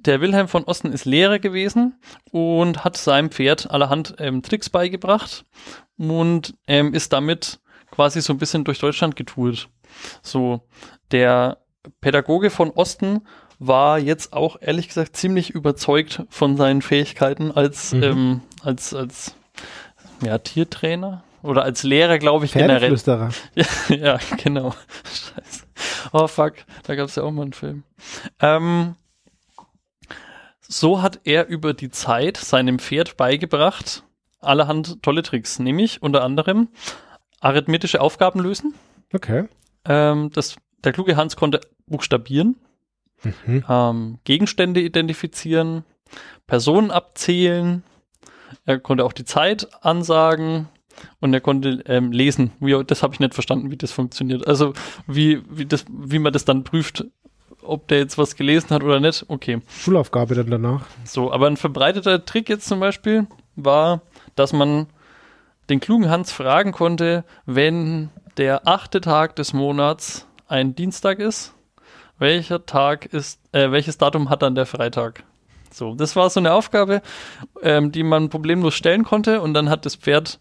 Der 0.00 0.20
Wilhelm 0.20 0.48
von 0.48 0.64
Osten 0.64 0.92
ist 0.92 1.04
Lehrer 1.04 1.38
gewesen 1.38 1.98
und 2.30 2.84
hat 2.84 2.96
seinem 2.96 3.30
Pferd 3.30 3.70
allerhand 3.70 4.14
ähm, 4.18 4.42
Tricks 4.42 4.68
beigebracht 4.70 5.44
und 5.96 6.54
ähm, 6.66 6.92
ist 6.94 7.12
damit 7.12 7.60
quasi 7.90 8.20
so 8.20 8.32
ein 8.32 8.38
bisschen 8.38 8.64
durch 8.64 8.78
Deutschland 8.78 9.16
getourt. 9.16 9.68
So, 10.22 10.60
der 11.10 11.58
Pädagoge 12.00 12.50
von 12.50 12.70
Osten 12.70 13.22
war 13.58 13.98
jetzt 13.98 14.32
auch 14.34 14.56
ehrlich 14.60 14.88
gesagt 14.88 15.16
ziemlich 15.16 15.50
überzeugt 15.50 16.22
von 16.28 16.56
seinen 16.56 16.82
Fähigkeiten 16.82 17.50
als, 17.50 17.92
Mhm. 17.92 18.02
ähm, 18.02 18.40
als, 18.62 18.94
als 18.94 19.34
ja, 20.22 20.38
Tiertrainer 20.38 21.24
oder 21.42 21.62
als 21.62 21.82
Lehrer, 21.82 22.18
glaube 22.18 22.44
ich, 22.44 22.52
generell. 22.52 22.94
Pferdeflüsterer. 22.96 23.30
ja, 23.88 24.18
genau. 24.42 24.74
Scheiße. 25.04 25.64
Oh 26.12 26.26
fuck, 26.26 26.54
da 26.84 26.94
gab 26.94 27.08
es 27.08 27.14
ja 27.16 27.22
auch 27.22 27.30
mal 27.30 27.42
einen 27.42 27.52
Film. 27.52 27.84
Ähm, 28.40 28.94
so 30.68 31.02
hat 31.02 31.20
er 31.24 31.48
über 31.48 31.74
die 31.74 31.90
Zeit 31.90 32.36
seinem 32.36 32.78
Pferd 32.78 33.16
beigebracht, 33.16 34.04
allerhand 34.40 35.02
tolle 35.02 35.22
Tricks, 35.22 35.58
nämlich 35.58 36.02
unter 36.02 36.22
anderem 36.22 36.68
arithmetische 37.40 38.00
Aufgaben 38.00 38.40
lösen. 38.40 38.74
Okay. 39.12 39.48
Ähm, 39.84 40.30
das, 40.32 40.56
der 40.84 40.92
kluge 40.92 41.16
Hans 41.16 41.36
konnte 41.36 41.60
buchstabieren, 41.86 42.56
Mhm. 43.24 43.64
ähm, 43.68 44.18
Gegenstände 44.22 44.80
identifizieren, 44.80 45.84
Personen 46.46 46.92
abzählen, 46.92 47.82
er 48.64 48.78
konnte 48.78 49.04
auch 49.04 49.12
die 49.12 49.24
Zeit 49.24 49.66
ansagen 49.84 50.68
und 51.20 51.34
er 51.34 51.40
konnte 51.40 51.82
ähm, 51.86 52.12
lesen. 52.12 52.52
Wie, 52.60 52.80
das 52.84 53.02
habe 53.02 53.14
ich 53.14 53.20
nicht 53.20 53.34
verstanden, 53.34 53.70
wie 53.70 53.76
das 53.76 53.92
funktioniert. 53.92 54.46
Also 54.46 54.72
wie, 55.06 55.42
wie, 55.50 55.66
das, 55.66 55.84
wie 55.90 56.18
man 56.18 56.32
das 56.32 56.44
dann 56.44 56.64
prüft, 56.64 57.06
ob 57.62 57.88
der 57.88 57.98
jetzt 57.98 58.18
was 58.18 58.36
gelesen 58.36 58.70
hat 58.70 58.82
oder 58.82 59.00
nicht. 59.00 59.24
Okay. 59.28 59.60
Schulaufgabe 59.68 60.34
dann 60.34 60.50
danach. 60.50 60.86
So, 61.04 61.32
aber 61.32 61.46
ein 61.46 61.56
verbreiteter 61.56 62.24
Trick 62.24 62.48
jetzt 62.48 62.68
zum 62.68 62.80
Beispiel 62.80 63.26
war, 63.56 64.02
dass 64.34 64.52
man 64.52 64.86
den 65.68 65.80
klugen 65.80 66.08
Hans 66.08 66.32
fragen 66.32 66.72
konnte, 66.72 67.24
wenn 67.44 68.10
der 68.36 68.66
achte 68.66 69.00
Tag 69.00 69.36
des 69.36 69.52
Monats 69.52 70.26
ein 70.46 70.74
Dienstag 70.74 71.18
ist, 71.18 71.54
welcher 72.18 72.64
Tag 72.64 73.06
ist, 73.06 73.40
äh, 73.52 73.70
welches 73.70 73.98
Datum 73.98 74.30
hat 74.30 74.42
dann 74.42 74.54
der 74.54 74.66
Freitag? 74.66 75.24
So, 75.70 75.94
das 75.94 76.16
war 76.16 76.30
so 76.30 76.40
eine 76.40 76.54
Aufgabe, 76.54 77.02
ähm, 77.62 77.92
die 77.92 78.02
man 78.02 78.30
problemlos 78.30 78.74
stellen 78.74 79.04
konnte 79.04 79.40
und 79.42 79.54
dann 79.54 79.68
hat 79.68 79.84
das 79.84 79.96
Pferd 79.96 80.40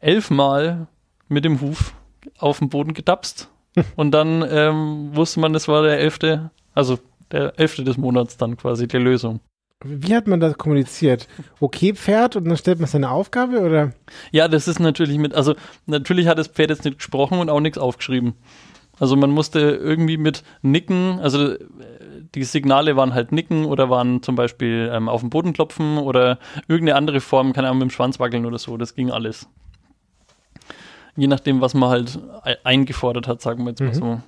elfmal 0.00 0.88
mit 1.28 1.44
dem 1.44 1.60
Huf 1.60 1.94
auf 2.38 2.58
den 2.58 2.68
Boden 2.68 2.94
getapst 2.94 3.48
und 3.96 4.12
dann 4.12 4.44
ähm, 4.48 5.10
wusste 5.14 5.40
man, 5.40 5.52
das 5.52 5.68
war 5.68 5.82
der 5.82 5.98
elfte, 5.98 6.50
also 6.74 6.98
der 7.30 7.58
elfte 7.58 7.84
des 7.84 7.96
Monats 7.96 8.36
dann 8.36 8.56
quasi 8.56 8.88
die 8.88 8.98
Lösung. 8.98 9.40
Wie 9.82 10.14
hat 10.14 10.26
man 10.26 10.40
das 10.40 10.58
kommuniziert? 10.58 11.26
Okay, 11.58 11.94
Pferd 11.94 12.36
und 12.36 12.44
dann 12.44 12.56
stellt 12.58 12.80
man 12.80 12.88
seine 12.88 13.10
Aufgabe 13.10 13.60
oder? 13.60 13.92
Ja, 14.30 14.46
das 14.46 14.68
ist 14.68 14.78
natürlich 14.78 15.16
mit, 15.16 15.34
also 15.34 15.54
natürlich 15.86 16.26
hat 16.26 16.38
das 16.38 16.48
Pferd 16.48 16.70
jetzt 16.70 16.84
nicht 16.84 16.98
gesprochen 16.98 17.38
und 17.38 17.48
auch 17.48 17.60
nichts 17.60 17.78
aufgeschrieben. 17.78 18.34
Also 18.98 19.16
man 19.16 19.30
musste 19.30 19.60
irgendwie 19.60 20.18
mit 20.18 20.42
Nicken, 20.60 21.18
also 21.20 21.52
äh, 21.52 21.58
die 22.34 22.44
Signale 22.44 22.96
waren 22.96 23.14
halt 23.14 23.32
Nicken 23.32 23.64
oder 23.64 23.88
waren 23.88 24.22
zum 24.22 24.34
Beispiel 24.34 24.90
ähm, 24.92 25.08
auf 25.08 25.22
den 25.22 25.30
Boden 25.30 25.54
klopfen 25.54 25.96
oder 25.96 26.38
irgendeine 26.68 26.96
andere 26.96 27.20
Form, 27.20 27.54
keine 27.54 27.68
Ahnung, 27.68 27.78
mit 27.78 27.88
dem 27.88 27.92
Schwanz 27.92 28.20
wackeln 28.20 28.44
oder 28.44 28.58
so, 28.58 28.76
das 28.76 28.94
ging 28.94 29.10
alles. 29.10 29.48
Je 31.20 31.26
nachdem, 31.26 31.60
was 31.60 31.74
man 31.74 31.90
halt 31.90 32.18
eingefordert 32.64 33.28
hat, 33.28 33.42
sagen 33.42 33.62
wir 33.64 33.70
jetzt 33.70 33.80
mal 33.80 33.88
Mhm. 33.90 33.94
so. 33.94 34.20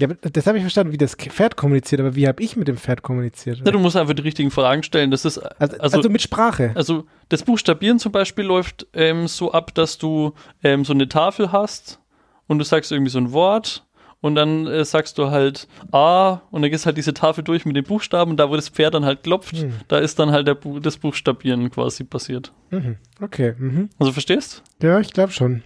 Ja, 0.00 0.08
das 0.08 0.46
habe 0.46 0.56
ich 0.58 0.64
verstanden, 0.64 0.92
wie 0.92 0.96
das 0.98 1.14
Pferd 1.14 1.56
kommuniziert, 1.56 2.00
aber 2.00 2.16
wie 2.16 2.26
habe 2.26 2.42
ich 2.42 2.56
mit 2.56 2.66
dem 2.66 2.76
Pferd 2.76 3.02
kommuniziert? 3.02 3.58
Ja, 3.64 3.70
du 3.70 3.78
musst 3.78 3.94
einfach 3.96 4.14
die 4.14 4.22
richtigen 4.22 4.50
Fragen 4.50 4.82
stellen. 4.82 5.10
Das 5.12 5.24
ist, 5.24 5.38
also, 5.38 5.76
also- 5.78 5.98
also, 5.98 6.08
mit 6.10 6.22
Sprache. 6.22 6.72
Also 6.74 7.04
das 7.28 7.44
Buchstabieren 7.44 8.00
zum 8.00 8.10
Beispiel 8.10 8.44
läuft 8.44 8.86
ähm, 8.94 9.28
so 9.28 9.52
ab, 9.52 9.72
dass 9.74 9.98
du 9.98 10.32
ähm, 10.64 10.84
so 10.84 10.92
eine 10.94 11.08
Tafel 11.08 11.52
hast 11.52 12.00
und 12.48 12.58
du 12.58 12.64
sagst 12.64 12.90
irgendwie 12.90 13.10
so 13.10 13.18
ein 13.18 13.30
Wort 13.32 13.86
und 14.22 14.34
dann 14.36 14.66
äh, 14.66 14.84
sagst 14.86 15.18
du 15.18 15.30
halt 15.30 15.68
A 15.90 16.40
und 16.50 16.62
dann 16.62 16.70
gehst 16.70 16.86
halt 16.86 16.96
diese 16.96 17.12
Tafel 17.12 17.44
durch 17.44 17.66
mit 17.66 17.76
den 17.76 17.84
Buchstaben 17.84 18.30
und 18.30 18.36
da, 18.38 18.48
wo 18.48 18.56
das 18.56 18.70
Pferd 18.70 18.94
dann 18.94 19.04
halt 19.04 19.22
klopft, 19.24 19.58
Hm. 19.58 19.74
da 19.88 19.98
ist 19.98 20.18
dann 20.18 20.30
halt 20.30 20.48
Bu 20.62 20.78
das 20.80 20.96
Buchstabieren 20.96 21.70
quasi 21.70 22.04
passiert. 22.04 22.52
Mhm. 22.70 22.96
Okay. 23.20 23.54
Mhm. 23.58 23.90
Also 23.98 24.12
verstehst? 24.12 24.62
Ja, 24.80 24.98
ich 25.00 25.12
glaube 25.12 25.32
schon. 25.32 25.62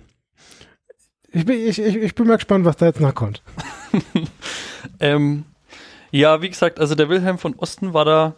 Ich 1.30 1.44
bin, 1.44 1.60
ich, 1.60 1.78
ich, 1.78 1.96
ich 1.96 2.14
bin 2.14 2.26
mal 2.26 2.36
gespannt, 2.36 2.64
was 2.64 2.76
da 2.76 2.86
jetzt 2.86 3.00
nachkommt. 3.00 3.42
Ähm, 5.00 5.44
ja, 6.10 6.40
wie 6.42 6.48
gesagt, 6.48 6.78
also 6.78 6.94
der 6.94 7.08
Wilhelm 7.08 7.38
von 7.38 7.54
Osten 7.56 7.92
war 7.92 8.04
da, 8.04 8.34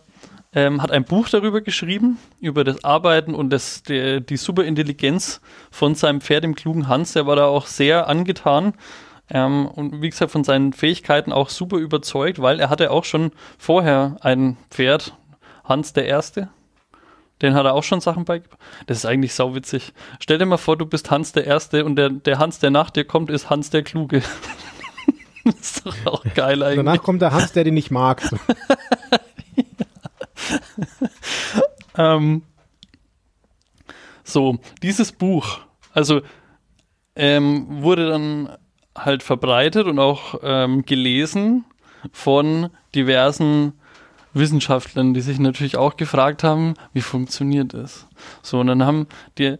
ähm, 0.54 0.82
hat 0.82 0.90
ein 0.90 1.04
Buch 1.04 1.28
darüber 1.28 1.60
geschrieben, 1.60 2.18
über 2.40 2.64
das 2.64 2.82
Arbeiten 2.84 3.34
und 3.34 3.50
das, 3.50 3.82
der, 3.82 4.20
die 4.20 4.36
Superintelligenz 4.36 5.40
von 5.70 5.94
seinem 5.94 6.20
Pferd, 6.20 6.44
dem 6.44 6.54
klugen 6.54 6.88
Hans. 6.88 7.12
Der 7.12 7.26
war 7.26 7.36
da 7.36 7.44
auch 7.46 7.66
sehr 7.66 8.08
angetan 8.08 8.72
ähm, 9.30 9.66
und 9.66 10.02
wie 10.02 10.10
gesagt 10.10 10.30
von 10.32 10.44
seinen 10.44 10.72
Fähigkeiten 10.72 11.32
auch 11.32 11.48
super 11.48 11.76
überzeugt, 11.76 12.40
weil 12.40 12.60
er 12.60 12.70
hatte 12.70 12.90
auch 12.90 13.04
schon 13.04 13.32
vorher 13.58 14.16
ein 14.20 14.56
Pferd, 14.70 15.14
Hans 15.64 15.92
der 15.92 16.06
Erste. 16.06 16.48
Den 17.42 17.54
hat 17.54 17.66
er 17.66 17.74
auch 17.74 17.84
schon 17.84 18.00
Sachen 18.00 18.24
beigebracht. 18.24 18.58
Das 18.86 18.98
ist 18.98 19.06
eigentlich 19.06 19.34
sauwitzig. 19.34 19.92
Stell 20.18 20.38
dir 20.38 20.46
mal 20.46 20.56
vor, 20.56 20.76
du 20.76 20.86
bist 20.86 21.10
Hans 21.10 21.32
der 21.32 21.46
Erste 21.46 21.84
und 21.84 21.96
der, 21.96 22.10
der 22.10 22.38
Hans, 22.38 22.58
der 22.58 22.70
nach 22.70 22.90
dir 22.90 23.04
kommt, 23.04 23.30
ist 23.30 23.48
Hans 23.48 23.70
der 23.70 23.84
Kluge. 23.84 24.22
das 25.44 25.54
ist 25.60 25.86
doch 25.86 25.94
auch 26.06 26.24
geil 26.34 26.62
eigentlich. 26.62 26.84
Danach 26.84 27.02
kommt 27.02 27.22
der 27.22 27.32
Hans, 27.32 27.52
der 27.52 27.64
den 27.64 27.74
nicht 27.74 27.90
mag. 27.90 28.22
So. 28.22 28.36
Ähm, 31.98 32.42
so, 34.22 34.58
dieses 34.82 35.10
Buch, 35.12 35.58
also 35.92 36.22
ähm, 37.16 37.66
wurde 37.82 38.08
dann 38.08 38.56
halt 39.04 39.22
verbreitet 39.22 39.86
und 39.86 39.98
auch 39.98 40.40
ähm, 40.42 40.84
gelesen 40.84 41.64
von 42.12 42.70
diversen 42.94 43.72
Wissenschaftlern, 44.34 45.14
die 45.14 45.20
sich 45.20 45.38
natürlich 45.38 45.76
auch 45.76 45.96
gefragt 45.96 46.44
haben, 46.44 46.74
wie 46.92 47.00
funktioniert 47.00 47.74
das? 47.74 48.06
So, 48.42 48.60
und 48.60 48.66
dann 48.68 48.84
haben 48.84 49.06
die 49.38 49.56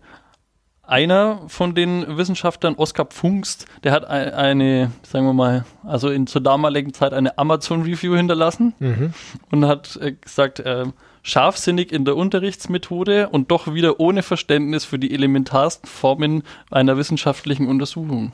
einer 0.83 1.41
von 1.49 1.75
den 1.75 2.17
Wissenschaftlern, 2.17 2.75
Oskar 2.77 3.05
Pfungst, 3.07 3.67
der 3.85 3.93
hat 3.93 4.07
ein- 4.07 4.33
eine, 4.33 4.91
sagen 5.03 5.27
wir 5.27 5.35
mal, 5.35 5.65
also 5.85 6.09
in 6.09 6.27
zur 6.27 6.41
damaligen 6.41 6.95
Zeit 6.95 7.13
eine 7.13 7.37
Amazon-Review 7.37 8.17
hinterlassen 8.17 8.75
Mhm. 8.79 9.13
und 9.51 9.67
hat 9.67 9.97
äh, 9.97 10.13
gesagt, 10.13 10.61
äh, 10.61 10.87
scharfsinnig 11.23 11.93
in 11.93 12.07
der 12.07 12.17
Unterrichtsmethode 12.17 13.29
und 13.29 13.51
doch 13.51 13.75
wieder 13.75 14.01
ohne 14.01 14.23
Verständnis 14.23 14.87
für 14.87 14.99
die 14.99 15.13
elementarsten 15.13 15.89
Formen 15.91 16.43
einer 16.71 16.97
wissenschaftlichen 16.97 17.67
Untersuchung. 17.69 18.33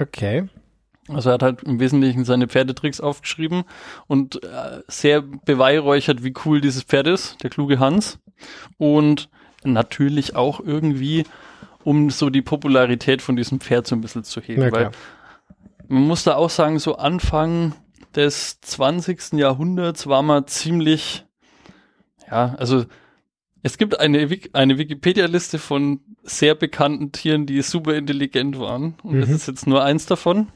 Okay. 0.00 0.48
Also 1.08 1.30
er 1.30 1.34
hat 1.34 1.42
halt 1.42 1.62
im 1.64 1.80
Wesentlichen 1.80 2.24
seine 2.24 2.48
Pferdetricks 2.48 3.00
aufgeschrieben 3.00 3.64
und 4.06 4.42
äh, 4.44 4.82
sehr 4.88 5.22
beweihräuchert, 5.22 6.22
wie 6.22 6.34
cool 6.44 6.60
dieses 6.60 6.84
Pferd 6.84 7.06
ist, 7.06 7.42
der 7.42 7.50
kluge 7.50 7.78
Hans. 7.78 8.18
Und 8.78 9.28
natürlich 9.64 10.36
auch 10.36 10.60
irgendwie, 10.60 11.24
um 11.82 12.10
so 12.10 12.30
die 12.30 12.42
Popularität 12.42 13.22
von 13.22 13.36
diesem 13.36 13.60
Pferd 13.60 13.86
so 13.86 13.96
ein 13.96 14.00
bisschen 14.00 14.24
zu 14.24 14.40
heben. 14.40 14.70
Weil 14.70 14.90
man 15.88 16.02
muss 16.02 16.22
da 16.22 16.36
auch 16.36 16.50
sagen, 16.50 16.78
so 16.78 16.96
Anfang 16.96 17.74
des 18.14 18.60
20. 18.60 19.32
Jahrhunderts 19.32 20.06
war 20.06 20.22
man 20.22 20.46
ziemlich, 20.46 21.24
ja, 22.30 22.54
also 22.58 22.84
es 23.62 23.78
gibt 23.78 23.98
eine, 24.00 24.30
Wik- 24.30 24.50
eine 24.54 24.78
Wikipedia-Liste 24.78 25.58
von 25.58 26.00
sehr 26.22 26.54
bekannten 26.54 27.12
Tieren, 27.12 27.46
die 27.46 27.60
super 27.62 27.94
intelligent 27.94 28.58
waren. 28.58 28.94
Und 29.02 29.20
das 29.20 29.28
Mhm. 29.28 29.34
ist 29.34 29.46
jetzt 29.48 29.66
nur 29.66 29.82
eins 29.84 30.06
davon. 30.06 30.48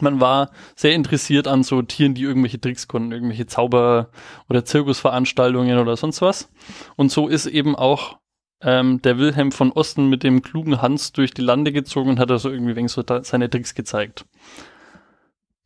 Man 0.00 0.20
war 0.20 0.50
sehr 0.76 0.94
interessiert 0.94 1.48
an 1.48 1.62
so 1.64 1.82
Tieren, 1.82 2.14
die 2.14 2.22
irgendwelche 2.22 2.60
Tricks 2.60 2.86
konnten, 2.88 3.12
irgendwelche 3.12 3.46
Zauber- 3.46 4.10
oder 4.48 4.64
Zirkusveranstaltungen 4.64 5.78
oder 5.78 5.96
sonst 5.96 6.22
was. 6.22 6.48
Und 6.96 7.10
so 7.10 7.28
ist 7.28 7.46
eben 7.46 7.74
auch 7.76 8.18
ähm, 8.62 9.00
der 9.02 9.16
Wilhelm 9.18 9.52
von 9.52 9.72
Osten 9.72 10.08
mit 10.08 10.22
dem 10.22 10.42
klugen 10.42 10.82
Hans 10.82 11.12
durch 11.12 11.32
die 11.32 11.40
Lande 11.42 11.72
gezogen 11.72 12.10
und 12.10 12.18
hat 12.20 12.30
also 12.30 12.50
irgendwie 12.50 12.76
wenig 12.76 12.92
so 12.92 13.02
seine 13.22 13.48
Tricks 13.48 13.74
gezeigt. 13.74 14.26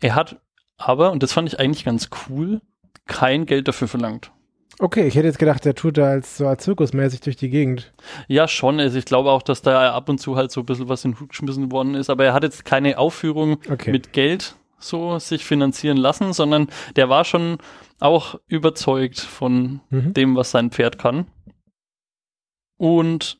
Er 0.00 0.14
hat 0.14 0.40
aber, 0.76 1.10
und 1.12 1.22
das 1.22 1.32
fand 1.32 1.48
ich 1.48 1.58
eigentlich 1.58 1.84
ganz 1.84 2.08
cool, 2.28 2.60
kein 3.06 3.46
Geld 3.46 3.68
dafür 3.68 3.88
verlangt. 3.88 4.30
Okay, 4.80 5.06
ich 5.06 5.14
hätte 5.14 5.26
jetzt 5.28 5.38
gedacht, 5.38 5.64
der 5.64 5.74
tut 5.74 5.98
da 5.98 6.06
als 6.06 6.36
so 6.38 6.46
als 6.48 6.64
zirkusmäßig 6.64 7.20
durch 7.20 7.36
die 7.36 7.48
Gegend. 7.50 7.92
Ja, 8.26 8.48
schon. 8.48 8.80
Also 8.80 8.98
ich 8.98 9.04
glaube 9.04 9.30
auch, 9.30 9.42
dass 9.42 9.62
da 9.62 9.94
ab 9.94 10.08
und 10.08 10.18
zu 10.18 10.36
halt 10.36 10.50
so 10.50 10.60
ein 10.60 10.66
bisschen 10.66 10.88
was 10.88 11.04
in 11.04 11.12
den 11.12 11.20
Hut 11.20 11.28
geschmissen 11.30 11.70
worden 11.70 11.94
ist. 11.94 12.10
Aber 12.10 12.24
er 12.24 12.32
hat 12.34 12.42
jetzt 12.42 12.64
keine 12.64 12.98
Aufführung 12.98 13.58
Okay. 13.70 13.92
mit 13.92 14.12
Geld 14.12 14.56
so 14.78 15.18
sich 15.18 15.44
finanzieren 15.44 15.96
lassen, 15.96 16.32
sondern 16.32 16.68
der 16.96 17.08
war 17.08 17.24
schon 17.24 17.58
auch 18.00 18.34
überzeugt 18.48 19.20
von 19.20 19.80
Mhm. 19.90 20.12
dem, 20.12 20.36
was 20.36 20.50
sein 20.50 20.70
Pferd 20.70 20.98
kann. 20.98 21.26
Und 22.76 23.38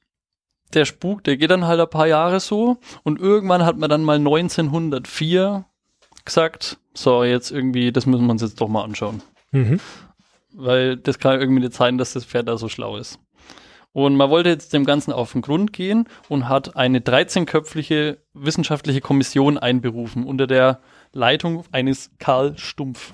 der 0.72 0.85
Spuk, 0.85 1.24
der 1.24 1.37
geht 1.37 1.51
dann 1.51 1.66
halt 1.66 1.80
ein 1.80 1.91
paar 1.91 2.07
Jahre 2.07 2.41
so. 2.41 2.78
Und 3.03 3.20
irgendwann 3.20 3.64
hat 3.64 3.76
man 3.78 3.91
dann 3.91 4.03
mal 4.05 4.18
1904 4.18 5.64
gesagt, 6.24 6.78
so 6.95 7.24
jetzt 7.24 7.51
irgendwie, 7.51 7.93
das 7.93 8.07
müssen 8.07 8.24
wir 8.26 8.30
uns 8.32 8.43
jetzt 8.43 8.61
doch 8.61 8.68
mal 8.68 8.85
anschauen 8.85 9.22
Mhm. 9.51 9.80
Weil 10.55 10.96
das 10.96 11.18
kann 11.18 11.40
irgendwie 11.40 11.61
nicht 11.61 11.74
sein, 11.74 11.98
dass 11.98 12.12
das 12.12 12.24
Pferd 12.24 12.48
da 12.48 12.57
so 12.57 12.68
schlau 12.68 12.96
ist. 12.96 13.18
Und 13.92 14.16
man 14.16 14.28
wollte 14.28 14.48
jetzt 14.48 14.72
dem 14.72 14.84
Ganzen 14.84 15.12
auf 15.12 15.32
den 15.32 15.42
Grund 15.42 15.72
gehen 15.72 16.09
und 16.28 16.48
hat 16.48 16.76
eine 16.76 16.98
13-köpfliche 16.98 18.18
wissenschaftliche 18.32 19.00
Kommission 19.00 19.57
einberufen 19.57 20.24
unter 20.24 20.46
der 20.48 20.80
Leitung 21.12 21.64
eines 21.70 22.11
Karl 22.18 22.59
Stumpf. 22.59 23.12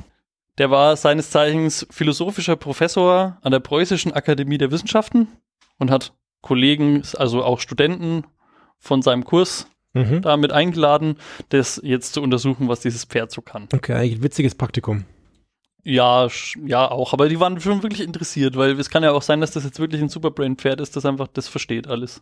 Der 0.56 0.70
war 0.70 0.96
seines 0.96 1.30
Zeichens 1.30 1.86
philosophischer 1.90 2.56
Professor 2.56 3.38
an 3.42 3.52
der 3.52 3.60
Preußischen 3.60 4.12
Akademie 4.12 4.58
der 4.58 4.70
Wissenschaften 4.70 5.28
und 5.78 5.90
hat 5.90 6.14
Kollegen, 6.40 7.02
also 7.16 7.44
auch 7.44 7.60
Studenten 7.60 8.24
von 8.78 9.02
seinem 9.02 9.24
Kurs 9.24 9.66
Mhm. 9.92 10.22
damit 10.22 10.52
eingeladen, 10.52 11.16
das 11.48 11.80
jetzt 11.82 12.12
zu 12.12 12.22
untersuchen, 12.22 12.68
was 12.68 12.78
dieses 12.78 13.04
Pferd 13.04 13.32
so 13.32 13.42
kann. 13.42 13.66
Okay, 13.74 13.92
eigentlich 13.94 14.20
ein 14.20 14.22
witziges 14.22 14.54
Praktikum. 14.54 15.04
Ja, 15.82 16.28
ja, 16.64 16.90
auch. 16.90 17.12
Aber 17.12 17.28
die 17.28 17.40
waren 17.40 17.60
schon 17.60 17.82
wirklich 17.82 18.06
interessiert, 18.06 18.56
weil 18.56 18.78
es 18.78 18.90
kann 18.90 19.02
ja 19.02 19.12
auch 19.12 19.22
sein, 19.22 19.40
dass 19.40 19.52
das 19.52 19.64
jetzt 19.64 19.80
wirklich 19.80 20.02
ein 20.02 20.08
Superbrain-Pferd 20.08 20.80
ist, 20.80 20.96
das 20.96 21.06
einfach 21.06 21.28
das 21.28 21.48
versteht 21.48 21.88
alles. 21.88 22.20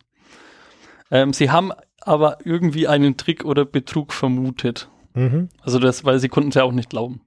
Ähm, 1.11 1.33
sie 1.33 1.51
haben 1.51 1.71
aber 2.01 2.37
irgendwie 2.45 2.87
einen 2.87 3.17
Trick 3.17 3.43
oder 3.43 3.65
Betrug 3.65 4.13
vermutet. 4.13 4.89
Mhm. 5.13 5.49
Also 5.61 5.79
das, 5.79 6.05
weil 6.05 6.19
sie 6.19 6.29
konnten 6.29 6.49
es 6.49 6.55
ja 6.55 6.63
auch 6.63 6.71
nicht 6.71 6.89
glauben. 6.89 7.21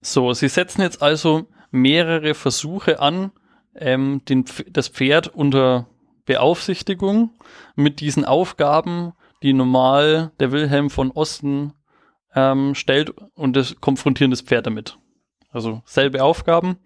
So, 0.00 0.32
sie 0.32 0.48
setzen 0.48 0.82
jetzt 0.82 1.02
also 1.02 1.46
mehrere 1.70 2.34
Versuche 2.34 3.00
an, 3.00 3.32
ähm, 3.74 4.22
den, 4.28 4.44
das 4.70 4.88
Pferd 4.88 5.28
unter 5.28 5.88
Beaufsichtigung 6.26 7.30
mit 7.74 8.00
diesen 8.00 8.24
Aufgaben, 8.24 9.12
die 9.42 9.52
normal 9.52 10.32
der 10.38 10.52
Wilhelm 10.52 10.90
von 10.90 11.10
Osten 11.10 11.72
ähm, 12.34 12.74
stellt 12.74 13.10
und 13.34 13.56
das 13.56 13.80
konfrontieren 13.80 14.30
das 14.30 14.42
Pferd 14.42 14.66
damit. 14.66 14.98
Also 15.52 15.82
selbe 15.84 16.22
Aufgaben 16.24 16.76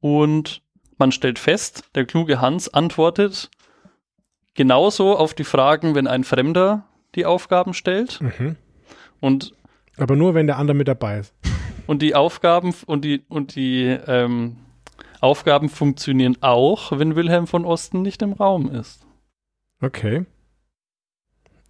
und 0.00 0.62
man 0.98 1.12
stellt 1.12 1.38
fest, 1.38 1.84
der 1.94 2.04
kluge 2.06 2.40
Hans 2.40 2.68
antwortet 2.72 3.50
genauso 4.54 5.16
auf 5.16 5.34
die 5.34 5.44
Fragen, 5.44 5.94
wenn 5.94 6.06
ein 6.06 6.24
Fremder 6.24 6.86
die 7.14 7.24
Aufgaben 7.26 7.74
stellt 7.74 8.20
Mhm. 8.20 8.56
und 9.20 9.52
Aber 9.96 10.16
nur, 10.16 10.34
wenn 10.34 10.46
der 10.46 10.58
andere 10.58 10.76
mit 10.76 10.88
dabei 10.88 11.18
ist. 11.20 11.34
und 11.86 12.02
die 12.02 12.14
Aufgaben 12.14 12.74
und 12.86 13.04
die 13.04 13.22
und 13.28 13.54
die 13.54 13.84
ähm, 14.06 14.56
Aufgaben 15.20 15.68
funktionieren 15.68 16.36
auch, 16.40 16.98
wenn 16.98 17.14
Wilhelm 17.16 17.46
von 17.46 17.64
Osten 17.64 18.00
nicht 18.02 18.22
im 18.22 18.32
Raum 18.32 18.70
ist. 18.70 19.06
Okay. 19.82 20.24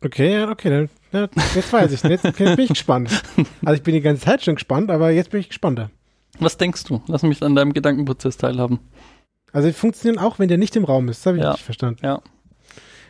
Okay, 0.03 0.33
ja, 0.35 0.49
okay, 0.51 0.71
dann, 0.71 0.89
ja, 1.13 1.29
jetzt 1.55 1.73
weiß 1.73 1.93
ich. 1.93 2.03
Jetzt, 2.03 2.25
jetzt 2.25 2.37
bin 2.39 2.59
ich 2.59 2.69
gespannt. 2.69 3.23
Also 3.65 3.75
ich 3.77 3.83
bin 3.83 3.95
die 3.95 4.01
ganze 4.01 4.23
Zeit 4.25 4.43
schon 4.45 4.55
gespannt, 4.55 4.91
aber 4.91 5.11
jetzt 5.11 5.31
bin 5.31 5.41
ich 5.41 5.49
gespannter. 5.49 5.91
Was 6.39 6.57
denkst 6.57 6.85
du? 6.85 7.03
Lass 7.07 7.23
mich 7.23 7.43
an 7.43 7.55
deinem 7.55 7.73
Gedankenprozess 7.73 8.37
teilhaben. 8.37 8.79
Also 9.53 9.69
die 9.69 9.75
funktionieren 9.75 10.23
auch, 10.23 10.39
wenn 10.39 10.49
der 10.49 10.59
nicht 10.59 10.77
im 10.77 10.85
Raum 10.85 11.09
ist. 11.09 11.19
Das 11.21 11.27
habe 11.27 11.39
ich 11.39 11.43
Ja. 11.45 11.53
nicht 11.53 11.65
verstanden. 11.65 12.01
Ja. 12.05 12.23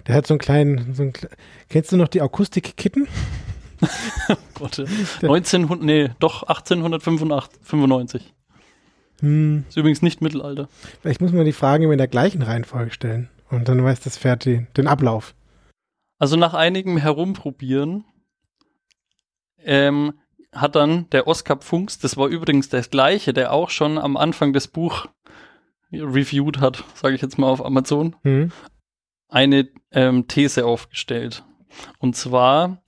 Der 0.07 0.15
hat 0.15 0.27
so 0.27 0.35
einen 0.35 0.39
kleinen, 0.41 0.95
so 0.95 1.03
einen, 1.03 1.13
kennst 1.69 1.93
du 1.93 1.97
noch 1.97 2.09
die 2.09 2.23
Akustik-Kitten? 2.23 3.07
Gott, 4.55 4.79
1900, 4.79 5.83
nee, 5.85 6.11
doch 6.19 6.43
1895. 6.45 8.35
Hm, 9.21 9.65
Ist 9.69 9.77
übrigens 9.77 10.01
nicht 10.03 10.23
Mittelalter. 10.23 10.69
ich 11.05 11.21
muss 11.21 11.33
mal 11.33 11.45
die 11.45 11.53
Fragen 11.53 11.85
immer 11.85 11.93
in 11.93 11.99
der 11.99 12.09
gleichen 12.09 12.43
Reihenfolge 12.43 12.91
stellen. 12.93 13.29
Und 13.51 13.69
dann 13.69 13.83
weiß 13.85 14.01
das 14.01 14.17
Pferd 14.17 14.45
die, 14.47 14.67
den 14.77 14.87
Ablauf. 14.87 15.35
Also 16.19 16.37
nach 16.37 16.55
einigem 16.55 16.97
Herumprobieren 16.97 18.05
ähm, 19.59 20.15
hat 20.53 20.75
dann 20.75 21.09
der 21.11 21.27
Oskar 21.27 21.57
Pfunks, 21.57 21.99
das 21.99 22.17
war 22.17 22.29
übrigens 22.29 22.69
der 22.69 22.83
gleiche, 22.83 23.33
der 23.33 23.53
auch 23.53 23.71
schon 23.71 23.99
am 23.99 24.17
Anfang 24.17 24.53
des 24.53 24.69
Buch 24.69 25.07
reviewed 25.93 26.61
hat, 26.61 26.85
sage 26.95 27.15
ich 27.15 27.23
jetzt 27.23 27.39
mal 27.39 27.49
auf 27.49 27.65
Amazon, 27.65 28.17
Hm. 28.23 28.53
eine 29.29 29.69
ähm, 29.93 30.27
These 30.29 30.65
aufgestellt. 30.67 31.45
Und 31.99 32.17
zwar, 32.17 32.83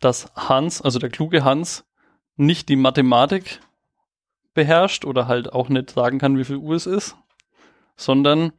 dass 0.00 0.32
Hans, 0.34 0.80
also 0.82 0.98
der 0.98 1.10
kluge 1.10 1.44
Hans, 1.44 1.84
nicht 2.36 2.68
die 2.68 2.76
Mathematik 2.76 3.60
beherrscht 4.54 5.04
oder 5.04 5.28
halt 5.28 5.52
auch 5.52 5.68
nicht 5.68 5.90
sagen 5.90 6.18
kann, 6.18 6.38
wie 6.38 6.44
viel 6.44 6.56
Uhr 6.56 6.74
es 6.74 6.86
ist, 6.86 7.16
sondern, 7.96 8.52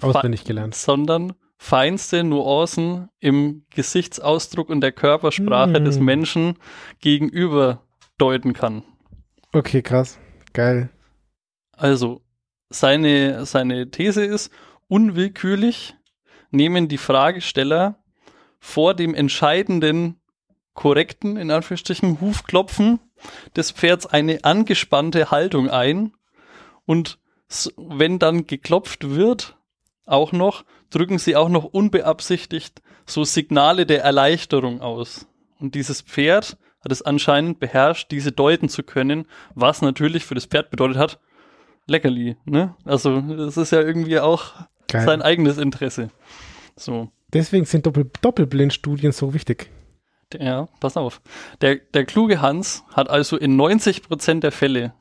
Auswendig 0.00 0.44
gelernt. 0.44 0.74
sondern 0.74 1.34
feinste 1.62 2.24
Nuancen 2.24 3.08
im 3.20 3.64
Gesichtsausdruck 3.70 4.68
und 4.68 4.80
der 4.80 4.90
Körpersprache 4.90 5.74
Hm. 5.74 5.84
des 5.84 6.00
Menschen 6.00 6.58
gegenüber 7.00 7.84
deuten 8.18 8.52
kann. 8.52 8.82
Okay, 9.52 9.80
krass. 9.80 10.18
Geil. 10.54 10.90
Also, 11.70 12.20
seine, 12.68 13.46
seine 13.46 13.92
These 13.92 14.24
ist, 14.24 14.50
unwillkürlich 14.88 15.94
nehmen 16.50 16.88
die 16.88 16.98
Fragesteller 16.98 18.02
vor 18.58 18.94
dem 18.94 19.14
entscheidenden, 19.14 20.20
korrekten, 20.74 21.36
in 21.36 21.52
Anführungsstrichen, 21.52 22.20
Hufklopfen 22.20 22.98
des 23.54 23.70
Pferds 23.70 24.06
eine 24.06 24.42
angespannte 24.42 25.30
Haltung 25.30 25.70
ein 25.70 26.12
und 26.86 27.20
wenn 27.76 28.18
dann 28.18 28.48
geklopft 28.48 29.10
wird, 29.10 29.56
auch 30.06 30.32
noch, 30.32 30.64
drücken 30.92 31.18
sie 31.18 31.36
auch 31.36 31.48
noch 31.48 31.64
unbeabsichtigt 31.64 32.82
so 33.06 33.24
Signale 33.24 33.86
der 33.86 34.02
Erleichterung 34.02 34.80
aus. 34.80 35.26
Und 35.58 35.74
dieses 35.74 36.00
Pferd 36.02 36.56
hat 36.82 36.92
es 36.92 37.02
anscheinend 37.02 37.60
beherrscht, 37.60 38.10
diese 38.10 38.32
deuten 38.32 38.68
zu 38.68 38.82
können, 38.82 39.26
was 39.54 39.82
natürlich 39.82 40.24
für 40.24 40.34
das 40.34 40.46
Pferd 40.46 40.70
bedeutet 40.70 40.98
hat, 40.98 41.20
Leckerli, 41.86 42.36
ne? 42.44 42.76
Also, 42.84 43.20
das 43.20 43.56
ist 43.56 43.72
ja 43.72 43.80
irgendwie 43.80 44.20
auch 44.20 44.52
Geil. 44.88 45.04
sein 45.04 45.22
eigenes 45.22 45.58
Interesse. 45.58 46.10
So. 46.76 47.10
Deswegen 47.32 47.64
sind 47.64 47.86
Doppel 47.86 48.10
Doppelblindstudien 48.20 49.12
so 49.12 49.34
wichtig. 49.34 49.70
Ja, 50.38 50.68
pass 50.80 50.96
auf. 50.96 51.20
Der, 51.60 51.76
der 51.76 52.04
kluge 52.04 52.40
Hans 52.40 52.84
hat 52.92 53.10
also 53.10 53.36
in 53.36 53.60
90% 53.60 54.40
der 54.40 54.52
Fälle 54.52 54.94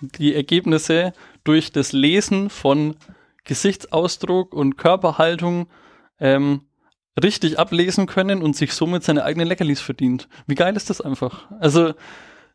die 0.00 0.34
Ergebnisse 0.34 1.12
durch 1.44 1.72
das 1.72 1.92
Lesen 1.92 2.50
von 2.50 2.96
Gesichtsausdruck 3.46 4.54
und 4.54 4.76
Körperhaltung 4.76 5.68
ähm, 6.20 6.62
richtig 7.22 7.58
ablesen 7.58 8.06
können 8.06 8.42
und 8.42 8.54
sich 8.56 8.72
somit 8.74 9.02
seine 9.02 9.24
eigenen 9.24 9.48
Leckerlis 9.48 9.80
verdient. 9.80 10.28
Wie 10.46 10.54
geil 10.54 10.76
ist 10.76 10.90
das 10.90 11.00
einfach? 11.00 11.50
Also, 11.60 11.94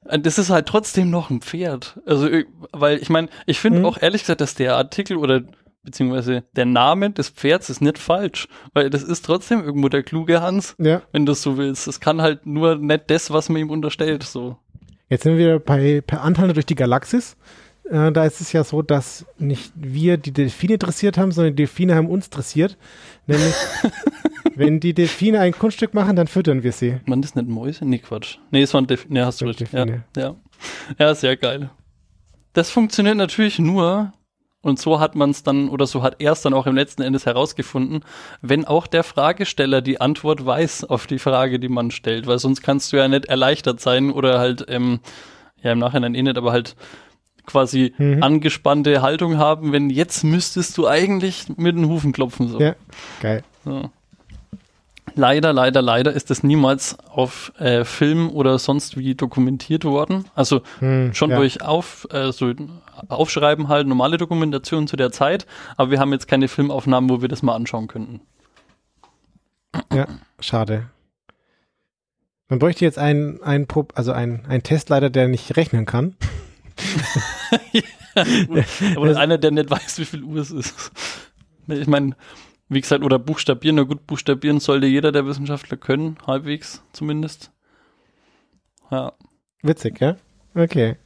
äh, 0.05 0.19
das 0.19 0.37
ist 0.37 0.49
halt 0.49 0.67
trotzdem 0.67 1.09
noch 1.09 1.29
ein 1.29 1.41
Pferd. 1.41 1.99
Also, 2.05 2.27
äh, 2.27 2.45
weil 2.71 2.97
ich 2.99 3.09
meine, 3.09 3.29
ich 3.45 3.59
finde 3.59 3.79
Mhm. 3.79 3.85
auch 3.85 3.97
ehrlich 4.01 4.21
gesagt, 4.21 4.41
dass 4.41 4.53
der 4.55 4.75
Artikel 4.75 5.17
oder 5.17 5.41
beziehungsweise 5.83 6.43
der 6.55 6.65
Name 6.65 7.09
des 7.09 7.29
Pferds 7.29 7.71
ist 7.71 7.81
nicht 7.81 7.97
falsch, 7.97 8.47
weil 8.73 8.91
das 8.91 9.01
ist 9.01 9.25
trotzdem 9.25 9.63
irgendwo 9.63 9.89
der 9.89 10.03
kluge 10.03 10.39
Hans 10.41 10.75
Ja. 10.77 11.01
wenn 11.11 11.25
du 11.25 11.31
es 11.31 11.41
so 11.41 11.57
willst. 11.57 11.87
Es 11.87 11.99
kann 11.99 12.21
halt 12.21 12.45
nur 12.45 12.75
nicht 12.75 13.09
das, 13.09 13.31
was 13.31 13.49
man 13.49 13.61
ihm 13.63 13.71
unterstellt. 13.71 14.21
So. 14.23 14.57
Jetzt 15.09 15.23
sind 15.23 15.37
wir 15.37 15.57
bei 15.57 16.01
per 16.01 16.21
Anteile 16.21 16.53
durch 16.53 16.67
die 16.67 16.75
Galaxis. 16.75 17.35
Äh, 17.91 18.11
da 18.13 18.23
ist 18.23 18.39
es 18.39 18.53
ja 18.53 18.63
so, 18.63 18.81
dass 18.81 19.25
nicht 19.37 19.73
wir 19.75 20.15
die 20.15 20.31
Delfine 20.31 20.77
dressiert 20.77 21.17
haben, 21.17 21.31
sondern 21.31 21.53
die 21.53 21.63
Delfine 21.63 21.95
haben 21.95 22.07
uns 22.07 22.29
dressiert. 22.29 22.77
Nämlich, 23.27 23.53
wenn 24.55 24.79
die 24.79 24.93
Delfine 24.93 25.41
ein 25.41 25.51
Kunststück 25.51 25.93
machen, 25.93 26.15
dann 26.15 26.27
füttern 26.27 26.63
wir 26.63 26.71
sie. 26.71 27.01
Man 27.05 27.21
ist 27.21 27.35
nicht 27.35 27.49
Mäuse? 27.49 27.85
Nee, 27.85 27.99
Quatsch. 27.99 28.37
Nee, 28.49 28.61
es 28.61 28.73
waren 28.73 28.87
Def 28.87 29.07
nee, 29.09 29.21
hast 29.21 29.41
du 29.41 29.45
recht. 29.45 29.59
Ja, 29.59 29.85
Delfine. 29.85 30.03
ja. 30.15 30.35
ja, 30.97 31.15
sehr 31.15 31.35
geil. 31.35 31.69
Das 32.53 32.71
funktioniert 32.71 33.17
natürlich 33.17 33.59
nur, 33.59 34.13
und 34.61 34.79
so 34.79 35.01
hat 35.01 35.15
man 35.15 35.31
es 35.31 35.43
dann, 35.43 35.67
oder 35.67 35.85
so 35.85 36.01
hat 36.01 36.17
er 36.19 36.31
es 36.31 36.41
dann 36.41 36.53
auch 36.53 36.67
im 36.67 36.75
letzten 36.75 37.01
Endes 37.01 37.25
herausgefunden, 37.25 38.05
wenn 38.41 38.63
auch 38.63 38.87
der 38.87 39.03
Fragesteller 39.03 39.81
die 39.81 39.99
Antwort 39.99 40.45
weiß 40.45 40.85
auf 40.85 41.07
die 41.07 41.19
Frage, 41.19 41.59
die 41.59 41.69
man 41.69 41.91
stellt, 41.91 42.25
weil 42.25 42.39
sonst 42.39 42.61
kannst 42.61 42.93
du 42.93 42.97
ja 42.97 43.09
nicht 43.09 43.25
erleichtert 43.25 43.81
sein 43.81 44.11
oder 44.11 44.39
halt, 44.39 44.65
ähm, 44.69 45.01
ja, 45.61 45.73
im 45.73 45.79
Nachhinein 45.79 46.15
eh 46.15 46.21
nicht, 46.21 46.37
aber 46.37 46.53
halt 46.53 46.75
quasi 47.45 47.93
Mhm. 47.97 48.23
angespannte 48.23 49.01
Haltung 49.01 49.37
haben, 49.37 49.71
wenn 49.71 49.89
jetzt 49.89 50.23
müsstest 50.23 50.77
du 50.77 50.87
eigentlich 50.87 51.47
mit 51.57 51.75
den 51.75 51.87
Hufen 51.87 52.11
klopfen. 52.11 52.47
So. 52.47 52.59
Ja, 52.59 52.75
geil. 53.21 53.43
So. 53.65 53.89
Leider, 55.13 55.51
leider, 55.51 55.81
leider 55.81 56.13
ist 56.13 56.29
das 56.29 56.41
niemals 56.41 56.97
auf 57.09 57.51
äh, 57.59 57.83
Film 57.83 58.29
oder 58.29 58.57
sonst 58.59 58.95
wie 58.97 59.13
dokumentiert 59.13 59.83
worden. 59.83 60.25
Also 60.35 60.61
Hm, 60.79 61.13
schon 61.13 61.31
ja. 61.31 61.37
durch 61.37 61.61
auf, 61.61 62.07
äh, 62.11 62.31
so 62.31 62.53
Aufschreiben 63.09 63.67
halt 63.67 63.87
normale 63.87 64.15
Dokumentation 64.17 64.87
zu 64.87 64.95
der 64.95 65.11
Zeit, 65.11 65.45
aber 65.75 65.91
wir 65.91 65.99
haben 65.99 66.13
jetzt 66.13 66.29
keine 66.29 66.47
Filmaufnahmen, 66.47 67.09
wo 67.09 67.21
wir 67.21 67.27
das 67.27 67.41
mal 67.43 67.55
anschauen 67.55 67.87
könnten. 67.87 68.21
Ja, 69.93 70.07
schade. 70.39 70.87
Man 72.47 72.59
bräuchte 72.59 72.85
jetzt 72.85 72.97
einen, 72.97 73.41
einen, 73.43 73.67
Pro- 73.67 73.87
also 73.95 74.11
einen, 74.13 74.45
einen 74.45 74.63
Testleiter, 74.63 75.09
der 75.09 75.27
nicht 75.27 75.57
rechnen 75.57 75.85
kann. 75.85 76.15
aber 78.95 79.17
einer, 79.17 79.38
der 79.38 79.51
nicht 79.51 79.69
weiß, 79.69 79.99
wie 79.99 80.05
viel 80.05 80.23
Uhr 80.23 80.38
es 80.38 80.51
ist. 80.51 80.91
Ich 81.67 81.88
meine, 81.88 82.15
wie 82.69 82.82
gesagt, 82.82 83.03
oder 83.03 83.19
buchstabieren, 83.19 83.75
na 83.75 83.84
gut, 83.84 84.07
buchstabieren 84.07 84.59
sollte 84.59 84.88
jeder 84.88 85.11
der 85.11 85.25
Wissenschaftler 85.25 85.77
können, 85.77 86.17
halbwegs 86.25 86.84
zumindest. 86.93 87.51
Ja. 88.89 89.13
Witzig, 89.61 89.99
ja? 90.01 90.17
Okay. 90.55 90.97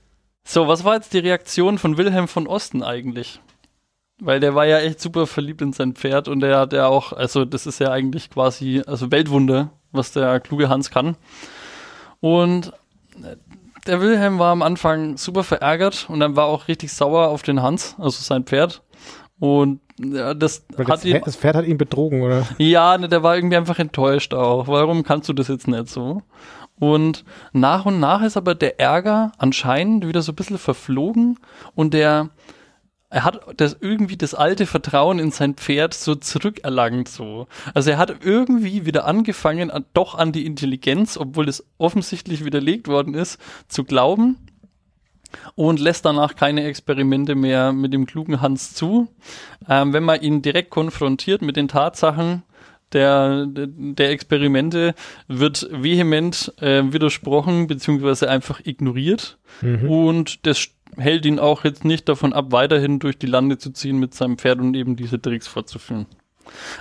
So, 0.43 0.67
was 0.67 0.83
war 0.83 0.95
jetzt 0.95 1.13
die 1.13 1.19
Reaktion 1.19 1.77
von 1.77 1.97
Wilhelm 1.97 2.27
von 2.27 2.47
Osten 2.47 2.83
eigentlich? 2.83 3.39
weil 4.19 4.39
der 4.39 4.55
war 4.55 4.65
ja 4.65 4.79
echt 4.79 5.01
super 5.01 5.27
verliebt 5.27 5.61
in 5.61 5.73
sein 5.73 5.93
Pferd 5.93 6.27
und 6.27 6.39
der 6.39 6.57
hat 6.57 6.73
ja 6.73 6.87
auch, 6.87 7.11
also 7.13 7.45
das 7.45 7.65
ist 7.65 7.79
ja 7.79 7.91
eigentlich 7.91 8.29
quasi, 8.29 8.81
also 8.85 9.11
Weltwunder, 9.11 9.71
was 9.91 10.11
der 10.11 10.39
kluge 10.39 10.69
Hans 10.69 10.89
kann. 10.89 11.17
Und 12.21 12.71
der 13.85 14.01
Wilhelm 14.01 14.39
war 14.39 14.51
am 14.51 14.61
Anfang 14.61 15.17
super 15.17 15.43
verärgert 15.43 16.07
und 16.09 16.19
dann 16.19 16.35
war 16.35 16.45
auch 16.45 16.67
richtig 16.67 16.93
sauer 16.93 17.27
auf 17.27 17.43
den 17.43 17.61
Hans, 17.61 17.95
also 17.97 18.21
sein 18.21 18.43
Pferd. 18.43 18.81
Und 19.39 19.81
ja, 19.99 20.33
das 20.33 20.65
Weil 20.75 20.87
hat 20.87 20.93
das, 20.95 21.05
ihn, 21.05 21.11
Pferd, 21.11 21.27
das 21.27 21.35
Pferd 21.35 21.55
hat 21.55 21.65
ihn 21.65 21.77
betrogen, 21.77 22.21
oder? 22.21 22.45
ja, 22.57 22.97
ne, 22.97 23.07
der 23.07 23.23
war 23.23 23.35
irgendwie 23.35 23.57
einfach 23.57 23.79
enttäuscht 23.79 24.33
auch. 24.33 24.67
Warum 24.67 25.03
kannst 25.03 25.29
du 25.29 25.33
das 25.33 25.47
jetzt 25.47 25.67
nicht 25.67 25.89
so? 25.89 26.21
Und 26.77 27.23
nach 27.53 27.85
und 27.85 27.99
nach 27.99 28.21
ist 28.21 28.35
aber 28.35 28.55
der 28.55 28.79
Ärger 28.79 29.31
anscheinend 29.37 30.05
wieder 30.07 30.21
so 30.21 30.33
ein 30.33 30.35
bisschen 30.35 30.57
verflogen 30.57 31.39
und 31.73 31.93
der, 31.93 32.29
er 33.15 33.23
hat 33.23 33.39
das 33.55 33.77
irgendwie 33.79 34.17
das 34.17 34.33
alte 34.33 34.65
Vertrauen 34.65 35.19
in 35.19 35.31
sein 35.31 35.53
Pferd 35.53 35.93
so 35.93 36.15
zurückerlangt 36.15 37.07
so. 37.07 37.47
Also 37.73 37.91
er 37.91 37.97
hat 37.97 38.13
irgendwie 38.25 38.85
wieder 38.85 39.05
angefangen, 39.05 39.71
an, 39.71 39.85
doch 39.93 40.15
an 40.15 40.33
die 40.33 40.45
Intelligenz, 40.45 41.15
obwohl 41.15 41.47
es 41.47 41.65
offensichtlich 41.77 42.43
widerlegt 42.43 42.89
worden 42.89 43.13
ist, 43.13 43.39
zu 43.69 43.85
glauben 43.85 44.35
und 45.55 45.79
lässt 45.79 46.03
danach 46.03 46.35
keine 46.35 46.65
Experimente 46.65 47.35
mehr 47.35 47.71
mit 47.71 47.93
dem 47.93 48.05
klugen 48.05 48.41
Hans 48.41 48.73
zu. 48.73 49.07
Ähm, 49.69 49.93
wenn 49.93 50.03
man 50.03 50.19
ihn 50.19 50.41
direkt 50.41 50.69
konfrontiert 50.69 51.41
mit 51.41 51.55
den 51.55 51.69
Tatsachen 51.69 52.43
der, 52.91 53.45
der, 53.45 53.67
der 53.67 54.09
Experimente, 54.09 54.93
wird 55.29 55.69
vehement 55.71 56.53
äh, 56.59 56.83
widersprochen 56.91 57.67
beziehungsweise 57.67 58.29
einfach 58.29 58.59
ignoriert. 58.65 59.37
Mhm. 59.61 59.89
Und 59.89 60.45
das 60.45 60.74
hält 60.97 61.25
ihn 61.25 61.39
auch 61.39 61.63
jetzt 61.63 61.85
nicht 61.85 62.07
davon 62.09 62.33
ab, 62.33 62.47
weiterhin 62.51 62.99
durch 62.99 63.17
die 63.17 63.25
Lande 63.27 63.57
zu 63.57 63.71
ziehen 63.71 63.97
mit 63.99 64.13
seinem 64.13 64.37
Pferd 64.37 64.59
und 64.59 64.75
eben 64.75 64.95
diese 64.95 65.21
Tricks 65.21 65.47
fortzuführen. 65.47 66.05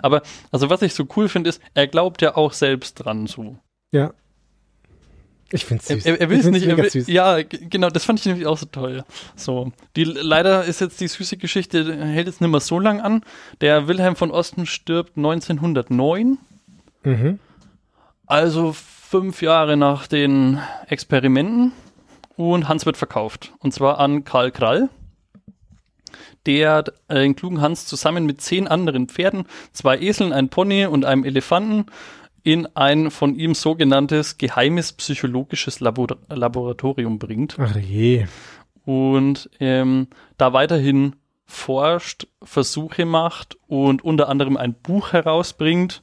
Aber, 0.03 0.23
also 0.53 0.69
was 0.71 0.83
ich 0.83 0.95
so 0.95 1.07
cool 1.17 1.29
finde, 1.29 1.51
ist, 1.51 1.61
er 1.75 1.87
glaubt 1.87 2.21
ja 2.23 2.37
auch 2.37 2.53
selbst 2.53 2.95
dran 2.97 3.27
so. 3.27 3.57
Ja. 3.93 4.13
Ich 5.51 5.65
find's 5.65 5.89
Er, 5.89 5.97
süß. 5.97 6.07
er, 6.07 6.21
er 6.21 6.31
will 6.31 6.39
Ich 6.41 6.45
es 6.47 6.51
nicht. 6.51 6.67
Er 6.67 6.77
will, 6.77 6.91
süß. 6.91 7.07
ja, 7.07 7.43
genau, 7.43 7.89
das 7.89 8.05
fand 8.05 8.19
ich 8.19 8.27
nämlich 8.27 8.47
auch 8.47 8.59
so 8.59 8.67
toll. 8.67 9.05
So, 9.37 9.73
die 9.95 10.05
leider 10.05 10.65
ist 10.65 10.81
jetzt 10.81 11.01
die 11.01 11.07
süße 11.09 11.37
Geschichte 11.37 11.97
hält 12.05 12.27
jetzt 12.27 12.41
nicht 12.41 12.51
mehr 12.51 12.61
so 12.61 12.79
lang 12.81 13.01
an. 13.01 13.23
Der 13.61 13.87
Wilhelm 13.87 14.17
von 14.17 14.31
Osten 14.31 14.67
stirbt 14.67 15.17
1909, 15.17 16.39
Mhm. 17.05 17.39
also 18.27 18.73
fünf 18.75 19.43
Jahre 19.43 19.77
nach 19.77 20.07
den 20.07 20.59
Experimenten 20.89 21.73
und 22.37 22.69
Hans 22.69 22.87
wird 22.87 22.97
verkauft 22.97 23.53
und 23.61 23.73
zwar 23.73 23.99
an 23.99 24.25
Karl 24.25 24.51
Krall. 24.51 24.89
Der 26.47 26.85
äh, 27.09 27.21
den 27.21 27.37
klugen 27.37 27.61
Hans 27.61 27.87
zusammen 27.87 28.27
mit 28.27 28.41
zehn 28.41 28.69
anderen 28.69 29.09
Pferden, 29.09 29.45
zwei 29.73 29.99
Eseln, 29.99 30.33
ein 30.33 30.51
Pony 30.51 30.87
und 30.87 31.05
einem 31.05 31.25
Elefanten 31.25 31.87
in 32.43 32.67
ein 32.77 33.11
von 33.11 33.35
ihm 33.35 33.55
sogenanntes 33.55 34.37
geheimes 34.37 34.93
psychologisches 34.93 35.81
Labor 35.81 36.19
Laboratorium 36.29 37.19
bringt 37.19 37.57
Ach 37.59 37.75
je. 37.77 38.27
und 38.85 39.49
ähm, 39.61 40.09
da 40.37 40.53
weiterhin 40.53 41.17
forscht, 41.47 42.27
Versuche 42.43 43.07
macht 43.07 43.57
und 43.67 44.05
unter 44.05 44.29
anderem 44.29 44.57
ein 44.57 44.75
Buch 44.75 45.13
herausbringt, 45.13 46.03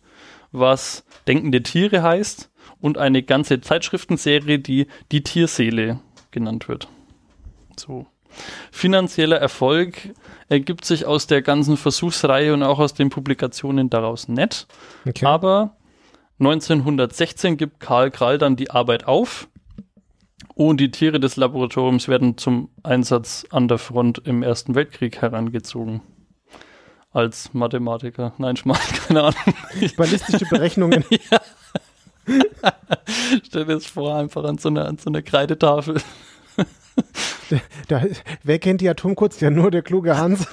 was 0.52 1.06
Denkende 1.28 1.62
Tiere 1.62 2.02
heißt 2.02 2.50
und 2.80 2.98
eine 2.98 3.22
ganze 3.22 3.62
Zeitschriftenserie, 3.62 4.60
die 4.60 4.88
die 5.12 5.24
Tierseele 5.24 6.00
genannt 6.32 6.68
wird. 6.68 6.88
So. 7.78 8.06
Finanzieller 8.72 9.38
Erfolg 9.38 10.14
ergibt 10.48 10.86
sich 10.86 11.06
aus 11.06 11.28
der 11.28 11.42
ganzen 11.42 11.78
Versuchsreihe 11.78 12.54
und 12.54 12.64
auch 12.64 12.80
aus 12.80 12.94
den 12.94 13.10
Publikationen 13.10 13.90
daraus 13.90 14.28
nett. 14.28 14.68
Okay. 15.06 15.26
Aber 15.26 15.76
1916 16.40 17.58
gibt 17.58 17.80
Karl 17.80 18.10
Krall 18.10 18.38
dann 18.38 18.56
die 18.56 18.72
Arbeit 18.72 19.06
auf 19.06 19.48
und 20.56 20.80
die 20.80 20.92
Tiere 20.92 21.20
des 21.20 21.36
Laboratoriums 21.36 22.08
werden 22.08 22.38
zum 22.38 22.70
Einsatz 22.84 23.46
an 23.52 23.68
der 23.68 23.78
Front 23.78 24.22
im 24.26 24.44
Ersten 24.44 24.76
Weltkrieg 24.76 25.22
herangezogen. 25.22 26.02
Als 27.12 27.54
Mathematiker. 27.54 28.34
Nein, 28.38 28.56
Schmarrn, 28.56 28.80
keine 29.08 29.24
Ahnung. 29.24 29.36
Ballistische 29.98 30.46
Berechnungen. 30.46 31.04
Stell 33.44 33.66
dir 33.66 33.76
das 33.76 33.86
vor, 33.86 34.16
einfach 34.16 34.44
an 34.44 34.58
so 34.58 34.70
einer, 34.70 34.86
an 34.86 34.98
so 34.98 35.10
einer 35.10 35.22
Kreidetafel. 35.22 36.02
Da, 37.88 38.04
wer 38.44 38.60
kennt 38.60 38.80
die 38.80 38.88
Atomcodes? 38.88 39.42
Ja, 39.42 39.50
nur 39.50 39.72
der 39.72 39.82
kluge 39.82 40.18
Hans. 40.18 40.48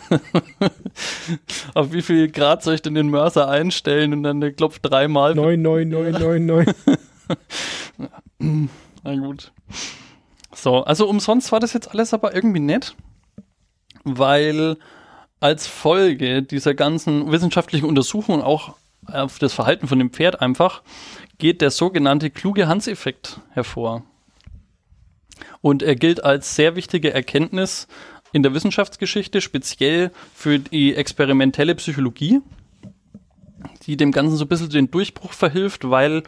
Auf 1.75 1.93
wie 1.93 2.03
viel 2.03 2.29
Grad 2.29 2.63
soll 2.63 2.75
ich 2.75 2.83
denn 2.83 2.95
den 2.95 3.09
Mörser 3.09 3.49
einstellen? 3.49 4.13
Und 4.13 4.25
dann 4.25 4.41
der 4.41 4.53
klopft 4.53 4.81
dreimal. 4.83 5.35
99999. 5.35 6.75
Na 9.05 9.17
gut. 9.17 9.53
So, 10.55 10.83
also 10.83 11.09
umsonst 11.09 11.53
war 11.53 11.61
das 11.61 11.73
jetzt 11.73 11.91
alles 11.91 12.13
aber 12.13 12.35
irgendwie 12.35 12.61
nett, 12.61 12.97
weil 14.03 14.77
als 15.41 15.69
Folge 15.69 16.43
dieser 16.43 16.75
ganzen 16.75 17.31
wissenschaftlichen 17.31 17.87
Untersuchungen 17.87 18.43
auch 18.43 18.75
auf 19.07 19.39
das 19.39 19.55
Verhalten 19.55 19.87
von 19.87 19.99
dem 19.99 20.11
Pferd 20.11 20.41
einfach 20.41 20.83
geht 21.39 21.61
der 21.61 21.71
sogenannte 21.71 22.31
kluge 22.31 22.69
Hans-Effekt 22.69 23.41
hervor. 23.51 24.05
Und 25.61 25.83
er 25.83 25.97
gilt 25.97 26.23
als 26.25 26.55
sehr 26.55 26.77
wichtige 26.77 27.13
Erkenntnis 27.15 27.87
in 28.33 28.43
der 28.43 28.55
Wissenschaftsgeschichte, 28.55 29.41
speziell 29.41 30.11
für 30.35 30.59
die 30.59 30.95
experimentelle 30.95 31.75
Psychologie, 31.77 32.41
die 33.87 33.97
dem 33.97 34.13
Ganzen 34.13 34.37
so 34.37 34.45
ein 34.45 34.49
bisschen 34.49 34.71
den 34.71 34.91
Durchbruch 34.91 35.33
verhilft, 35.33 35.89
weil 35.89 36.23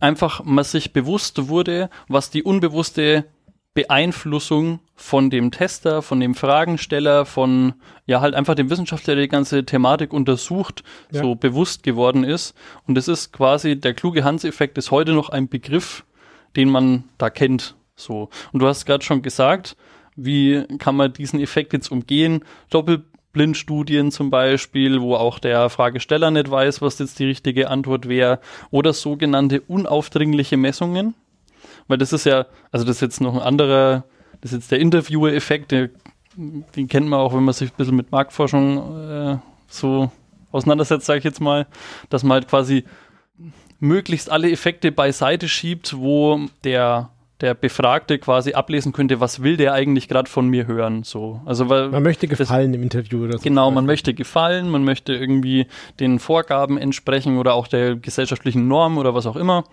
einfach 0.00 0.44
man 0.44 0.64
sich 0.64 0.92
bewusst 0.92 1.48
wurde, 1.48 1.90
was 2.08 2.30
die 2.30 2.42
unbewusste 2.42 3.24
Beeinflussung 3.74 4.80
von 4.94 5.30
dem 5.30 5.50
Tester, 5.50 6.02
von 6.02 6.20
dem 6.20 6.34
Fragensteller, 6.34 7.24
von 7.24 7.74
ja 8.06 8.20
halt 8.20 8.34
einfach 8.34 8.54
dem 8.54 8.68
Wissenschaftler, 8.70 9.14
der 9.14 9.24
die 9.24 9.28
ganze 9.28 9.64
Thematik 9.64 10.12
untersucht, 10.12 10.82
Ja. 11.10 11.22
so 11.22 11.34
bewusst 11.34 11.82
geworden 11.82 12.24
ist. 12.24 12.54
Und 12.86 12.96
das 12.96 13.08
ist 13.08 13.32
quasi 13.32 13.80
der 13.80 13.94
kluge 13.94 14.24
Hans-Effekt 14.24 14.76
ist 14.78 14.90
heute 14.90 15.12
noch 15.12 15.30
ein 15.30 15.48
Begriff, 15.48 16.04
den 16.56 16.68
man 16.68 17.04
da 17.18 17.30
kennt. 17.30 17.74
So. 17.96 18.28
Und 18.52 18.60
du 18.60 18.66
hast 18.66 18.84
gerade 18.84 19.04
schon 19.04 19.22
gesagt, 19.22 19.76
wie 20.16 20.64
kann 20.78 20.96
man 20.96 21.12
diesen 21.12 21.40
Effekt 21.40 21.72
jetzt 21.72 21.90
umgehen? 21.90 22.44
Doppelblindstudien 22.68 24.10
zum 24.10 24.30
Beispiel, 24.30 25.00
wo 25.00 25.14
auch 25.14 25.38
der 25.38 25.70
Fragesteller 25.70 26.30
nicht 26.30 26.50
weiß, 26.50 26.82
was 26.82 26.98
jetzt 26.98 27.18
die 27.18 27.24
richtige 27.24 27.70
Antwort 27.70 28.06
wäre, 28.08 28.38
oder 28.70 28.92
sogenannte 28.92 29.62
unaufdringliche 29.62 30.58
Messungen. 30.58 31.14
Weil 31.88 31.98
das 31.98 32.12
ist 32.12 32.24
ja, 32.24 32.46
also 32.70 32.86
das 32.86 32.96
ist 32.96 33.00
jetzt 33.02 33.20
noch 33.20 33.34
ein 33.34 33.40
anderer, 33.40 34.04
das 34.40 34.52
ist 34.52 34.60
jetzt 34.60 34.70
der 34.72 34.80
Interviewer-Effekt, 34.80 35.70
der, 35.72 35.90
den 36.36 36.88
kennt 36.88 37.08
man 37.08 37.20
auch, 37.20 37.34
wenn 37.34 37.44
man 37.44 37.54
sich 37.54 37.70
ein 37.70 37.76
bisschen 37.76 37.96
mit 37.96 38.10
Marktforschung 38.10 39.08
äh, 39.08 39.38
so 39.68 40.10
auseinandersetzt, 40.50 41.06
sage 41.06 41.18
ich 41.18 41.24
jetzt 41.24 41.40
mal, 41.40 41.66
dass 42.10 42.22
man 42.22 42.34
halt 42.34 42.48
quasi 42.48 42.84
möglichst 43.80 44.30
alle 44.30 44.50
Effekte 44.50 44.92
beiseite 44.92 45.48
schiebt, 45.48 45.96
wo 45.96 46.46
der 46.64 47.10
der 47.42 47.54
Befragte 47.54 48.18
quasi 48.18 48.52
ablesen 48.54 48.92
könnte, 48.92 49.20
was 49.20 49.42
will 49.42 49.56
der 49.56 49.74
eigentlich 49.74 50.08
gerade 50.08 50.30
von 50.30 50.46
mir 50.48 50.66
hören, 50.68 51.02
so. 51.02 51.40
Also 51.44 51.68
weil 51.68 51.88
Man 51.88 52.04
möchte 52.04 52.28
gefallen 52.28 52.72
im 52.72 52.82
Interview 52.84 53.24
oder 53.24 53.38
so. 53.38 53.42
Genau, 53.42 53.70
man 53.72 53.84
möchte 53.84 54.14
gefallen, 54.14 54.70
man 54.70 54.84
möchte 54.84 55.12
irgendwie 55.12 55.66
den 55.98 56.20
Vorgaben 56.20 56.78
entsprechen 56.78 57.38
oder 57.38 57.54
auch 57.54 57.66
der 57.66 57.96
gesellschaftlichen 57.96 58.68
Norm 58.68 58.96
oder 58.96 59.14
was 59.14 59.26
auch 59.26 59.36
immer. 59.36 59.64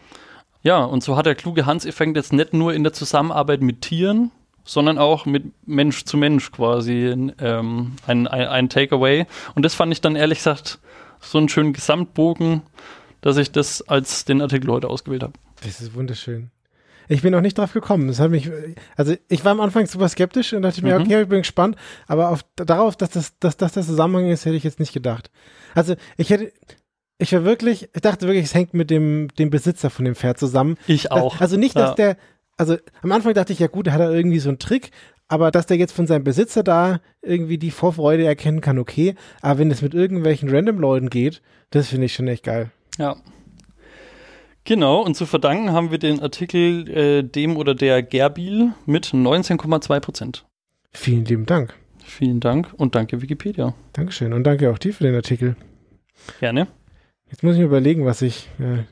Ja, 0.61 0.83
und 0.83 1.03
so 1.03 1.15
hat 1.15 1.25
der 1.25 1.35
kluge 1.35 1.65
Hans-Effekt 1.65 2.15
jetzt 2.17 2.33
nicht 2.33 2.53
nur 2.53 2.73
in 2.73 2.83
der 2.83 2.93
Zusammenarbeit 2.93 3.61
mit 3.61 3.81
Tieren, 3.81 4.31
sondern 4.65 4.97
auch 4.97 5.25
mit 5.25 5.45
Mensch 5.65 6.03
zu 6.05 6.17
Mensch 6.17 6.51
quasi 6.51 7.05
ähm, 7.39 7.93
ein, 8.05 8.27
ein, 8.27 8.47
ein 8.47 8.69
Takeaway. 8.69 9.25
Und 9.55 9.63
das 9.63 9.73
fand 9.73 9.91
ich 9.93 10.01
dann 10.01 10.15
ehrlich 10.15 10.39
gesagt 10.39 10.79
so 11.21 11.37
einen 11.37 11.49
schönen 11.49 11.73
Gesamtbogen, 11.73 12.61
dass 13.21 13.37
ich 13.37 13.51
das 13.51 13.81
als 13.87 14.25
den 14.25 14.41
Artikel 14.41 14.69
heute 14.69 14.89
ausgewählt 14.89 15.23
habe. 15.23 15.33
Das 15.63 15.81
ist 15.81 15.93
wunderschön. 15.95 16.51
Ich 17.11 17.23
bin 17.23 17.31
noch 17.31 17.41
nicht 17.41 17.57
drauf 17.57 17.73
gekommen. 17.73 18.07
Das 18.07 18.19
hat 18.19 18.29
mich, 18.29 18.51
also 18.95 19.15
ich 19.29 19.43
war 19.43 19.53
am 19.53 19.61
Anfang 19.61 19.87
super 19.87 20.07
skeptisch 20.07 20.53
und 20.53 20.61
dachte 20.61 20.77
ich 20.77 20.83
mir, 20.83 20.99
Mhm. 20.99 21.05
okay, 21.05 21.21
ich 21.23 21.27
bin 21.27 21.39
gespannt, 21.39 21.75
aber 22.07 22.29
auf, 22.29 22.45
darauf, 22.55 22.95
dass 22.95 23.09
das, 23.09 23.37
dass 23.39 23.57
das 23.57 23.71
der 23.73 23.83
Zusammenhang 23.83 24.29
ist, 24.29 24.45
hätte 24.45 24.55
ich 24.55 24.63
jetzt 24.63 24.79
nicht 24.79 24.93
gedacht. 24.93 25.31
Also 25.73 25.95
ich 26.17 26.29
hätte, 26.29 26.51
ich 27.19 27.31
war 27.33 27.43
wirklich, 27.45 27.89
ich 27.93 28.01
dachte 28.01 28.25
wirklich, 28.27 28.45
es 28.45 28.53
hängt 28.55 28.73
mit 28.73 28.89
dem, 28.89 29.27
dem 29.37 29.49
Besitzer 29.51 29.89
von 29.89 30.05
dem 30.05 30.15
Pferd 30.15 30.39
zusammen. 30.39 30.77
Ich 30.87 31.03
Da- 31.03 31.15
auch. 31.15 31.39
Also 31.41 31.57
nicht, 31.57 31.75
dass 31.75 31.89
Ja. 31.91 31.95
der, 31.95 32.17
also 32.57 32.77
am 33.03 33.11
Anfang 33.11 33.33
dachte 33.33 33.53
ich, 33.53 33.59
ja 33.59 33.67
gut, 33.67 33.87
da 33.87 33.91
hat 33.91 34.01
er 34.01 34.11
irgendwie 34.11 34.39
so 34.39 34.49
einen 34.49 34.59
Trick, 34.59 34.91
aber 35.27 35.51
dass 35.51 35.67
der 35.67 35.77
jetzt 35.77 35.91
von 35.91 36.07
seinem 36.07 36.23
Besitzer 36.23 36.63
da 36.63 36.99
irgendwie 37.21 37.57
die 37.59 37.71
Vorfreude 37.71 38.25
erkennen 38.25 38.61
kann, 38.61 38.79
okay, 38.79 39.15
aber 39.41 39.59
wenn 39.59 39.69
es 39.69 39.81
mit 39.81 39.93
irgendwelchen 39.93 40.49
random 40.49 40.79
Leuten 40.79 41.09
geht, 41.09 41.41
das 41.69 41.89
finde 41.89 42.05
ich 42.07 42.13
schon 42.15 42.27
echt 42.27 42.43
geil. 42.45 42.71
Ja. 42.97 43.15
Genau, 44.65 45.01
und 45.01 45.15
zu 45.15 45.25
verdanken 45.25 45.71
haben 45.71 45.89
wir 45.91 45.97
den 45.99 46.19
Artikel 46.21 46.89
äh, 46.89 47.23
dem 47.23 47.57
oder 47.57 47.73
der 47.75 48.03
Gerbil 48.03 48.73
mit 48.85 49.07
19,2 49.13 49.99
Prozent. 49.99 50.45
Vielen 50.93 51.25
lieben 51.25 51.45
Dank. 51.45 51.73
Vielen 52.03 52.39
Dank 52.39 52.73
und 52.77 52.95
danke 52.95 53.21
Wikipedia. 53.21 53.73
Dankeschön 53.93 54.33
und 54.33 54.43
danke 54.43 54.69
auch 54.71 54.77
dir 54.77 54.93
für 54.93 55.03
den 55.03 55.15
Artikel. 55.15 55.55
Gerne. 56.39 56.67
Jetzt 57.29 57.43
muss 57.43 57.53
ich 57.53 57.59
mir 57.59 57.65
überlegen, 57.65 58.05
was 58.05 58.21
ich, 58.21 58.49
äh, 58.59 58.83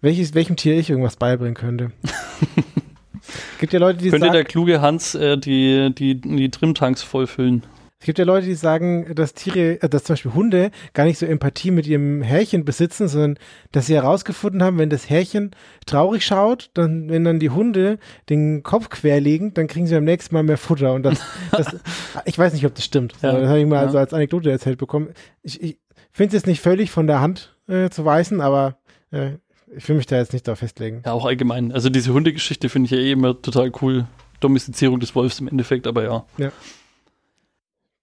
welches, 0.00 0.34
welchem 0.34 0.56
Tier 0.56 0.78
ich 0.78 0.90
irgendwas 0.90 1.16
beibringen 1.16 1.54
könnte. 1.54 1.90
gibt 3.58 3.72
ja 3.72 3.80
Leute, 3.80 3.98
die 3.98 4.10
Könnte 4.10 4.26
sagen, 4.26 4.32
der 4.32 4.44
kluge 4.44 4.80
Hans 4.80 5.14
äh, 5.14 5.36
die, 5.36 5.92
die, 5.94 6.20
die 6.20 6.50
Trimtanks 6.50 7.02
vollfüllen. 7.02 7.64
es 7.98 8.06
gibt 8.06 8.18
ja 8.18 8.24
Leute, 8.24 8.46
die 8.46 8.54
sagen, 8.54 9.12
dass 9.14 9.34
Tiere, 9.34 9.82
äh, 9.82 9.88
dass 9.88 10.04
zum 10.04 10.14
Beispiel 10.14 10.34
Hunde 10.34 10.70
gar 10.94 11.04
nicht 11.04 11.18
so 11.18 11.26
Empathie 11.26 11.72
mit 11.72 11.86
ihrem 11.86 12.22
Härchen 12.22 12.64
besitzen, 12.64 13.08
sondern 13.08 13.38
dass 13.72 13.86
sie 13.86 13.94
herausgefunden 13.94 14.62
haben, 14.62 14.78
wenn 14.78 14.90
das 14.90 15.10
Härchen 15.10 15.50
traurig 15.84 16.24
schaut, 16.24 16.70
dann, 16.74 17.10
wenn 17.10 17.24
dann 17.24 17.40
die 17.40 17.50
Hunde 17.50 17.98
den 18.28 18.62
Kopf 18.62 18.88
querlegen, 18.88 19.52
dann 19.52 19.66
kriegen 19.66 19.86
sie 19.86 19.94
beim 19.94 20.04
nächsten 20.04 20.34
Mal 20.34 20.44
mehr 20.44 20.58
Futter. 20.58 20.92
Und 20.92 21.02
das, 21.02 21.20
das 21.50 21.76
ich 22.24 22.38
weiß 22.38 22.52
nicht, 22.52 22.64
ob 22.66 22.74
das 22.74 22.84
stimmt. 22.84 23.14
Ja, 23.20 23.32
das 23.32 23.48
habe 23.48 23.58
ich 23.58 23.66
mal 23.66 23.76
ja. 23.76 23.82
also 23.82 23.98
als 23.98 24.14
Anekdote 24.14 24.50
erzählt 24.50 24.78
bekommen. 24.78 25.08
Ich, 25.42 25.60
ich 25.60 25.78
finde 26.10 26.28
es 26.28 26.42
jetzt 26.42 26.46
nicht 26.46 26.60
völlig 26.60 26.90
von 26.90 27.06
der 27.06 27.20
Hand 27.20 27.56
äh, 27.68 27.90
zu 27.90 28.04
weisen, 28.04 28.40
aber 28.40 28.78
äh, 29.10 29.32
ich 29.76 29.88
will 29.88 29.96
mich 29.96 30.06
da 30.06 30.16
jetzt 30.16 30.32
nicht 30.32 30.46
darauf 30.46 30.60
festlegen. 30.60 31.02
Ja, 31.04 31.12
auch 31.12 31.26
allgemein. 31.26 31.72
Also 31.72 31.90
diese 31.90 32.12
Hundegeschichte 32.12 32.68
finde 32.68 32.86
ich 32.86 32.90
ja 32.92 32.98
eh 32.98 33.12
immer 33.12 33.40
total 33.40 33.72
cool. 33.82 34.06
Domestizierung 34.40 35.00
des 35.00 35.14
Wolfs 35.14 35.40
im 35.40 35.48
Endeffekt, 35.48 35.86
aber 35.86 36.04
ja. 36.04 36.52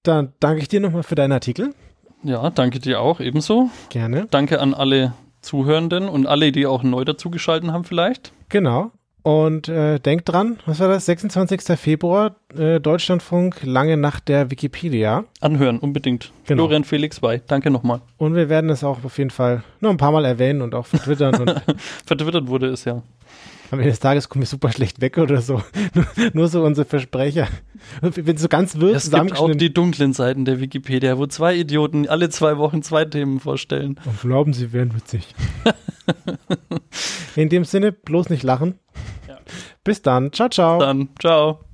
Dann 0.03 0.33
danke 0.39 0.61
ich 0.61 0.67
dir 0.67 0.81
nochmal 0.81 1.03
für 1.03 1.15
deinen 1.15 1.31
Artikel. 1.31 1.73
Ja, 2.23 2.49
danke 2.49 2.79
dir 2.79 2.99
auch 2.99 3.19
ebenso. 3.19 3.69
Gerne. 3.89 4.27
Danke 4.31 4.59
an 4.59 4.73
alle 4.73 5.13
Zuhörenden 5.41 6.09
und 6.09 6.25
alle, 6.25 6.51
die 6.51 6.65
auch 6.65 6.83
neu 6.83 7.05
dazugeschalten 7.05 7.71
haben 7.71 7.83
vielleicht. 7.83 8.33
Genau. 8.49 8.91
Und 9.25 9.69
äh, 9.69 9.97
denkt 9.99 10.29
dran, 10.29 10.59
was 10.67 10.79
war 10.79 10.87
das? 10.87 11.07
26. 11.07 11.79
Februar, 11.79 12.35
äh, 12.55 12.79
Deutschlandfunk, 12.79 13.63
lange 13.63 13.97
nach 13.97 14.19
der 14.19 14.51
Wikipedia. 14.51 15.23
Anhören, 15.41 15.79
unbedingt. 15.79 16.31
Genau. 16.45 16.65
Florian 16.65 16.83
Felix 16.83 17.21
bei. 17.21 17.41
Danke 17.47 17.71
nochmal. 17.71 18.01
Und 18.17 18.35
wir 18.35 18.49
werden 18.49 18.69
es 18.69 18.83
auch 18.83 19.03
auf 19.03 19.17
jeden 19.17 19.31
Fall 19.31 19.63
noch 19.79 19.89
ein 19.89 19.97
paar 19.97 20.11
Mal 20.11 20.25
erwähnen 20.25 20.61
und 20.61 20.75
auch 20.75 20.85
vertwittern. 20.85 21.33
und 21.41 21.55
Vertwittert 22.05 22.47
wurde 22.49 22.67
es 22.67 22.85
ja. 22.85 23.01
am 23.71 23.79
Ende 23.79 23.89
des 23.89 23.99
Tages 23.99 24.29
kommen 24.29 24.43
wir 24.43 24.47
super 24.47 24.71
schlecht 24.71 25.01
weg 25.01 25.17
oder 25.17 25.41
so. 25.41 25.59
nur, 25.95 26.05
nur 26.33 26.47
so 26.47 26.63
unsere 26.63 26.85
Versprecher. 26.85 27.47
Wenn 28.01 28.37
so 28.37 28.47
ganz 28.47 28.77
wirr 28.77 28.95
Es 28.95 29.09
gibt 29.09 29.39
auch 29.39 29.55
die 29.55 29.73
dunklen 29.73 30.13
Seiten 30.13 30.45
der 30.45 30.59
Wikipedia, 30.59 31.17
wo 31.17 31.25
zwei 31.25 31.55
Idioten 31.55 32.07
alle 32.07 32.29
zwei 32.29 32.59
Wochen 32.59 32.83
zwei 32.83 33.05
Themen 33.05 33.39
vorstellen. 33.39 33.99
Und 34.05 34.21
glauben, 34.21 34.53
sie 34.53 34.71
wären 34.71 34.93
witzig. 34.93 35.33
In 37.35 37.49
dem 37.49 37.65
Sinne, 37.65 37.91
bloß 37.91 38.29
nicht 38.29 38.43
lachen. 38.43 38.75
Bis 39.85 40.01
dann. 40.01 40.33
Ciao, 40.33 40.49
ciao. 40.49 40.79
Dann, 40.79 41.09
ciao. 41.19 41.64